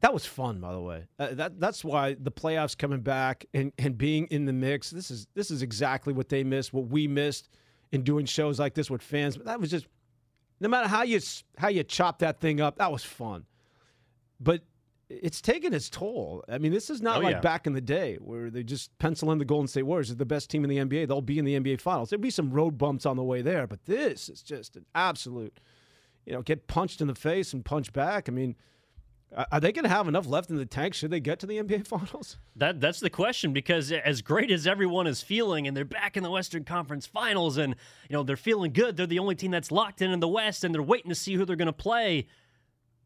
That 0.00 0.14
was 0.14 0.24
fun, 0.24 0.60
by 0.60 0.72
the 0.72 0.80
way. 0.80 1.06
Uh, 1.18 1.34
that 1.34 1.58
that's 1.58 1.84
why 1.84 2.14
the 2.14 2.30
playoffs 2.30 2.76
coming 2.76 3.00
back 3.00 3.46
and, 3.52 3.72
and 3.78 3.98
being 3.98 4.26
in 4.26 4.44
the 4.44 4.52
mix. 4.52 4.90
This 4.90 5.10
is 5.10 5.26
this 5.34 5.50
is 5.50 5.62
exactly 5.62 6.12
what 6.12 6.28
they 6.28 6.44
missed, 6.44 6.72
what 6.72 6.88
we 6.88 7.08
missed 7.08 7.48
in 7.90 8.02
doing 8.02 8.26
shows 8.26 8.60
like 8.60 8.74
this 8.74 8.90
with 8.90 9.02
fans. 9.02 9.36
But 9.36 9.46
that 9.46 9.60
was 9.60 9.70
just 9.70 9.86
no 10.60 10.68
matter 10.68 10.86
how 10.86 11.02
you 11.02 11.20
how 11.56 11.68
you 11.68 11.82
chop 11.82 12.20
that 12.20 12.40
thing 12.40 12.60
up, 12.60 12.78
that 12.78 12.92
was 12.92 13.02
fun. 13.04 13.44
But 14.38 14.62
it's 15.10 15.40
taken 15.40 15.72
its 15.72 15.88
toll. 15.88 16.44
I 16.48 16.58
mean, 16.58 16.70
this 16.72 16.90
is 16.90 17.00
not 17.00 17.18
Oh, 17.18 17.20
like 17.20 17.36
yeah. 17.36 17.40
back 17.40 17.66
in 17.66 17.72
the 17.72 17.80
day 17.80 18.16
where 18.20 18.50
they 18.50 18.62
just 18.62 18.96
pencil 18.98 19.32
in 19.32 19.38
the 19.38 19.44
Golden 19.44 19.66
State 19.66 19.84
Warriors 19.84 20.10
as 20.10 20.16
the 20.16 20.26
best 20.26 20.50
team 20.50 20.64
in 20.64 20.70
the 20.70 20.76
NBA. 20.78 21.08
They'll 21.08 21.22
be 21.22 21.38
in 21.38 21.44
the 21.46 21.58
NBA 21.58 21.80
Finals. 21.80 22.10
There'll 22.10 22.20
be 22.20 22.30
some 22.30 22.50
road 22.50 22.76
bumps 22.76 23.06
on 23.06 23.16
the 23.16 23.24
way 23.24 23.40
there, 23.42 23.66
but 23.66 23.84
this 23.86 24.28
is 24.28 24.42
just 24.42 24.76
an 24.76 24.84
absolute, 24.94 25.60
you 26.26 26.32
know, 26.34 26.42
get 26.42 26.66
punched 26.66 27.00
in 27.00 27.06
the 27.06 27.14
face 27.14 27.52
and 27.54 27.64
punch 27.64 27.92
back. 27.94 28.28
I 28.28 28.32
mean, 28.32 28.54
are- 29.34 29.46
are 29.52 29.60
they 29.60 29.72
going 29.72 29.84
to 29.84 29.88
have 29.90 30.08
enough 30.08 30.26
left 30.26 30.50
in 30.50 30.56
the 30.56 30.66
tank 30.66 30.92
should 30.94 31.10
they 31.10 31.20
get 31.20 31.38
to 31.40 31.46
the 31.46 31.56
NBA 31.58 31.86
Finals? 31.86 32.36
That 32.56 32.78
that's 32.80 33.00
the 33.00 33.08
question 33.10 33.54
because 33.54 33.90
as 33.92 34.20
great 34.20 34.50
as 34.50 34.66
everyone 34.66 35.06
is 35.06 35.22
feeling, 35.22 35.66
and 35.66 35.74
they're 35.76 35.84
back 35.86 36.18
in 36.18 36.22
the 36.22 36.30
Western 36.30 36.64
Conference 36.64 37.06
Finals, 37.06 37.56
and 37.56 37.74
you 38.10 38.14
know 38.16 38.22
they're 38.22 38.36
feeling 38.36 38.72
good. 38.74 38.98
They're 38.98 39.06
the 39.06 39.18
only 39.20 39.34
team 39.36 39.50
that's 39.52 39.70
locked 39.72 40.02
in 40.02 40.10
in 40.10 40.20
the 40.20 40.28
West, 40.28 40.64
and 40.64 40.74
they're 40.74 40.82
waiting 40.82 41.08
to 41.08 41.14
see 41.14 41.34
who 41.34 41.46
they're 41.46 41.56
going 41.56 41.66
to 41.66 41.72
play. 41.72 42.26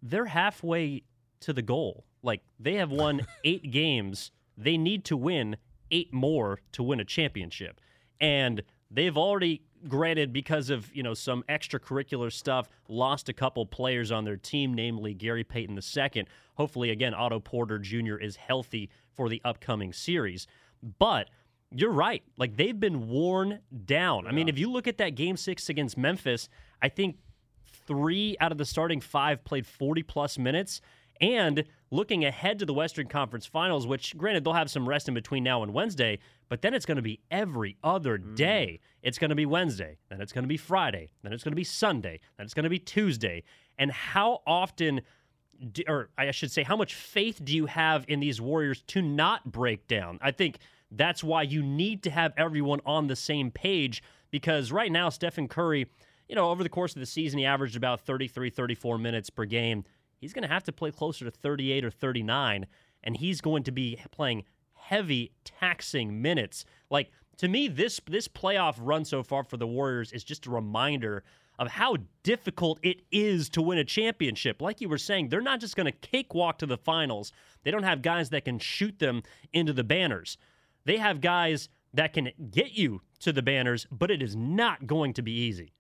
They're 0.02 0.24
halfway 0.26 1.02
to 1.42 1.52
the 1.52 1.62
goal. 1.62 2.04
Like 2.22 2.42
they 2.58 2.74
have 2.74 2.90
won 2.90 3.26
eight 3.44 3.70
games. 3.70 4.30
They 4.56 4.76
need 4.76 5.04
to 5.06 5.16
win 5.16 5.56
eight 5.90 6.12
more 6.12 6.60
to 6.72 6.82
win 6.82 7.00
a 7.00 7.04
championship. 7.04 7.80
And 8.20 8.62
they've 8.90 9.16
already 9.16 9.62
granted 9.88 10.32
because 10.32 10.70
of 10.70 10.94
you 10.94 11.02
know 11.02 11.14
some 11.14 11.42
extracurricular 11.48 12.32
stuff 12.32 12.68
lost 12.88 13.28
a 13.28 13.32
couple 13.32 13.66
players 13.66 14.12
on 14.12 14.24
their 14.24 14.36
team 14.36 14.72
namely 14.74 15.12
gary 15.12 15.42
payton 15.42 15.78
ii 15.96 16.24
hopefully 16.54 16.90
again 16.90 17.14
otto 17.14 17.40
porter 17.40 17.78
jr 17.78 18.16
is 18.16 18.36
healthy 18.36 18.88
for 19.12 19.28
the 19.28 19.40
upcoming 19.44 19.92
series 19.92 20.46
but 21.00 21.30
you're 21.72 21.90
right 21.90 22.22
like 22.38 22.56
they've 22.56 22.78
been 22.78 23.08
worn 23.08 23.58
down 23.84 24.22
yeah. 24.22 24.30
i 24.30 24.32
mean 24.32 24.48
if 24.48 24.58
you 24.58 24.70
look 24.70 24.86
at 24.86 24.98
that 24.98 25.16
game 25.16 25.36
six 25.36 25.68
against 25.68 25.98
memphis 25.98 26.48
i 26.80 26.88
think 26.88 27.16
three 27.86 28.36
out 28.40 28.52
of 28.52 28.58
the 28.58 28.64
starting 28.64 29.00
five 29.00 29.42
played 29.42 29.66
40 29.66 30.02
plus 30.04 30.38
minutes 30.38 30.80
and 31.22 31.64
looking 31.92 32.24
ahead 32.24 32.58
to 32.58 32.66
the 32.66 32.74
Western 32.74 33.06
Conference 33.06 33.46
Finals, 33.46 33.86
which 33.86 34.16
granted 34.18 34.44
they'll 34.44 34.52
have 34.52 34.70
some 34.70 34.88
rest 34.88 35.06
in 35.08 35.14
between 35.14 35.44
now 35.44 35.62
and 35.62 35.72
Wednesday, 35.72 36.18
but 36.48 36.60
then 36.60 36.74
it's 36.74 36.84
going 36.84 36.96
to 36.96 37.02
be 37.02 37.20
every 37.30 37.76
other 37.84 38.18
mm. 38.18 38.34
day. 38.34 38.80
Mm. 38.80 38.86
It's 39.04 39.18
going 39.18 39.30
to 39.30 39.36
be 39.36 39.46
Wednesday, 39.46 39.98
then 40.10 40.20
it's 40.20 40.32
going 40.32 40.42
to 40.42 40.48
be 40.48 40.56
Friday, 40.56 41.12
then 41.22 41.32
it's 41.32 41.44
going 41.44 41.52
to 41.52 41.56
be 41.56 41.64
Sunday, 41.64 42.20
then 42.36 42.44
it's 42.44 42.54
going 42.54 42.64
to 42.64 42.70
be 42.70 42.80
Tuesday. 42.80 43.44
And 43.78 43.92
how 43.92 44.40
often, 44.46 45.02
do, 45.72 45.82
or 45.86 46.10
I 46.18 46.32
should 46.32 46.50
say, 46.50 46.64
how 46.64 46.76
much 46.76 46.94
faith 46.94 47.40
do 47.42 47.54
you 47.54 47.66
have 47.66 48.04
in 48.08 48.18
these 48.18 48.40
Warriors 48.40 48.82
to 48.88 49.00
not 49.00 49.50
break 49.50 49.86
down? 49.86 50.18
I 50.20 50.32
think 50.32 50.58
that's 50.90 51.22
why 51.22 51.42
you 51.42 51.62
need 51.62 52.02
to 52.02 52.10
have 52.10 52.32
everyone 52.36 52.80
on 52.84 53.06
the 53.06 53.16
same 53.16 53.50
page 53.50 54.02
because 54.30 54.72
right 54.72 54.90
now, 54.90 55.08
Stephen 55.08 55.46
Curry, 55.46 55.86
you 56.28 56.34
know, 56.34 56.50
over 56.50 56.62
the 56.62 56.68
course 56.68 56.96
of 56.96 57.00
the 57.00 57.06
season, 57.06 57.38
he 57.38 57.44
averaged 57.44 57.76
about 57.76 58.00
33, 58.00 58.50
34 58.50 58.98
minutes 58.98 59.30
per 59.30 59.44
game 59.44 59.84
he's 60.22 60.32
going 60.32 60.42
to 60.42 60.48
have 60.48 60.64
to 60.64 60.72
play 60.72 60.90
closer 60.90 61.26
to 61.26 61.30
38 61.30 61.84
or 61.84 61.90
39, 61.90 62.66
and 63.04 63.16
he's 63.18 63.42
going 63.42 63.64
to 63.64 63.72
be 63.72 64.00
playing 64.10 64.44
heavy, 64.72 65.32
taxing 65.44 66.22
minutes. 66.22 66.64
Like 66.88 67.10
to 67.36 67.48
me, 67.48 67.68
this 67.68 68.00
this 68.06 68.28
playoff 68.28 68.76
run 68.78 69.04
so 69.04 69.22
far 69.22 69.44
for 69.44 69.58
the 69.58 69.66
Warriors 69.66 70.12
is 70.12 70.24
just 70.24 70.46
a 70.46 70.50
reminder 70.50 71.24
of 71.58 71.68
how 71.68 71.96
difficult 72.22 72.78
it 72.82 73.02
is 73.10 73.50
to 73.50 73.60
win 73.60 73.78
a 73.78 73.84
championship. 73.84 74.62
Like 74.62 74.80
you 74.80 74.88
were 74.88 74.98
saying, 74.98 75.28
they're 75.28 75.42
not 75.42 75.60
just 75.60 75.76
going 75.76 75.86
to 75.86 75.92
cakewalk 75.92 76.58
to 76.58 76.66
the 76.66 76.78
finals. 76.78 77.32
They 77.62 77.70
don't 77.70 77.82
have 77.82 78.00
guys 78.00 78.30
that 78.30 78.46
can 78.46 78.58
shoot 78.58 78.98
them 78.98 79.22
into 79.52 79.72
the 79.72 79.84
banners. 79.84 80.38
They 80.84 80.96
have 80.96 81.20
guys 81.20 81.68
that 81.94 82.14
can 82.14 82.30
get 82.50 82.72
you 82.72 83.02
to 83.20 83.32
the 83.32 83.42
banners, 83.42 83.86
but 83.90 84.10
it 84.10 84.22
is 84.22 84.34
not 84.34 84.86
going 84.86 85.12
to 85.14 85.22
be 85.22 85.32
easy. 85.32 85.74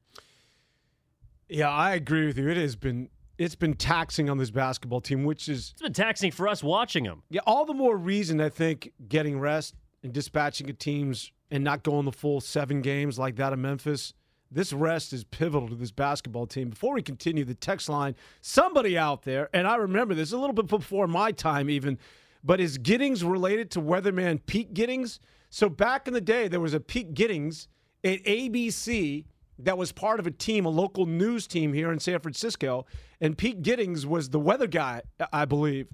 Yeah, 1.48 1.70
I 1.70 1.94
agree 1.94 2.26
with 2.26 2.38
you. 2.38 2.48
It 2.48 2.56
has 2.58 2.76
been 2.76 3.08
it's 3.42 3.54
been 3.54 3.74
taxing 3.74 4.28
on 4.28 4.38
this 4.38 4.50
basketball 4.50 5.00
team, 5.00 5.24
which 5.24 5.48
is 5.48 5.70
it's 5.72 5.82
been 5.82 5.92
taxing 5.92 6.30
for 6.30 6.48
us 6.48 6.62
watching 6.62 7.04
them. 7.04 7.22
Yeah, 7.30 7.40
all 7.46 7.64
the 7.64 7.74
more 7.74 7.96
reason 7.96 8.40
I 8.40 8.48
think 8.48 8.92
getting 9.08 9.38
rest 9.38 9.74
and 10.02 10.12
dispatching 10.12 10.68
of 10.70 10.78
teams 10.78 11.32
and 11.50 11.62
not 11.62 11.82
going 11.82 12.04
the 12.04 12.12
full 12.12 12.40
seven 12.40 12.80
games 12.80 13.18
like 13.18 13.36
that 13.36 13.52
of 13.52 13.58
Memphis. 13.58 14.14
This 14.50 14.72
rest 14.72 15.12
is 15.12 15.24
pivotal 15.24 15.68
to 15.68 15.74
this 15.74 15.90
basketball 15.90 16.46
team. 16.46 16.70
Before 16.70 16.94
we 16.94 17.02
continue, 17.02 17.44
the 17.44 17.54
text 17.54 17.88
line, 17.88 18.14
somebody 18.42 18.98
out 18.98 19.22
there, 19.22 19.48
and 19.54 19.66
I 19.66 19.76
remember 19.76 20.14
this 20.14 20.32
a 20.32 20.36
little 20.36 20.52
bit 20.52 20.66
before 20.66 21.06
my 21.06 21.32
time 21.32 21.70
even, 21.70 21.98
but 22.44 22.60
is 22.60 22.76
Giddings 22.76 23.24
related 23.24 23.70
to 23.72 23.80
weatherman 23.80 24.40
Pete 24.44 24.74
Giddings? 24.74 25.20
So 25.48 25.68
back 25.68 26.06
in 26.06 26.14
the 26.14 26.20
day, 26.20 26.48
there 26.48 26.60
was 26.60 26.74
a 26.74 26.80
Pete 26.80 27.14
Giddings 27.14 27.68
at 28.04 28.22
ABC 28.24 29.24
that 29.58 29.78
was 29.78 29.92
part 29.92 30.20
of 30.20 30.26
a 30.26 30.30
team, 30.30 30.64
a 30.64 30.68
local 30.68 31.06
news 31.06 31.46
team 31.46 31.72
here 31.72 31.92
in 31.92 32.00
San 32.00 32.20
Francisco, 32.20 32.86
and 33.20 33.36
Pete 33.36 33.62
Giddings 33.62 34.06
was 34.06 34.30
the 34.30 34.40
weather 34.40 34.66
guy, 34.66 35.02
I 35.32 35.44
believe. 35.44 35.88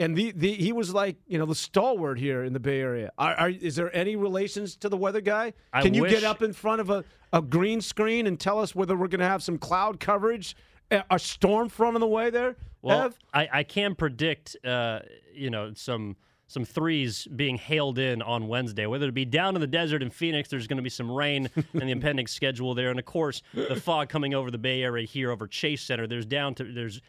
And 0.00 0.16
the, 0.16 0.30
the 0.30 0.52
he 0.52 0.72
was 0.72 0.94
like 0.94 1.16
you 1.26 1.38
know 1.38 1.46
the 1.46 1.56
stalwart 1.56 2.18
here 2.18 2.44
in 2.44 2.52
the 2.52 2.60
Bay 2.60 2.80
Area. 2.80 3.10
Are, 3.18 3.34
are, 3.34 3.50
is 3.50 3.74
there 3.74 3.94
any 3.94 4.14
relations 4.14 4.76
to 4.76 4.88
the 4.88 4.96
weather 4.96 5.20
guy? 5.20 5.54
I 5.72 5.82
Can 5.82 5.92
you 5.92 6.02
wish... 6.02 6.12
get 6.12 6.22
up 6.22 6.40
in 6.42 6.52
front 6.52 6.80
of 6.80 6.90
a, 6.90 7.04
a 7.32 7.42
green 7.42 7.80
screen 7.80 8.28
and 8.28 8.38
tell 8.38 8.60
us 8.60 8.74
whether 8.76 8.96
we're 8.96 9.08
going 9.08 9.20
to 9.20 9.26
have 9.26 9.42
some 9.42 9.58
cloud 9.58 9.98
coverage, 9.98 10.54
a 10.90 11.18
storm 11.18 11.68
front 11.68 11.96
on 11.96 12.00
the 12.00 12.06
way 12.06 12.30
there? 12.30 12.56
Well, 12.80 13.06
Ev? 13.06 13.18
I, 13.34 13.48
I 13.52 13.62
can 13.64 13.96
predict 13.96 14.56
uh, 14.64 15.00
you 15.34 15.50
know 15.50 15.72
some 15.74 16.16
some 16.48 16.64
threes 16.64 17.28
being 17.36 17.58
hailed 17.58 17.98
in 17.98 18.22
on 18.22 18.48
Wednesday. 18.48 18.86
Whether 18.86 19.08
it 19.08 19.14
be 19.14 19.26
down 19.26 19.54
in 19.54 19.60
the 19.60 19.66
desert 19.66 20.02
in 20.02 20.10
Phoenix, 20.10 20.48
there's 20.48 20.66
going 20.66 20.78
to 20.78 20.82
be 20.82 20.90
some 20.90 21.10
rain 21.10 21.48
in 21.74 21.80
the 21.80 21.90
impending 21.90 22.26
schedule 22.26 22.74
there, 22.74 22.90
and 22.90 22.98
of 22.98 23.04
course 23.04 23.42
the 23.54 23.76
fog 23.76 24.08
coming 24.08 24.34
over 24.34 24.50
the 24.50 24.58
Bay 24.58 24.82
Area 24.82 25.06
here 25.06 25.30
over 25.30 25.46
Chase 25.46 25.82
Center. 25.82 26.06
There's 26.06 26.26
down 26.26 26.54
to 26.56 26.64
there's 26.64 27.00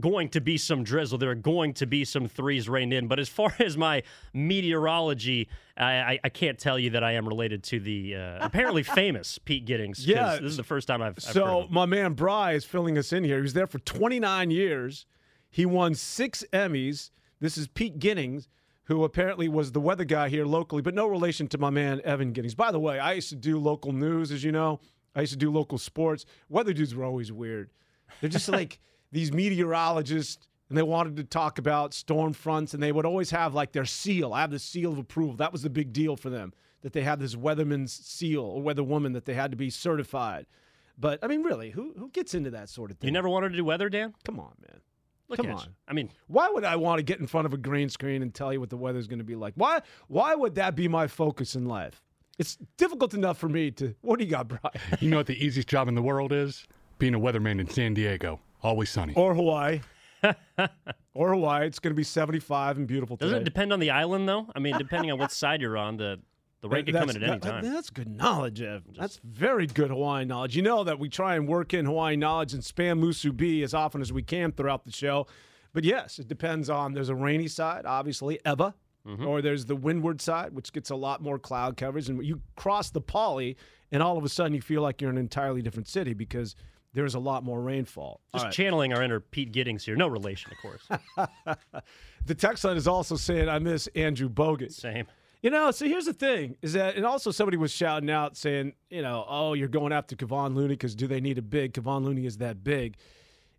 going 0.00 0.30
to 0.30 0.40
be 0.40 0.56
some 0.56 0.84
drizzle. 0.84 1.18
There 1.18 1.30
are 1.30 1.34
going 1.34 1.74
to 1.74 1.86
be 1.86 2.06
some 2.06 2.26
threes 2.26 2.66
rained 2.66 2.94
in. 2.94 3.08
But 3.08 3.18
as 3.18 3.28
far 3.28 3.54
as 3.58 3.76
my 3.76 4.02
meteorology, 4.32 5.48
I, 5.76 6.18
I 6.24 6.28
can't 6.30 6.58
tell 6.58 6.78
you 6.78 6.90
that 6.90 7.04
I 7.04 7.12
am 7.12 7.28
related 7.28 7.62
to 7.64 7.78
the 7.78 8.16
uh, 8.16 8.38
apparently 8.40 8.82
famous 8.82 9.36
Pete 9.38 9.66
Giddings. 9.66 10.06
Yeah, 10.06 10.36
this 10.36 10.50
is 10.50 10.56
the 10.56 10.64
first 10.64 10.88
time 10.88 11.02
I've. 11.02 11.18
I've 11.18 11.22
so 11.22 11.66
my 11.70 11.84
man 11.84 12.14
Bry 12.14 12.52
is 12.52 12.64
filling 12.64 12.96
us 12.96 13.12
in 13.12 13.22
here. 13.22 13.36
He 13.36 13.42
was 13.42 13.52
there 13.52 13.66
for 13.66 13.80
29 13.80 14.50
years. 14.50 15.04
He 15.50 15.66
won 15.66 15.94
six 15.94 16.42
Emmys. 16.54 17.10
This 17.38 17.58
is 17.58 17.68
Pete 17.68 17.98
Giddings 17.98 18.48
who 18.84 19.04
apparently 19.04 19.48
was 19.48 19.72
the 19.72 19.80
weather 19.80 20.04
guy 20.04 20.28
here 20.28 20.44
locally, 20.44 20.82
but 20.82 20.94
no 20.94 21.06
relation 21.06 21.48
to 21.48 21.58
my 21.58 21.70
man 21.70 22.00
Evan 22.04 22.32
Giddings. 22.32 22.54
By 22.54 22.72
the 22.72 22.80
way, 22.80 22.98
I 22.98 23.12
used 23.12 23.28
to 23.30 23.36
do 23.36 23.58
local 23.58 23.92
news, 23.92 24.32
as 24.32 24.42
you 24.42 24.52
know. 24.52 24.80
I 25.14 25.20
used 25.20 25.32
to 25.32 25.38
do 25.38 25.50
local 25.52 25.78
sports. 25.78 26.24
Weather 26.48 26.72
dudes 26.72 26.94
were 26.94 27.04
always 27.04 27.30
weird. 27.30 27.70
They're 28.20 28.30
just 28.30 28.48
like 28.50 28.80
these 29.12 29.32
meteorologists, 29.32 30.46
and 30.68 30.76
they 30.76 30.82
wanted 30.82 31.16
to 31.16 31.24
talk 31.24 31.58
about 31.58 31.94
storm 31.94 32.32
fronts, 32.32 32.74
and 32.74 32.82
they 32.82 32.92
would 32.92 33.06
always 33.06 33.30
have 33.30 33.54
like 33.54 33.72
their 33.72 33.84
seal. 33.84 34.32
I 34.32 34.40
have 34.40 34.50
the 34.50 34.58
seal 34.58 34.92
of 34.92 34.98
approval. 34.98 35.36
That 35.36 35.52
was 35.52 35.62
the 35.62 35.70
big 35.70 35.92
deal 35.92 36.16
for 36.16 36.30
them 36.30 36.52
that 36.82 36.92
they 36.92 37.02
had 37.02 37.20
this 37.20 37.36
weatherman's 37.36 37.92
seal 37.92 38.42
or 38.42 38.62
weatherwoman 38.62 39.12
that 39.12 39.24
they 39.24 39.34
had 39.34 39.52
to 39.52 39.56
be 39.56 39.70
certified. 39.70 40.46
But 40.98 41.20
I 41.22 41.26
mean, 41.28 41.42
really, 41.42 41.70
who 41.70 41.94
who 41.96 42.10
gets 42.10 42.34
into 42.34 42.50
that 42.50 42.68
sort 42.68 42.90
of 42.90 42.98
thing? 42.98 43.08
You 43.08 43.12
never 43.12 43.28
wanted 43.28 43.50
to 43.50 43.56
do 43.56 43.64
weather, 43.64 43.88
Dan? 43.88 44.14
Come 44.24 44.38
on, 44.38 44.52
man. 44.60 44.80
Look 45.28 45.38
Come 45.38 45.50
on. 45.50 45.58
You. 45.60 45.72
I 45.88 45.92
mean, 45.94 46.10
why 46.26 46.48
would 46.50 46.64
I 46.64 46.76
want 46.76 46.98
to 46.98 47.02
get 47.02 47.18
in 47.20 47.26
front 47.26 47.46
of 47.46 47.54
a 47.54 47.56
green 47.56 47.88
screen 47.88 48.22
and 48.22 48.34
tell 48.34 48.52
you 48.52 48.60
what 48.60 48.70
the 48.70 48.76
weather's 48.76 49.06
going 49.06 49.18
to 49.20 49.24
be 49.24 49.34
like? 49.34 49.54
Why? 49.56 49.80
Why 50.08 50.34
would 50.34 50.54
that 50.56 50.74
be 50.76 50.88
my 50.88 51.06
focus 51.06 51.54
in 51.54 51.64
life? 51.66 52.02
It's 52.38 52.56
difficult 52.76 53.14
enough 53.14 53.38
for 53.38 53.48
me 53.48 53.70
to. 53.72 53.94
What 54.02 54.18
do 54.18 54.24
you 54.24 54.30
got, 54.30 54.48
Brian? 54.48 54.60
You 55.00 55.10
know 55.10 55.18
what 55.18 55.26
the 55.26 55.42
easiest 55.44 55.68
job 55.68 55.88
in 55.88 55.94
the 55.94 56.02
world 56.02 56.32
is? 56.32 56.66
Being 56.98 57.14
a 57.14 57.20
weatherman 57.20 57.60
in 57.60 57.68
San 57.68 57.94
Diego. 57.94 58.40
Always 58.62 58.90
sunny. 58.90 59.14
Or 59.14 59.34
Hawaii. 59.34 59.80
or 61.14 61.30
Hawaii. 61.30 61.66
It's 61.66 61.78
going 61.78 61.92
to 61.92 61.96
be 61.96 62.04
75 62.04 62.76
and 62.78 62.86
beautiful 62.86 63.16
Doesn't 63.16 63.32
today. 63.34 63.42
it 63.42 63.44
depend 63.44 63.72
on 63.72 63.80
the 63.80 63.90
island, 63.90 64.28
though? 64.28 64.46
I 64.54 64.60
mean, 64.60 64.76
depending 64.78 65.10
on 65.10 65.18
what 65.18 65.32
side 65.32 65.60
you're 65.60 65.76
on, 65.76 65.96
the 65.96 66.20
the 66.62 66.68
rain 66.68 66.84
could 66.84 66.94
come 66.94 67.10
in 67.10 67.22
at 67.22 67.28
any 67.28 67.40
time. 67.40 67.64
That's 67.64 67.90
good 67.90 68.08
knowledge, 68.08 68.62
Ev. 68.62 68.84
That's 68.96 69.20
very 69.24 69.66
good 69.66 69.90
Hawaiian 69.90 70.28
knowledge. 70.28 70.54
You 70.56 70.62
know 70.62 70.84
that 70.84 70.98
we 70.98 71.08
try 71.08 71.34
and 71.34 71.48
work 71.48 71.74
in 71.74 71.84
Hawaiian 71.84 72.20
knowledge 72.20 72.54
and 72.54 72.62
spam 72.62 73.00
musubi 73.00 73.64
as 73.64 73.74
often 73.74 74.00
as 74.00 74.12
we 74.12 74.22
can 74.22 74.52
throughout 74.52 74.84
the 74.84 74.92
show. 74.92 75.26
But 75.72 75.82
yes, 75.82 76.20
it 76.20 76.28
depends 76.28 76.70
on 76.70 76.92
there's 76.92 77.08
a 77.08 77.16
rainy 77.16 77.48
side, 77.48 77.84
obviously, 77.84 78.38
Eva, 78.46 78.74
mm-hmm. 79.04 79.26
or 79.26 79.42
there's 79.42 79.66
the 79.66 79.74
windward 79.74 80.20
side, 80.20 80.54
which 80.54 80.72
gets 80.72 80.90
a 80.90 80.96
lot 80.96 81.20
more 81.20 81.36
cloud 81.36 81.76
coverage. 81.76 82.08
And 82.08 82.24
you 82.24 82.40
cross 82.54 82.90
the 82.90 83.00
Pali, 83.00 83.56
and 83.90 84.00
all 84.00 84.16
of 84.16 84.24
a 84.24 84.28
sudden 84.28 84.54
you 84.54 84.62
feel 84.62 84.82
like 84.82 85.00
you're 85.00 85.10
in 85.10 85.16
an 85.16 85.22
entirely 85.22 85.62
different 85.62 85.88
city 85.88 86.14
because 86.14 86.54
there's 86.94 87.16
a 87.16 87.18
lot 87.18 87.42
more 87.42 87.60
rainfall. 87.60 88.20
Just 88.32 88.44
right. 88.44 88.54
channeling 88.54 88.92
our 88.92 89.02
inner 89.02 89.18
Pete 89.18 89.50
Giddings 89.50 89.84
here. 89.84 89.96
No 89.96 90.06
relation, 90.06 90.52
of 90.52 90.58
course. 90.58 91.56
the 92.26 92.34
text 92.36 92.62
line 92.62 92.76
is 92.76 92.86
also 92.86 93.16
saying, 93.16 93.48
I 93.48 93.58
miss 93.58 93.88
Andrew 93.96 94.28
Bogut. 94.28 94.72
Same. 94.72 95.06
You 95.42 95.50
know, 95.50 95.72
so 95.72 95.86
here's 95.86 96.06
the 96.06 96.12
thing 96.14 96.56
is 96.62 96.72
that, 96.74 96.94
and 96.96 97.04
also 97.04 97.32
somebody 97.32 97.56
was 97.56 97.72
shouting 97.72 98.08
out 98.08 98.36
saying, 98.36 98.74
you 98.90 99.02
know, 99.02 99.26
oh, 99.28 99.54
you're 99.54 99.68
going 99.68 99.92
after 99.92 100.16
Kevon 100.16 100.54
Looney 100.54 100.74
because 100.74 100.94
do 100.94 101.06
they 101.06 101.20
need 101.20 101.36
a 101.36 101.42
big? 101.42 101.74
Kevon 101.74 102.04
Looney 102.04 102.26
is 102.26 102.38
that 102.38 102.62
big 102.62 102.96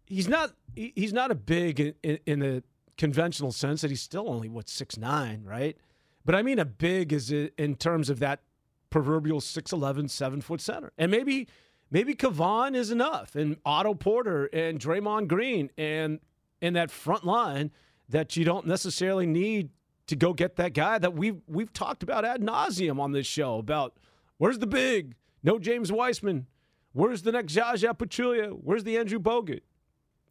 he's 0.05 0.27
not 0.27 0.53
he's 0.75 1.13
not 1.13 1.31
a 1.31 1.35
big 1.35 1.79
in, 1.79 1.93
in, 2.03 2.19
in, 2.25 2.39
the 2.39 2.63
conventional 2.97 3.51
sense 3.51 3.81
that 3.81 3.89
he's 3.89 4.01
still 4.01 4.29
only 4.29 4.49
what 4.49 4.69
six 4.69 4.97
nine, 4.97 5.43
right? 5.43 5.77
But 6.25 6.35
I 6.35 6.41
mean 6.41 6.59
a 6.59 6.65
big 6.65 7.11
is 7.11 7.31
in 7.31 7.75
terms 7.75 8.09
of 8.09 8.19
that 8.19 8.41
proverbial 8.89 9.41
6'11", 9.41 10.09
7 10.09 10.41
foot 10.41 10.61
center, 10.61 10.91
and 10.97 11.09
maybe 11.09 11.47
maybe 11.89 12.13
Kevon 12.13 12.75
is 12.75 12.91
enough, 12.91 13.35
and 13.35 13.57
Otto 13.65 13.93
Porter 13.93 14.45
and 14.45 14.79
Draymond 14.79 15.27
Green 15.27 15.71
and 15.77 16.19
in 16.61 16.73
that 16.73 16.91
front 16.91 17.25
line 17.25 17.71
that 18.07 18.35
you 18.35 18.45
don't 18.45 18.67
necessarily 18.67 19.25
need 19.25 19.69
to 20.07 20.15
go 20.15 20.33
get 20.33 20.55
that 20.57 20.73
guy 20.73 20.97
that 20.97 21.13
we've 21.13 21.41
we've 21.47 21.71
talked 21.73 22.03
about 22.03 22.25
ad 22.25 22.41
nauseum 22.41 22.99
on 22.99 23.11
this 23.11 23.27
show 23.27 23.57
about 23.57 23.97
where's 24.37 24.59
the 24.59 24.67
big 24.67 25.15
no 25.43 25.59
James 25.59 25.91
Wiseman. 25.91 26.47
Where's 26.93 27.23
the 27.23 27.31
next 27.31 27.53
Zaza 27.53 27.87
Pachulia? 27.87 28.51
Where's 28.51 28.83
the 28.83 28.97
Andrew 28.97 29.19
Bogut? 29.19 29.61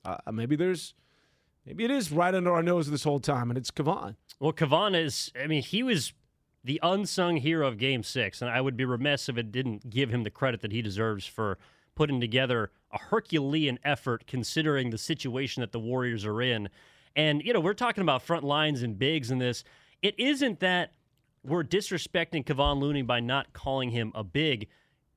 Uh, 0.04 0.16
maybe 0.32 0.56
there's, 0.56 0.94
maybe 1.66 1.84
it 1.84 1.90
is 1.90 2.12
right 2.12 2.34
under 2.34 2.52
our 2.52 2.62
nose 2.62 2.88
this 2.88 3.04
whole 3.04 3.20
time, 3.20 3.50
and 3.50 3.58
it's 3.58 3.70
Kevon. 3.70 4.16
Well, 4.40 4.52
Kevon 4.52 4.96
is. 5.00 5.32
I 5.40 5.46
mean, 5.48 5.62
he 5.62 5.82
was 5.82 6.12
the 6.64 6.78
unsung 6.82 7.38
hero 7.38 7.66
of 7.66 7.78
Game 7.78 8.02
Six, 8.04 8.40
and 8.40 8.50
I 8.50 8.60
would 8.60 8.76
be 8.76 8.84
remiss 8.84 9.28
if 9.28 9.36
it 9.36 9.50
didn't 9.50 9.90
give 9.90 10.10
him 10.10 10.22
the 10.22 10.30
credit 10.30 10.60
that 10.60 10.72
he 10.72 10.82
deserves 10.82 11.26
for 11.26 11.58
putting 11.94 12.20
together 12.20 12.70
a 12.92 12.98
Herculean 12.98 13.78
effort, 13.84 14.26
considering 14.26 14.90
the 14.90 14.98
situation 14.98 15.60
that 15.60 15.72
the 15.72 15.80
Warriors 15.80 16.24
are 16.24 16.40
in. 16.40 16.68
And 17.16 17.42
you 17.42 17.52
know, 17.52 17.60
we're 17.60 17.74
talking 17.74 18.02
about 18.02 18.22
front 18.22 18.44
lines 18.44 18.82
and 18.82 18.98
bigs 18.98 19.30
in 19.30 19.38
this. 19.38 19.64
It 20.02 20.18
isn't 20.18 20.60
that 20.60 20.92
we're 21.44 21.64
disrespecting 21.64 22.44
Kevon 22.44 22.80
Looney 22.80 23.02
by 23.02 23.20
not 23.20 23.52
calling 23.52 23.90
him 23.90 24.12
a 24.14 24.24
big. 24.24 24.68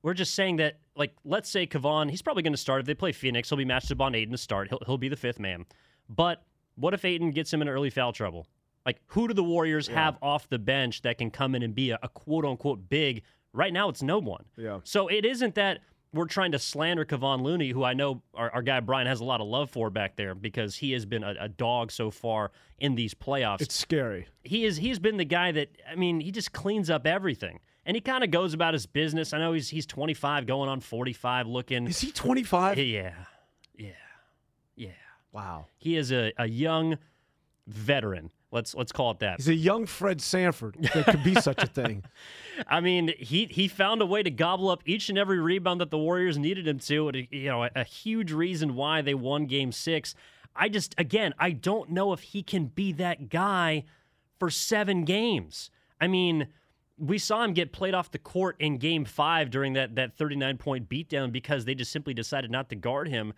We're 0.02 0.14
just 0.14 0.36
saying 0.36 0.58
that, 0.58 0.80
like, 0.96 1.16
let's 1.24 1.50
say 1.50 1.66
Kevon, 1.66 2.10
he's 2.10 2.22
probably 2.22 2.44
going 2.44 2.54
to 2.54 2.58
start. 2.58 2.82
If 2.82 2.86
they 2.86 2.94
play 2.94 3.12
Phoenix, 3.12 3.50
he'll 3.50 3.58
be 3.58 3.66
matched 3.66 3.92
up 3.92 4.02
on 4.02 4.14
Ayton 4.14 4.32
to 4.32 4.38
start. 4.38 4.70
He'll, 4.70 4.82
he'll 4.86 4.98
be 4.98 5.10
the 5.10 5.16
fifth 5.16 5.40
man. 5.40 5.66
But 6.10 6.44
what 6.76 6.94
if 6.94 7.06
Ayton 7.06 7.32
gets 7.32 7.52
him 7.52 7.62
in 7.62 7.70
early 7.70 7.90
foul 7.90 8.14
trouble? 8.14 8.48
Like, 8.86 9.02
who 9.08 9.28
do 9.28 9.34
the 9.34 9.44
Warriors 9.44 9.88
yeah. 9.88 10.04
have 10.04 10.18
off 10.22 10.48
the 10.48 10.60
bench 10.60 11.02
that 11.02 11.18
can 11.18 11.32
come 11.32 11.56
in 11.56 11.64
and 11.64 11.74
be 11.74 11.90
a, 11.90 12.00
a 12.04 12.10
quote 12.10 12.46
unquote 12.46 12.88
big? 12.88 13.24
Right 13.52 13.74
now, 13.74 13.90
it's 13.90 14.04
no 14.04 14.20
one. 14.20 14.46
Yeah. 14.58 14.80
So 14.84 15.08
it 15.08 15.26
isn't 15.26 15.56
that 15.56 15.80
we're 16.16 16.26
trying 16.26 16.54
to 16.54 16.60
slander 16.60 17.06
Kevon 17.06 17.42
Looney, 17.42 17.70
who 17.70 17.84
I 17.84 17.94
know 17.94 18.22
our, 18.34 18.50
our, 18.52 18.62
guy 18.62 18.80
Brian 18.80 19.06
has 19.06 19.20
a 19.20 19.24
lot 19.26 19.42
of 19.42 19.48
love 19.48 19.70
for 19.70 19.90
back 19.90 20.16
there 20.16 20.34
because 20.34 20.78
he 20.78 20.94
has 20.94 21.06
been 21.06 21.24
a, 21.24 21.36
a, 21.42 21.50
dog 21.50 21.92
so 21.92 22.10
far 22.10 22.52
in 22.80 22.96
these 22.96 23.14
playoffs. 23.14 23.62
It's 23.62 23.76
scary. 23.76 24.28
He 24.44 24.66
is 24.66 24.78
he's 24.78 24.98
been 24.98 25.18
the 25.18 25.26
guy 25.26 25.52
that 25.52 25.70
I 25.90 25.96
mean 25.96 26.22
he 26.22 26.32
just 26.32 26.54
cleans 26.54 26.90
up 26.90 27.06
everything 27.06 27.60
and 27.86 27.96
he 27.96 28.02
kind 28.02 28.24
of 28.24 28.32
goes 28.32 28.54
about 28.54 28.74
his 28.74 28.86
business. 28.86 29.34
I 29.34 29.38
know 29.40 29.54
he's 29.54 29.70
he's 29.70 29.86
25, 29.86 30.46
going 30.48 30.70
on 30.70 30.80
45, 30.80 31.48
looking. 31.48 31.88
Is 31.88 32.00
he 32.00 32.12
25? 32.12 32.78
Yeah, 32.78 33.14
yeah, 33.78 33.92
yeah. 34.76 34.90
Wow. 35.32 35.68
He 35.78 35.98
is 35.98 36.12
a, 36.12 36.32
a 36.38 36.48
young 36.48 36.98
veteran 37.68 38.32
Let's 38.56 38.74
let's 38.74 38.94
call 38.94 39.12
it 39.12 39.20
that. 39.20 39.36
He's 39.36 39.50
a 39.50 39.54
young 39.54 39.86
Fred 39.86 40.22
Sanford. 40.22 40.78
There 40.94 41.04
could 41.04 41.26
be 41.26 41.36
such 41.36 41.62
a 41.62 41.68
thing. 41.68 42.06
I 42.70 42.80
mean, 42.80 43.14
he 43.20 43.48
he 43.52 43.68
found 43.68 44.02
a 44.02 44.06
way 44.06 44.24
to 44.24 44.32
gobble 44.32 44.70
up 44.70 44.82
each 44.86 45.10
and 45.10 45.18
every 45.18 45.40
rebound 45.40 45.82
that 45.82 45.92
the 45.92 45.98
Warriors 45.98 46.38
needed 46.38 46.66
him 46.66 46.80
to. 46.80 47.12
You 47.30 47.50
know, 47.50 47.66
a, 47.66 47.70
a 47.76 47.84
huge 47.84 48.32
reason 48.32 48.76
why 48.76 49.02
they 49.02 49.14
won 49.14 49.46
Game 49.46 49.74
Six. 49.74 50.16
I 50.56 50.70
just 50.70 50.96
again, 50.98 51.34
I 51.38 51.52
don't 51.52 51.90
know 51.90 52.14
if 52.14 52.22
he 52.22 52.42
can 52.44 52.68
be 52.68 52.94
that 52.94 53.28
guy 53.28 53.84
for 54.40 54.50
seven 54.50 55.04
games. 55.04 55.70
I 56.00 56.08
mean, 56.08 56.48
we 56.98 57.18
saw 57.18 57.44
him 57.44 57.52
get 57.52 57.74
played 57.74 57.94
off 57.94 58.12
the 58.12 58.20
court 58.20 58.56
in 58.60 58.78
Game 58.78 59.04
Five 59.04 59.50
during 59.50 59.74
that 59.74 59.96
that 59.96 60.16
39 60.16 60.58
point 60.58 60.88
beatdown 60.88 61.30
because 61.30 61.66
they 61.66 61.76
just 61.76 61.92
simply 61.92 62.14
decided 62.14 62.52
not 62.52 62.70
to 62.70 62.78
guard 62.78 63.10
him. 63.10 63.34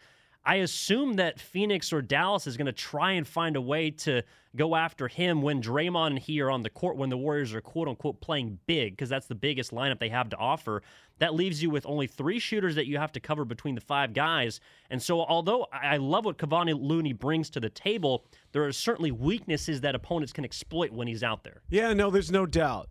I 0.48 0.56
assume 0.56 1.16
that 1.16 1.42
Phoenix 1.42 1.92
or 1.92 2.02
Dallas 2.02 2.48
is 2.48 2.56
going 2.56 2.68
to 2.68 2.72
try 2.72 3.12
and 3.12 3.28
find 3.28 3.58
a 3.58 3.62
way 3.62 3.92
to 3.92 4.24
go 4.56 4.78
after 4.78 5.10
him 5.10 5.42
when 5.42 5.62
Draymond 5.62 6.08
and 6.08 6.20
he 6.20 6.40
are 6.40 6.50
on 6.50 6.64
the 6.64 6.70
court 6.70 6.96
when 6.96 7.10
the 7.10 7.18
Warriors 7.18 7.54
are 7.54 7.60
quote 7.60 7.90
unquote 7.90 8.22
playing 8.22 8.58
big, 8.66 8.94
because 8.94 9.10
that's 9.10 9.28
the 9.28 9.36
biggest 9.36 9.72
lineup 9.72 10.00
they 10.00 10.08
have 10.08 10.30
to 10.30 10.38
offer. 10.38 10.84
That 11.20 11.34
leaves 11.34 11.62
you 11.62 11.70
with 11.70 11.86
only 11.86 12.08
three 12.08 12.40
shooters 12.40 12.76
that 12.76 12.88
you 12.88 12.98
have 12.98 13.12
to 13.12 13.20
cover 13.20 13.44
between 13.44 13.76
the 13.76 13.82
five 13.82 14.14
guys. 14.14 14.62
And 14.90 15.04
so, 15.04 15.20
although 15.20 15.68
I 15.74 15.98
love 15.98 16.24
what 16.24 16.38
Kevon 16.38 16.74
Looney 16.82 17.12
brings 17.12 17.50
to 17.50 17.60
the 17.60 17.70
table, 17.70 18.24
there 18.54 18.64
are 18.64 18.72
certainly 18.72 19.12
weaknesses 19.12 19.82
that 19.82 19.96
opponents 19.96 20.32
can 20.32 20.46
exploit 20.46 20.94
when 20.94 21.10
he's 21.10 21.24
out 21.24 21.44
there. 21.44 21.62
Yeah, 21.70 21.92
no, 21.92 22.10
there's 22.10 22.32
no 22.32 22.46
doubt. 22.46 22.88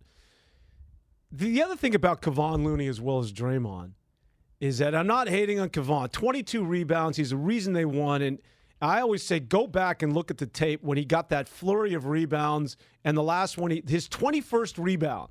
The 1.32 1.62
other 1.62 1.74
thing 1.74 1.94
about 1.94 2.20
Kevon 2.20 2.64
Looney 2.64 2.86
as 2.86 3.00
well 3.00 3.18
as 3.18 3.32
Draymond 3.32 3.92
is 4.60 4.78
that 4.78 4.94
I'm 4.94 5.06
not 5.06 5.28
hating 5.28 5.60
on 5.60 5.68
Kevon. 5.68 6.10
22 6.10 6.64
rebounds. 6.64 7.16
He's 7.16 7.30
the 7.30 7.36
reason 7.36 7.72
they 7.72 7.84
won. 7.84 8.22
And 8.22 8.38
I 8.80 9.00
always 9.00 9.22
say 9.22 9.40
go 9.40 9.66
back 9.66 10.02
and 10.02 10.12
look 10.12 10.30
at 10.30 10.38
the 10.38 10.46
tape 10.46 10.82
when 10.82 10.98
he 10.98 11.04
got 11.04 11.28
that 11.30 11.48
flurry 11.48 11.94
of 11.94 12.06
rebounds 12.06 12.76
and 13.04 13.16
the 13.16 13.22
last 13.22 13.58
one, 13.58 13.70
he, 13.70 13.82
his 13.86 14.08
21st 14.08 14.74
rebound. 14.78 15.30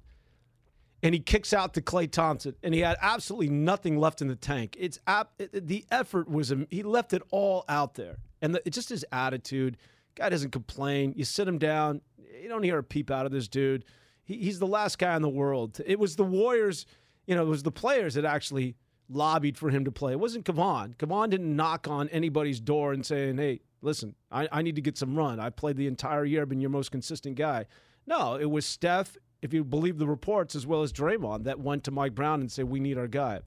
And 1.03 1.13
he 1.13 1.19
kicks 1.19 1.53
out 1.53 1.75
to 1.75 1.81
Klay 1.81 2.09
Thompson, 2.09 2.55
and 2.63 2.73
he 2.73 2.79
had 2.79 2.97
absolutely 2.99 3.49
nothing 3.49 3.99
left 3.99 4.23
in 4.23 4.27
the 4.27 4.35
tank. 4.35 4.75
It's 4.79 4.97
it, 5.37 5.67
the 5.67 5.85
effort 5.91 6.27
was 6.27 6.51
he 6.71 6.81
left 6.81 7.13
it 7.13 7.21
all 7.29 7.63
out 7.69 7.93
there, 7.93 8.17
and 8.41 8.55
the, 8.55 8.61
it's 8.65 8.73
just 8.75 8.89
his 8.89 9.05
attitude. 9.11 9.77
Guy 10.15 10.29
doesn't 10.29 10.49
complain. 10.49 11.13
You 11.15 11.23
sit 11.23 11.47
him 11.47 11.59
down, 11.59 12.01
you 12.41 12.49
don't 12.49 12.63
hear 12.63 12.79
a 12.79 12.83
peep 12.83 13.11
out 13.11 13.27
of 13.27 13.31
this 13.31 13.47
dude. 13.47 13.85
He, 14.23 14.37
he's 14.37 14.57
the 14.57 14.65
last 14.65 14.97
guy 14.97 15.15
in 15.15 15.21
the 15.21 15.29
world. 15.29 15.79
It 15.85 15.99
was 15.99 16.15
the 16.15 16.23
Warriors, 16.23 16.87
you 17.27 17.35
know, 17.35 17.43
it 17.43 17.49
was 17.49 17.61
the 17.61 17.71
players 17.71 18.15
that 18.15 18.25
actually 18.25 18.75
lobbied 19.09 19.57
for 19.57 19.69
him 19.69 19.85
to 19.85 19.91
play. 19.91 20.13
It 20.13 20.19
wasn't 20.19 20.45
Kevon. 20.45 20.95
Kevon 20.95 21.29
didn't 21.29 21.55
knock 21.55 21.87
on 21.87 22.09
anybody's 22.09 22.59
door 22.59 22.93
and 22.93 23.05
saying, 23.05 23.37
hey, 23.37 23.61
listen, 23.81 24.15
I, 24.31 24.47
I 24.51 24.61
need 24.61 24.75
to 24.75 24.81
get 24.81 24.97
some 24.97 25.15
run. 25.15 25.39
I 25.39 25.49
played 25.49 25.77
the 25.77 25.87
entire 25.87 26.25
year, 26.25 26.41
I've 26.41 26.49
been 26.49 26.61
your 26.61 26.69
most 26.69 26.91
consistent 26.91 27.35
guy. 27.35 27.65
No, 28.07 28.35
it 28.35 28.49
was 28.49 28.65
Steph, 28.65 29.17
if 29.41 29.53
you 29.53 29.63
believe 29.63 29.97
the 29.97 30.07
reports, 30.07 30.55
as 30.55 30.65
well 30.65 30.81
as 30.81 30.91
Draymond, 30.91 31.43
that 31.43 31.59
went 31.59 31.83
to 31.83 31.91
Mike 31.91 32.15
Brown 32.15 32.41
and 32.41 32.51
said, 32.51 32.65
we 32.65 32.79
need 32.79 32.97
our 32.97 33.07
guy. 33.07 33.41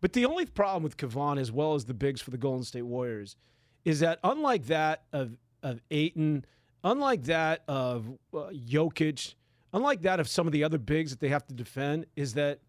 But 0.00 0.12
the 0.12 0.26
only 0.26 0.46
problem 0.46 0.82
with 0.82 0.96
Kevon, 0.96 1.40
as 1.40 1.50
well 1.50 1.74
as 1.74 1.86
the 1.86 1.94
bigs 1.94 2.20
for 2.20 2.30
the 2.30 2.38
Golden 2.38 2.64
State 2.64 2.82
Warriors, 2.82 3.36
is 3.84 4.00
that 4.00 4.18
unlike 4.22 4.66
that 4.66 5.04
of, 5.12 5.36
of 5.62 5.80
Ayton, 5.90 6.44
unlike 6.84 7.24
that 7.24 7.62
of 7.66 8.06
uh, 8.34 8.50
Jokic, 8.52 9.34
unlike 9.72 10.02
that 10.02 10.20
of 10.20 10.28
some 10.28 10.46
of 10.46 10.52
the 10.52 10.62
other 10.62 10.78
bigs 10.78 11.10
that 11.10 11.20
they 11.20 11.28
have 11.28 11.46
to 11.46 11.54
defend, 11.54 12.06
is 12.16 12.34
that 12.34 12.60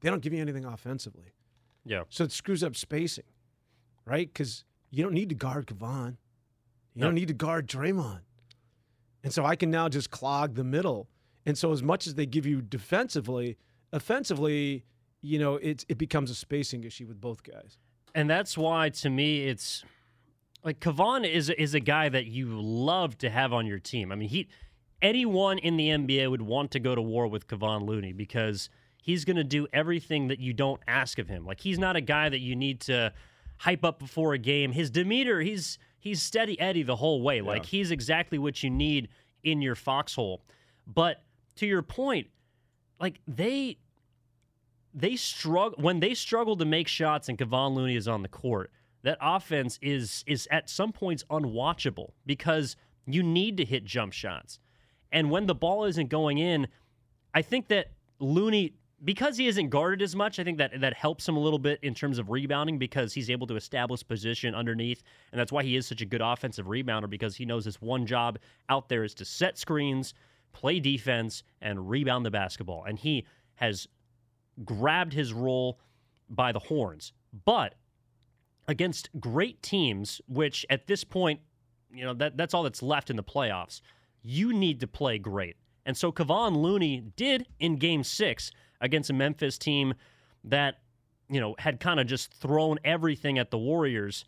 they 0.00 0.10
don't 0.10 0.22
give 0.22 0.32
you 0.32 0.40
anything 0.40 0.64
offensively. 0.64 1.32
Yeah. 1.84 2.02
So 2.08 2.24
it 2.24 2.32
screws 2.32 2.62
up 2.62 2.76
spacing, 2.76 3.24
right? 4.04 4.32
Because 4.32 4.64
you 4.90 5.02
don't 5.02 5.14
need 5.14 5.28
to 5.30 5.34
guard 5.34 5.66
Kevon. 5.66 6.16
You 6.94 7.02
no. 7.02 7.06
don't 7.06 7.14
need 7.14 7.28
to 7.28 7.34
guard 7.34 7.68
Draymond. 7.68 8.20
And 9.22 9.32
so 9.32 9.44
I 9.44 9.56
can 9.56 9.70
now 9.70 9.88
just 9.88 10.10
clog 10.10 10.54
the 10.54 10.64
middle. 10.64 11.08
And 11.46 11.56
so 11.56 11.72
as 11.72 11.82
much 11.82 12.06
as 12.06 12.14
they 12.14 12.26
give 12.26 12.46
you 12.46 12.60
defensively, 12.60 13.56
offensively, 13.92 14.84
you 15.22 15.38
know, 15.38 15.56
it 15.56 15.84
it 15.88 15.98
becomes 15.98 16.30
a 16.30 16.34
spacing 16.34 16.84
issue 16.84 17.06
with 17.06 17.20
both 17.20 17.42
guys. 17.42 17.78
And 18.14 18.28
that's 18.28 18.56
why 18.58 18.88
to 18.90 19.10
me 19.10 19.44
it's 19.44 19.84
like 20.64 20.80
Kevon 20.80 21.28
is 21.28 21.50
is 21.50 21.74
a 21.74 21.80
guy 21.80 22.08
that 22.08 22.26
you 22.26 22.60
love 22.60 23.18
to 23.18 23.30
have 23.30 23.52
on 23.52 23.66
your 23.66 23.78
team. 23.78 24.10
I 24.12 24.16
mean, 24.16 24.28
he 24.28 24.48
anyone 25.02 25.58
in 25.58 25.76
the 25.76 25.88
NBA 25.88 26.30
would 26.30 26.42
want 26.42 26.70
to 26.72 26.80
go 26.80 26.94
to 26.94 27.02
war 27.02 27.26
with 27.26 27.46
Kevon 27.46 27.86
Looney 27.86 28.12
because 28.12 28.68
he's 29.02 29.24
going 29.24 29.36
to 29.36 29.44
do 29.44 29.66
everything 29.72 30.28
that 30.28 30.38
you 30.38 30.52
don't 30.52 30.80
ask 30.86 31.18
of 31.18 31.28
him. 31.28 31.44
Like 31.44 31.60
he's 31.60 31.78
not 31.78 31.96
a 31.96 32.00
guy 32.00 32.28
that 32.28 32.40
you 32.40 32.54
need 32.54 32.80
to 32.82 33.12
hype 33.58 33.84
up 33.84 33.98
before 33.98 34.34
a 34.34 34.38
game. 34.38 34.72
His 34.72 34.90
demeanor, 34.90 35.40
he's 35.40 35.78
he's 35.98 36.22
steady 36.22 36.58
Eddie 36.60 36.82
the 36.82 36.96
whole 36.96 37.22
way. 37.22 37.36
Yeah. 37.36 37.42
Like 37.42 37.66
he's 37.66 37.90
exactly 37.90 38.38
what 38.38 38.62
you 38.62 38.70
need 38.70 39.08
in 39.42 39.62
your 39.62 39.74
foxhole. 39.74 40.42
But 40.86 41.22
to 41.56 41.66
your 41.66 41.82
point, 41.82 42.28
like 42.98 43.20
they 43.26 43.78
they 44.92 45.16
struggle 45.16 45.78
when 45.80 46.00
they 46.00 46.14
struggle 46.14 46.56
to 46.56 46.64
make 46.64 46.88
shots 46.88 47.28
and 47.28 47.38
Kevon 47.38 47.74
Looney 47.74 47.96
is 47.96 48.08
on 48.08 48.22
the 48.22 48.28
court. 48.28 48.70
That 49.02 49.18
offense 49.20 49.78
is 49.80 50.24
is 50.26 50.46
at 50.50 50.68
some 50.68 50.92
points 50.92 51.24
unwatchable 51.30 52.10
because 52.26 52.76
you 53.06 53.22
need 53.22 53.56
to 53.56 53.64
hit 53.64 53.84
jump 53.84 54.12
shots. 54.12 54.58
And 55.12 55.30
when 55.30 55.46
the 55.46 55.54
ball 55.54 55.84
isn't 55.84 56.08
going 56.08 56.38
in, 56.38 56.68
I 57.34 57.42
think 57.42 57.68
that 57.68 57.92
Looney 58.18 58.74
because 59.04 59.36
he 59.36 59.46
isn't 59.46 59.70
guarded 59.70 60.02
as 60.02 60.14
much, 60.14 60.38
I 60.38 60.44
think 60.44 60.58
that 60.58 60.80
that 60.80 60.94
helps 60.94 61.28
him 61.28 61.36
a 61.36 61.40
little 61.40 61.58
bit 61.58 61.78
in 61.82 61.94
terms 61.94 62.18
of 62.18 62.30
rebounding 62.30 62.78
because 62.78 63.12
he's 63.12 63.30
able 63.30 63.46
to 63.46 63.56
establish 63.56 64.06
position 64.06 64.54
underneath, 64.54 65.02
and 65.32 65.40
that's 65.40 65.52
why 65.52 65.62
he 65.62 65.76
is 65.76 65.86
such 65.86 66.02
a 66.02 66.06
good 66.06 66.20
offensive 66.20 66.66
rebounder 66.66 67.08
because 67.08 67.36
he 67.36 67.46
knows 67.46 67.64
his 67.64 67.80
one 67.80 68.06
job 68.06 68.38
out 68.68 68.88
there 68.88 69.04
is 69.04 69.14
to 69.14 69.24
set 69.24 69.56
screens, 69.56 70.14
play 70.52 70.80
defense, 70.80 71.42
and 71.62 71.88
rebound 71.88 72.26
the 72.26 72.30
basketball. 72.30 72.84
And 72.84 72.98
he 72.98 73.26
has 73.54 73.88
grabbed 74.64 75.12
his 75.12 75.32
role 75.32 75.80
by 76.28 76.52
the 76.52 76.58
horns. 76.58 77.12
But 77.44 77.74
against 78.68 79.08
great 79.18 79.62
teams, 79.62 80.20
which 80.28 80.66
at 80.68 80.86
this 80.86 81.04
point, 81.04 81.40
you 81.92 82.04
know, 82.04 82.14
that 82.14 82.36
that's 82.36 82.54
all 82.54 82.62
that's 82.62 82.82
left 82.82 83.10
in 83.10 83.16
the 83.16 83.24
playoffs, 83.24 83.80
you 84.22 84.52
need 84.52 84.80
to 84.80 84.86
play 84.86 85.18
great. 85.18 85.56
And 85.86 85.96
so 85.96 86.12
Kevon 86.12 86.56
Looney 86.56 87.02
did 87.16 87.46
in 87.58 87.76
game 87.76 88.04
six 88.04 88.52
against 88.80 89.10
a 89.10 89.12
Memphis 89.12 89.58
team 89.58 89.94
that, 90.44 90.78
you 91.28 91.40
know, 91.40 91.54
had 91.58 91.80
kind 91.80 92.00
of 92.00 92.06
just 92.06 92.32
thrown 92.32 92.78
everything 92.84 93.38
at 93.38 93.50
the 93.50 93.58
Warriors. 93.58 94.24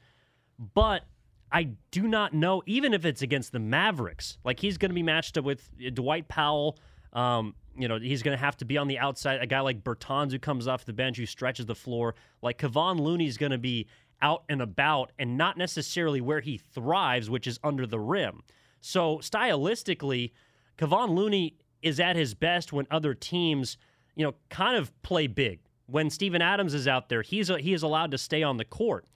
But 0.75 1.05
I 1.51 1.71
do 1.91 2.07
not 2.07 2.33
know, 2.35 2.63
even 2.67 2.95
if 2.95 3.05
it's 3.05 3.23
against 3.23 3.53
the 3.53 3.59
Mavericks, 3.59 4.39
like 4.45 4.61
he's 4.61 4.79
going 4.79 4.91
to 4.91 4.95
be 4.95 5.03
matched 5.03 5.39
up 5.39 5.45
with 5.45 5.69
Dwight 5.95 6.29
Powell. 6.29 6.79
Um, 7.13 7.55
you 7.77 7.89
know, 7.89 7.99
he's 7.99 8.23
going 8.23 8.37
to 8.37 8.43
have 8.43 8.57
to 8.59 8.65
be 8.65 8.77
on 8.77 8.89
the 8.89 8.99
outside. 8.99 9.41
A 9.41 9.47
guy 9.47 9.61
like 9.61 9.83
Bertans 9.83 10.33
who 10.33 10.39
comes 10.39 10.69
off 10.69 10.85
the 10.85 10.93
bench, 10.93 11.17
who 11.17 11.27
stretches 11.27 11.67
the 11.67 11.75
floor. 11.75 12.15
Like 12.43 12.59
Kevon 12.59 13.01
Looney's 13.01 13.39
going 13.39 13.53
to 13.53 13.59
be 13.59 13.87
out 14.21 14.45
and 14.49 14.63
about 14.63 15.13
and 15.19 15.37
not 15.37 15.57
necessarily 15.57 16.21
where 16.21 16.41
he 16.41 16.59
thrives, 16.59 17.29
which 17.29 17.47
is 17.47 17.59
under 17.65 17.87
the 17.87 17.99
rim. 17.99 18.43
So 18.81 19.19
stylistically, 19.19 20.33
Kevon 20.79 21.17
Looney 21.17 21.57
is 21.81 21.99
at 21.99 22.17
his 22.17 22.35
best 22.35 22.73
when 22.73 22.87
other 22.91 23.15
teams– 23.15 23.79
you 24.15 24.25
know, 24.25 24.35
kind 24.51 24.77
of 24.77 24.91
play 25.03 25.27
big. 25.27 25.61
When 25.87 26.11
Steven 26.11 26.41
Adams 26.41 26.75
is 26.75 26.89
out 26.89 27.09
there, 27.09 27.23
he's 27.23 27.51
a, 27.51 27.59
he 27.59 27.73
is 27.73 27.83
allowed 27.83 28.11
to 28.13 28.19
stay 28.19 28.43
on 28.43 28.57
the 28.57 28.65
court. 28.65 29.07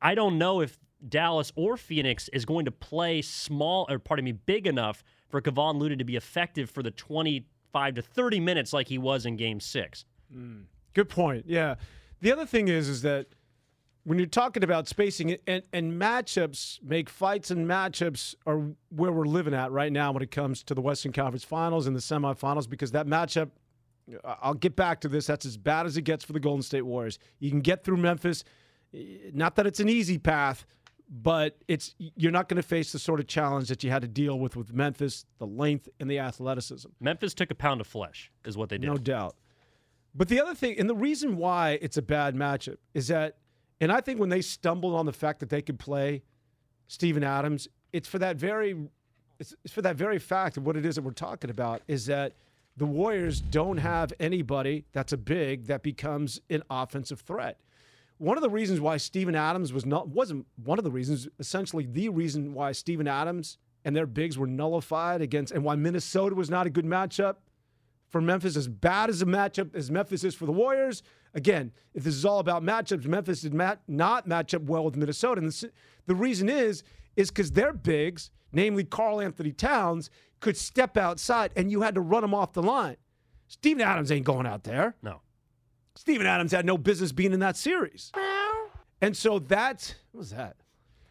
I 0.00 0.14
don't 0.14 0.38
know 0.38 0.60
if 0.60 0.78
Dallas 1.08 1.52
or 1.56 1.76
Phoenix 1.76 2.28
is 2.28 2.44
going 2.44 2.64
to 2.64 2.70
play 2.70 3.22
small 3.22 3.86
or 3.88 3.98
pardon 3.98 4.24
me, 4.24 4.32
big 4.32 4.66
enough 4.66 5.02
for 5.28 5.40
Kevon 5.40 5.78
Looney 5.78 5.96
to 5.96 6.04
be 6.04 6.16
effective 6.16 6.70
for 6.70 6.82
the 6.82 6.90
25 6.90 7.94
to 7.94 8.02
30 8.02 8.40
minutes 8.40 8.72
like 8.72 8.88
he 8.88 8.98
was 8.98 9.26
in 9.26 9.36
game 9.36 9.60
6. 9.60 10.04
Mm. 10.34 10.64
Good 10.94 11.08
point. 11.08 11.44
Yeah. 11.46 11.76
The 12.20 12.32
other 12.32 12.46
thing 12.46 12.68
is 12.68 12.88
is 12.88 13.02
that 13.02 13.26
when 14.04 14.18
you're 14.18 14.26
talking 14.26 14.62
about 14.62 14.86
spacing 14.86 15.36
and, 15.46 15.62
and 15.72 16.00
matchups 16.00 16.82
make 16.82 17.10
fights 17.10 17.50
and 17.50 17.66
matchups 17.66 18.36
are 18.46 18.62
where 18.88 19.12
we're 19.12 19.26
living 19.26 19.52
at 19.52 19.72
right 19.72 19.92
now 19.92 20.12
when 20.12 20.22
it 20.22 20.30
comes 20.30 20.62
to 20.62 20.74
the 20.74 20.80
Western 20.80 21.12
Conference 21.12 21.44
Finals 21.44 21.86
and 21.86 21.94
the 21.94 22.00
semifinals 22.00 22.68
because 22.68 22.92
that 22.92 23.06
matchup 23.06 23.50
I'll 24.24 24.54
get 24.54 24.76
back 24.76 25.00
to 25.00 25.08
this. 25.08 25.26
That's 25.26 25.46
as 25.46 25.56
bad 25.56 25.86
as 25.86 25.96
it 25.96 26.02
gets 26.02 26.24
for 26.24 26.32
the 26.32 26.40
Golden 26.40 26.62
State 26.62 26.82
Warriors. 26.82 27.18
You 27.38 27.50
can 27.50 27.60
get 27.60 27.84
through 27.84 27.96
Memphis. 27.96 28.44
Eh, 28.94 29.30
not 29.32 29.56
that 29.56 29.66
it's 29.66 29.80
an 29.80 29.88
easy 29.88 30.18
path, 30.18 30.64
but 31.08 31.56
it's 31.68 31.94
you're 31.98 32.32
not 32.32 32.48
going 32.48 32.56
to 32.56 32.66
face 32.66 32.92
the 32.92 32.98
sort 32.98 33.20
of 33.20 33.26
challenge 33.26 33.68
that 33.68 33.82
you 33.84 33.90
had 33.90 34.02
to 34.02 34.08
deal 34.08 34.38
with 34.38 34.56
with 34.56 34.72
Memphis, 34.72 35.24
the 35.38 35.46
length 35.46 35.88
and 36.00 36.10
the 36.10 36.18
athleticism. 36.18 36.88
Memphis 37.00 37.34
took 37.34 37.50
a 37.50 37.54
pound 37.54 37.80
of 37.80 37.86
flesh, 37.86 38.30
is 38.44 38.56
what 38.56 38.68
they 38.68 38.78
did. 38.78 38.86
No 38.86 38.96
doubt. 38.96 39.36
But 40.14 40.28
the 40.28 40.40
other 40.40 40.54
thing, 40.54 40.78
and 40.78 40.88
the 40.88 40.94
reason 40.94 41.36
why 41.36 41.78
it's 41.82 41.98
a 41.98 42.02
bad 42.02 42.34
matchup 42.34 42.78
is 42.94 43.08
that, 43.08 43.36
and 43.80 43.92
I 43.92 44.00
think 44.00 44.18
when 44.18 44.30
they 44.30 44.40
stumbled 44.40 44.94
on 44.94 45.04
the 45.04 45.12
fact 45.12 45.40
that 45.40 45.50
they 45.50 45.60
could 45.60 45.78
play 45.78 46.22
Steven 46.86 47.22
Adams, 47.22 47.68
it's 47.92 48.08
for 48.08 48.18
that 48.18 48.36
very, 48.36 48.88
it's, 49.38 49.54
it's 49.62 49.74
for 49.74 49.82
that 49.82 49.96
very 49.96 50.18
fact 50.18 50.56
of 50.56 50.64
what 50.66 50.76
it 50.76 50.86
is 50.86 50.94
that 50.94 51.02
we're 51.02 51.10
talking 51.10 51.50
about 51.50 51.82
is 51.86 52.06
that 52.06 52.32
the 52.76 52.86
Warriors 52.86 53.40
don't 53.40 53.78
have 53.78 54.12
anybody 54.20 54.84
that's 54.92 55.12
a 55.12 55.16
big 55.16 55.66
that 55.66 55.82
becomes 55.82 56.40
an 56.50 56.62
offensive 56.68 57.20
threat. 57.20 57.60
One 58.18 58.36
of 58.36 58.42
the 58.42 58.50
reasons 58.50 58.80
why 58.80 58.96
Steven 58.96 59.34
Adams 59.34 59.72
was 59.72 59.84
not 59.84 60.08
wasn't 60.08 60.46
one 60.64 60.78
of 60.78 60.84
the 60.84 60.90
reasons, 60.90 61.28
essentially 61.38 61.86
the 61.86 62.08
reason 62.08 62.54
why 62.54 62.72
Steven 62.72 63.06
Adams 63.06 63.58
and 63.84 63.94
their 63.94 64.06
bigs 64.06 64.38
were 64.38 64.46
nullified 64.46 65.20
against 65.20 65.52
and 65.52 65.62
why 65.62 65.76
Minnesota 65.76 66.34
was 66.34 66.50
not 66.50 66.66
a 66.66 66.70
good 66.70 66.86
matchup 66.86 67.36
for 68.08 68.20
Memphis, 68.20 68.56
as 68.56 68.68
bad 68.68 69.10
as 69.10 69.20
a 69.20 69.26
matchup 69.26 69.74
as 69.74 69.90
Memphis 69.90 70.24
is 70.24 70.34
for 70.34 70.46
the 70.46 70.52
Warriors. 70.52 71.02
Again, 71.34 71.72
if 71.92 72.04
this 72.04 72.14
is 72.14 72.24
all 72.24 72.38
about 72.38 72.62
matchups, 72.62 73.04
Memphis 73.04 73.42
did 73.42 73.52
not 73.54 74.26
match 74.26 74.54
up 74.54 74.62
well 74.62 74.84
with 74.84 74.96
Minnesota. 74.96 75.40
And 75.40 75.50
the, 75.50 75.70
the 76.06 76.14
reason 76.14 76.48
is, 76.48 76.82
is 77.16 77.30
because 77.30 77.52
their 77.52 77.72
bigs, 77.72 78.30
namely 78.52 78.84
Karl-Anthony 78.84 79.52
Towns, 79.52 80.08
could 80.40 80.56
step 80.56 80.96
outside 80.96 81.52
and 81.56 81.70
you 81.70 81.82
had 81.82 81.94
to 81.94 82.00
run 82.00 82.24
him 82.24 82.34
off 82.34 82.52
the 82.52 82.62
line. 82.62 82.96
Steven 83.48 83.82
Adams 83.82 84.10
ain't 84.10 84.26
going 84.26 84.46
out 84.46 84.64
there. 84.64 84.96
No. 85.02 85.20
Steven 85.94 86.26
Adams 86.26 86.52
had 86.52 86.66
no 86.66 86.76
business 86.76 87.12
being 87.12 87.32
in 87.32 87.40
that 87.40 87.56
series. 87.56 88.12
And 89.00 89.16
so 89.16 89.38
that's 89.38 89.94
what 90.12 90.18
was 90.18 90.30
that? 90.30 90.56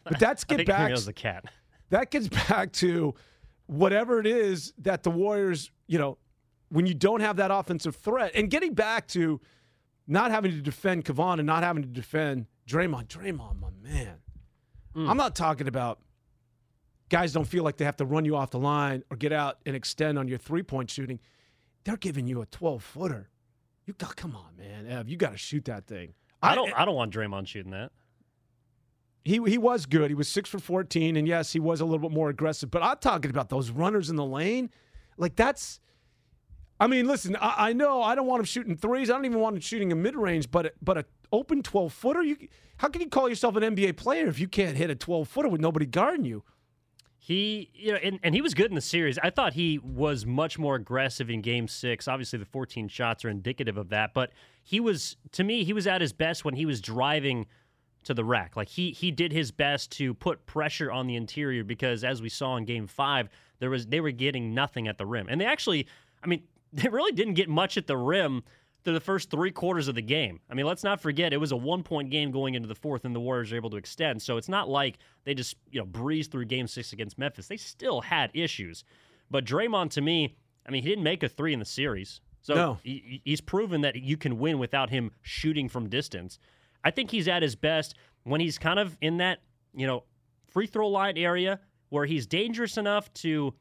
But 0.03 0.19
that's 0.19 0.43
get 0.45 0.55
I 0.55 0.57
think 0.57 0.67
back. 0.67 0.89
That 0.89 0.91
was 0.91 1.09
cat. 1.15 1.45
That 1.89 2.11
gets 2.11 2.27
back 2.27 2.71
to 2.73 3.13
whatever 3.67 4.19
it 4.19 4.27
is 4.27 4.73
that 4.79 5.03
the 5.03 5.11
Warriors, 5.11 5.71
you 5.87 5.97
know, 5.97 6.17
when 6.69 6.85
you 6.85 6.93
don't 6.93 7.21
have 7.21 7.37
that 7.37 7.51
offensive 7.51 7.95
threat, 7.95 8.31
and 8.35 8.49
getting 8.49 8.73
back 8.73 9.07
to 9.09 9.39
not 10.07 10.31
having 10.31 10.51
to 10.51 10.61
defend 10.61 11.05
Kevon 11.05 11.39
and 11.39 11.45
not 11.45 11.63
having 11.63 11.83
to 11.83 11.89
defend 11.89 12.47
Draymond. 12.67 13.07
Draymond, 13.07 13.59
my 13.59 13.69
man. 13.81 14.17
Mm. 14.95 15.09
I'm 15.09 15.17
not 15.17 15.35
talking 15.35 15.67
about 15.67 15.99
guys 17.15 17.31
don't 17.31 17.47
feel 17.47 17.63
like 17.63 17.77
they 17.77 17.85
have 17.85 17.95
to 17.95 18.03
run 18.03 18.25
you 18.25 18.35
off 18.35 18.51
the 18.51 18.59
line 18.59 19.01
or 19.09 19.15
get 19.15 19.31
out 19.31 19.59
and 19.65 19.73
extend 19.73 20.19
on 20.19 20.27
your 20.27 20.37
three 20.37 20.61
point 20.61 20.89
shooting. 20.89 21.17
They're 21.85 21.95
giving 21.95 22.27
you 22.27 22.41
a 22.41 22.45
12 22.47 22.83
footer. 22.83 23.29
You 23.85 23.93
got, 23.93 24.17
come 24.17 24.35
on, 24.35 24.57
man, 24.57 24.85
Ev, 24.85 25.07
you 25.07 25.15
got 25.15 25.31
to 25.31 25.37
shoot 25.37 25.63
that 25.65 25.87
thing. 25.87 26.13
I 26.41 26.55
don't. 26.55 26.73
I 26.73 26.83
don't 26.83 26.95
want 26.95 27.13
Draymond 27.13 27.47
shooting 27.47 27.71
that. 27.71 27.91
He 29.23 29.39
he 29.47 29.57
was 29.57 29.85
good. 29.85 30.11
He 30.11 30.13
was 30.13 30.27
six 30.27 30.49
for 30.49 30.59
14, 30.59 31.15
and 31.15 31.25
yes, 31.25 31.53
he 31.53 31.59
was 31.59 31.79
a 31.79 31.85
little 31.85 32.09
bit 32.09 32.11
more 32.11 32.29
aggressive. 32.29 32.69
But 32.69 32.83
I'm 32.83 32.97
talking 32.97 33.31
about 33.31 33.47
those 33.47 33.71
runners 33.71 34.09
in 34.09 34.17
the 34.17 34.25
lane. 34.25 34.69
Like 35.17 35.37
that's. 35.37 35.79
I 36.79 36.87
mean, 36.87 37.07
listen. 37.07 37.37
I, 37.37 37.69
I 37.69 37.73
know 37.73 38.03
I 38.03 38.15
don't 38.15 38.27
want 38.27 38.41
him 38.41 38.45
shooting 38.45 38.75
threes. 38.75 39.09
I 39.09 39.13
don't 39.13 39.25
even 39.25 39.39
want 39.39 39.55
him 39.55 39.61
shooting 39.61 39.91
a 39.93 39.95
mid 39.95 40.15
range. 40.15 40.51
But 40.51 40.73
but 40.81 40.97
a 40.97 41.05
open 41.31 41.63
12 41.63 41.93
footer. 41.93 42.21
You 42.21 42.35
how 42.77 42.89
can 42.89 43.01
you 43.01 43.09
call 43.09 43.29
yourself 43.29 43.55
an 43.55 43.63
NBA 43.63 43.95
player 43.95 44.27
if 44.27 44.37
you 44.37 44.49
can't 44.49 44.75
hit 44.75 44.89
a 44.89 44.95
12 44.95 45.27
footer 45.29 45.49
with 45.49 45.61
nobody 45.61 45.85
guarding 45.85 46.25
you? 46.25 46.43
He, 47.25 47.71
you 47.73 47.91
know, 47.91 47.97
and, 48.03 48.19
and 48.21 48.35
he 48.35 48.41
was 48.41 48.53
good 48.53 48.69
in 48.69 48.75
the 48.75 48.81
series. 48.81 49.17
I 49.17 49.31
thought 49.31 49.53
he 49.53 49.79
was 49.79 50.27
much 50.27 50.59
more 50.59 50.75
aggressive 50.75 51.27
in 51.27 51.41
game 51.41 51.67
six. 51.67 52.07
Obviously, 52.07 52.37
the 52.37 52.45
14 52.45 52.87
shots 52.87 53.25
are 53.25 53.29
indicative 53.29 53.77
of 53.77 53.89
that. 53.89 54.13
But 54.13 54.31
he 54.61 54.79
was, 54.79 55.17
to 55.31 55.43
me, 55.43 55.63
he 55.63 55.73
was 55.73 55.87
at 55.87 56.01
his 56.01 56.13
best 56.13 56.45
when 56.45 56.53
he 56.53 56.67
was 56.67 56.81
driving 56.81 57.47
to 58.03 58.13
the 58.13 58.23
rack. 58.23 58.55
Like 58.55 58.69
he 58.69 58.91
he 58.91 59.09
did 59.09 59.31
his 59.31 59.49
best 59.49 59.89
to 59.93 60.13
put 60.13 60.45
pressure 60.45 60.91
on 60.91 61.07
the 61.07 61.15
interior 61.15 61.63
because 61.63 62.03
as 62.03 62.21
we 62.21 62.29
saw 62.29 62.57
in 62.57 62.65
game 62.65 62.85
five, 62.85 63.27
there 63.57 63.71
was 63.71 63.87
they 63.87 64.01
were 64.01 64.11
getting 64.11 64.53
nothing 64.53 64.87
at 64.87 64.99
the 64.99 65.07
rim. 65.07 65.25
And 65.27 65.41
they 65.41 65.45
actually, 65.45 65.87
I 66.23 66.27
mean, 66.27 66.43
they 66.73 66.89
really 66.89 67.11
didn't 67.11 67.33
get 67.33 67.49
much 67.49 67.75
at 67.75 67.87
the 67.87 67.97
rim 67.97 68.43
through 68.85 68.93
the 68.93 68.99
first 69.01 69.29
three 69.29 69.51
quarters 69.51 69.87
of 69.87 69.95
the 69.95 70.01
game. 70.01 70.39
I 70.49 70.53
mean, 70.53 70.65
let's 70.65 70.83
not 70.83 71.01
forget 71.01 71.33
it 71.33 71.37
was 71.37 71.51
a 71.51 71.57
one 71.57 71.83
point 71.83 72.11
game 72.11 72.31
going 72.31 72.53
into 72.53 72.67
the 72.67 72.75
fourth, 72.75 73.03
and 73.03 73.13
the 73.13 73.19
Warriors 73.19 73.51
were 73.51 73.57
able 73.57 73.71
to 73.71 73.77
extend. 73.77 74.21
So 74.21 74.37
it's 74.37 74.47
not 74.47 74.69
like 74.69 74.99
they 75.25 75.33
just 75.33 75.55
you 75.71 75.79
know 75.79 75.85
breezed 75.85 76.31
through 76.31 76.45
Game 76.45 76.67
Six 76.67 76.93
against 76.93 77.17
Memphis. 77.17 77.47
They 77.47 77.57
still 77.57 77.99
had 78.01 78.31
issues. 78.33 78.85
But 79.29 79.43
Draymond, 79.43 79.89
to 79.91 80.01
me, 80.01 80.37
I 80.67 80.71
mean, 80.71 80.83
he 80.83 80.89
didn't 80.89 81.03
make 81.03 81.23
a 81.23 81.27
three 81.27 81.51
in 81.51 81.59
the 81.59 81.65
series. 81.65 82.21
So 82.41 82.53
no. 82.53 82.77
he, 82.83 83.21
he's 83.25 83.41
proven 83.41 83.81
that 83.81 83.95
you 83.95 84.17
can 84.17 84.37
win 84.37 84.59
without 84.59 84.91
him 84.91 85.11
shooting 85.23 85.67
from 85.67 85.89
distance. 85.89 86.37
I 86.83 86.91
think 86.91 87.09
he's 87.09 87.27
at 87.27 87.41
his 87.41 87.55
best 87.55 87.95
when 88.23 88.39
he's 88.39 88.59
kind 88.59 88.77
of 88.77 88.95
in 89.01 89.17
that, 89.17 89.39
you 89.73 89.87
know, 89.87 90.03
free 90.47 90.67
throw 90.67 90.87
line 90.87 91.17
area 91.17 91.59
where 91.89 92.05
he's 92.05 92.27
dangerous 92.27 92.77
enough 92.77 93.11
to 93.13 93.53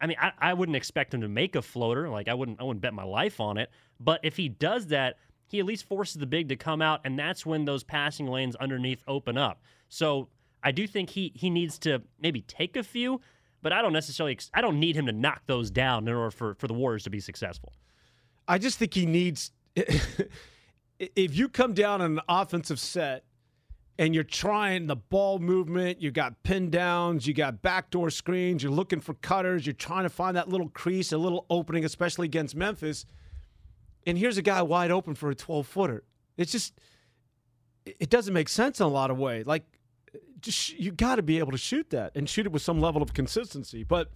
I 0.00 0.06
mean, 0.06 0.16
I, 0.20 0.32
I 0.38 0.54
wouldn't 0.54 0.76
expect 0.76 1.12
him 1.12 1.20
to 1.20 1.28
make 1.28 1.56
a 1.56 1.62
floater. 1.62 2.08
Like 2.08 2.28
I 2.28 2.34
wouldn't 2.34 2.60
I 2.60 2.64
wouldn't 2.64 2.80
bet 2.80 2.94
my 2.94 3.04
life 3.04 3.40
on 3.40 3.58
it. 3.58 3.70
But 3.98 4.20
if 4.22 4.36
he 4.36 4.48
does 4.48 4.86
that, 4.88 5.16
he 5.46 5.58
at 5.58 5.66
least 5.66 5.86
forces 5.86 6.14
the 6.14 6.26
big 6.26 6.48
to 6.48 6.56
come 6.56 6.80
out, 6.80 7.00
and 7.04 7.18
that's 7.18 7.44
when 7.44 7.64
those 7.64 7.82
passing 7.82 8.26
lanes 8.26 8.56
underneath 8.56 9.02
open 9.06 9.36
up. 9.36 9.62
So 9.88 10.28
I 10.62 10.72
do 10.72 10.86
think 10.86 11.10
he 11.10 11.32
he 11.34 11.50
needs 11.50 11.78
to 11.80 12.02
maybe 12.20 12.42
take 12.42 12.76
a 12.76 12.82
few, 12.82 13.20
but 13.62 13.72
I 13.72 13.82
don't 13.82 13.92
necessarily 13.92 14.38
I 14.54 14.60
don't 14.60 14.80
need 14.80 14.96
him 14.96 15.06
to 15.06 15.12
knock 15.12 15.42
those 15.46 15.70
down 15.70 16.08
in 16.08 16.14
order 16.14 16.30
for 16.30 16.54
for 16.54 16.66
the 16.66 16.74
Warriors 16.74 17.04
to 17.04 17.10
be 17.10 17.20
successful. 17.20 17.72
I 18.48 18.58
just 18.58 18.78
think 18.78 18.94
he 18.94 19.06
needs. 19.06 19.52
if 20.98 21.36
you 21.36 21.48
come 21.48 21.72
down 21.72 22.00
on 22.00 22.12
an 22.12 22.20
offensive 22.28 22.78
set 22.78 23.24
and 24.00 24.14
you're 24.14 24.24
trying 24.24 24.86
the 24.86 24.96
ball 24.96 25.38
movement, 25.38 26.00
you 26.00 26.10
got 26.10 26.42
pin 26.42 26.70
downs, 26.70 27.26
you 27.26 27.34
got 27.34 27.60
backdoor 27.60 28.08
screens, 28.08 28.62
you're 28.62 28.72
looking 28.72 28.98
for 28.98 29.12
cutters, 29.12 29.66
you're 29.66 29.74
trying 29.74 30.04
to 30.04 30.08
find 30.08 30.38
that 30.38 30.48
little 30.48 30.70
crease, 30.70 31.12
a 31.12 31.18
little 31.18 31.44
opening, 31.50 31.84
especially 31.84 32.24
against 32.24 32.56
Memphis. 32.56 33.04
And 34.06 34.16
here's 34.16 34.38
a 34.38 34.42
guy 34.42 34.62
wide 34.62 34.90
open 34.90 35.14
for 35.14 35.28
a 35.28 35.34
12 35.34 35.66
footer. 35.66 36.02
It's 36.38 36.50
just, 36.50 36.72
it 37.84 38.08
doesn't 38.08 38.32
make 38.32 38.48
sense 38.48 38.80
in 38.80 38.86
a 38.86 38.88
lot 38.88 39.10
of 39.10 39.18
ways. 39.18 39.44
Like, 39.44 39.66
just 40.40 40.78
you 40.78 40.92
got 40.92 41.16
to 41.16 41.22
be 41.22 41.38
able 41.38 41.52
to 41.52 41.58
shoot 41.58 41.90
that 41.90 42.12
and 42.16 42.26
shoot 42.26 42.46
it 42.46 42.52
with 42.52 42.62
some 42.62 42.80
level 42.80 43.02
of 43.02 43.12
consistency. 43.12 43.84
But 43.84 44.10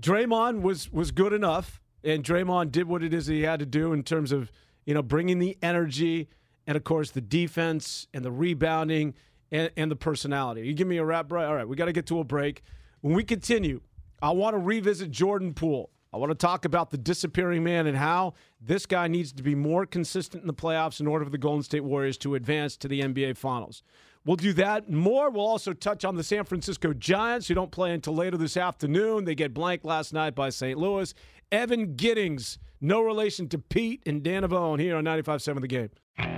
Draymond 0.00 0.62
was 0.62 0.90
was 0.90 1.10
good 1.10 1.34
enough, 1.34 1.82
and 2.02 2.24
Draymond 2.24 2.72
did 2.72 2.88
what 2.88 3.02
it 3.02 3.12
is 3.12 3.26
he 3.26 3.42
had 3.42 3.60
to 3.60 3.66
do 3.66 3.92
in 3.92 4.02
terms 4.02 4.32
of 4.32 4.50
you 4.86 4.94
know 4.94 5.02
bringing 5.02 5.38
the 5.38 5.58
energy 5.60 6.30
and 6.68 6.76
of 6.76 6.84
course 6.84 7.10
the 7.10 7.20
defense 7.20 8.06
and 8.14 8.24
the 8.24 8.30
rebounding 8.30 9.14
and, 9.50 9.72
and 9.76 9.90
the 9.90 9.96
personality. 9.96 10.66
You 10.66 10.74
give 10.74 10.86
me 10.86 10.98
a 10.98 11.04
wrap, 11.04 11.26
bro. 11.26 11.44
All 11.44 11.56
right, 11.56 11.66
we 11.66 11.74
got 11.74 11.86
to 11.86 11.92
get 11.92 12.06
to 12.06 12.20
a 12.20 12.24
break. 12.24 12.62
When 13.00 13.14
we 13.14 13.24
continue, 13.24 13.80
I 14.22 14.30
want 14.30 14.54
to 14.54 14.58
revisit 14.58 15.10
Jordan 15.10 15.54
Poole. 15.54 15.90
I 16.12 16.16
want 16.18 16.30
to 16.30 16.34
talk 16.34 16.64
about 16.64 16.90
the 16.90 16.98
disappearing 16.98 17.64
man 17.64 17.86
and 17.86 17.96
how 17.96 18.34
this 18.60 18.86
guy 18.86 19.08
needs 19.08 19.32
to 19.32 19.42
be 19.42 19.54
more 19.54 19.86
consistent 19.86 20.42
in 20.42 20.46
the 20.46 20.54
playoffs 20.54 21.00
in 21.00 21.06
order 21.06 21.24
for 21.24 21.30
the 21.30 21.38
Golden 21.38 21.62
State 21.62 21.84
Warriors 21.84 22.18
to 22.18 22.34
advance 22.34 22.76
to 22.78 22.88
the 22.88 23.00
NBA 23.00 23.36
Finals. 23.36 23.82
We'll 24.24 24.36
do 24.36 24.52
that 24.54 24.90
more. 24.90 25.30
We'll 25.30 25.46
also 25.46 25.72
touch 25.72 26.04
on 26.04 26.16
the 26.16 26.24
San 26.24 26.44
Francisco 26.44 26.92
Giants, 26.92 27.48
who 27.48 27.54
don't 27.54 27.70
play 27.70 27.92
until 27.92 28.14
later 28.14 28.36
this 28.36 28.56
afternoon. 28.56 29.24
They 29.24 29.34
get 29.34 29.54
blanked 29.54 29.84
last 29.84 30.12
night 30.12 30.34
by 30.34 30.50
St. 30.50 30.78
Louis. 30.78 31.14
Evan 31.52 31.94
Giddings, 31.94 32.58
no 32.80 33.00
relation 33.00 33.48
to 33.48 33.58
Pete 33.58 34.02
and 34.04 34.22
Dan 34.22 34.42
Avone 34.44 34.80
here 34.80 34.96
on 34.96 35.04
95.7 35.04 35.60
The 35.60 35.68
Game. 35.68 36.37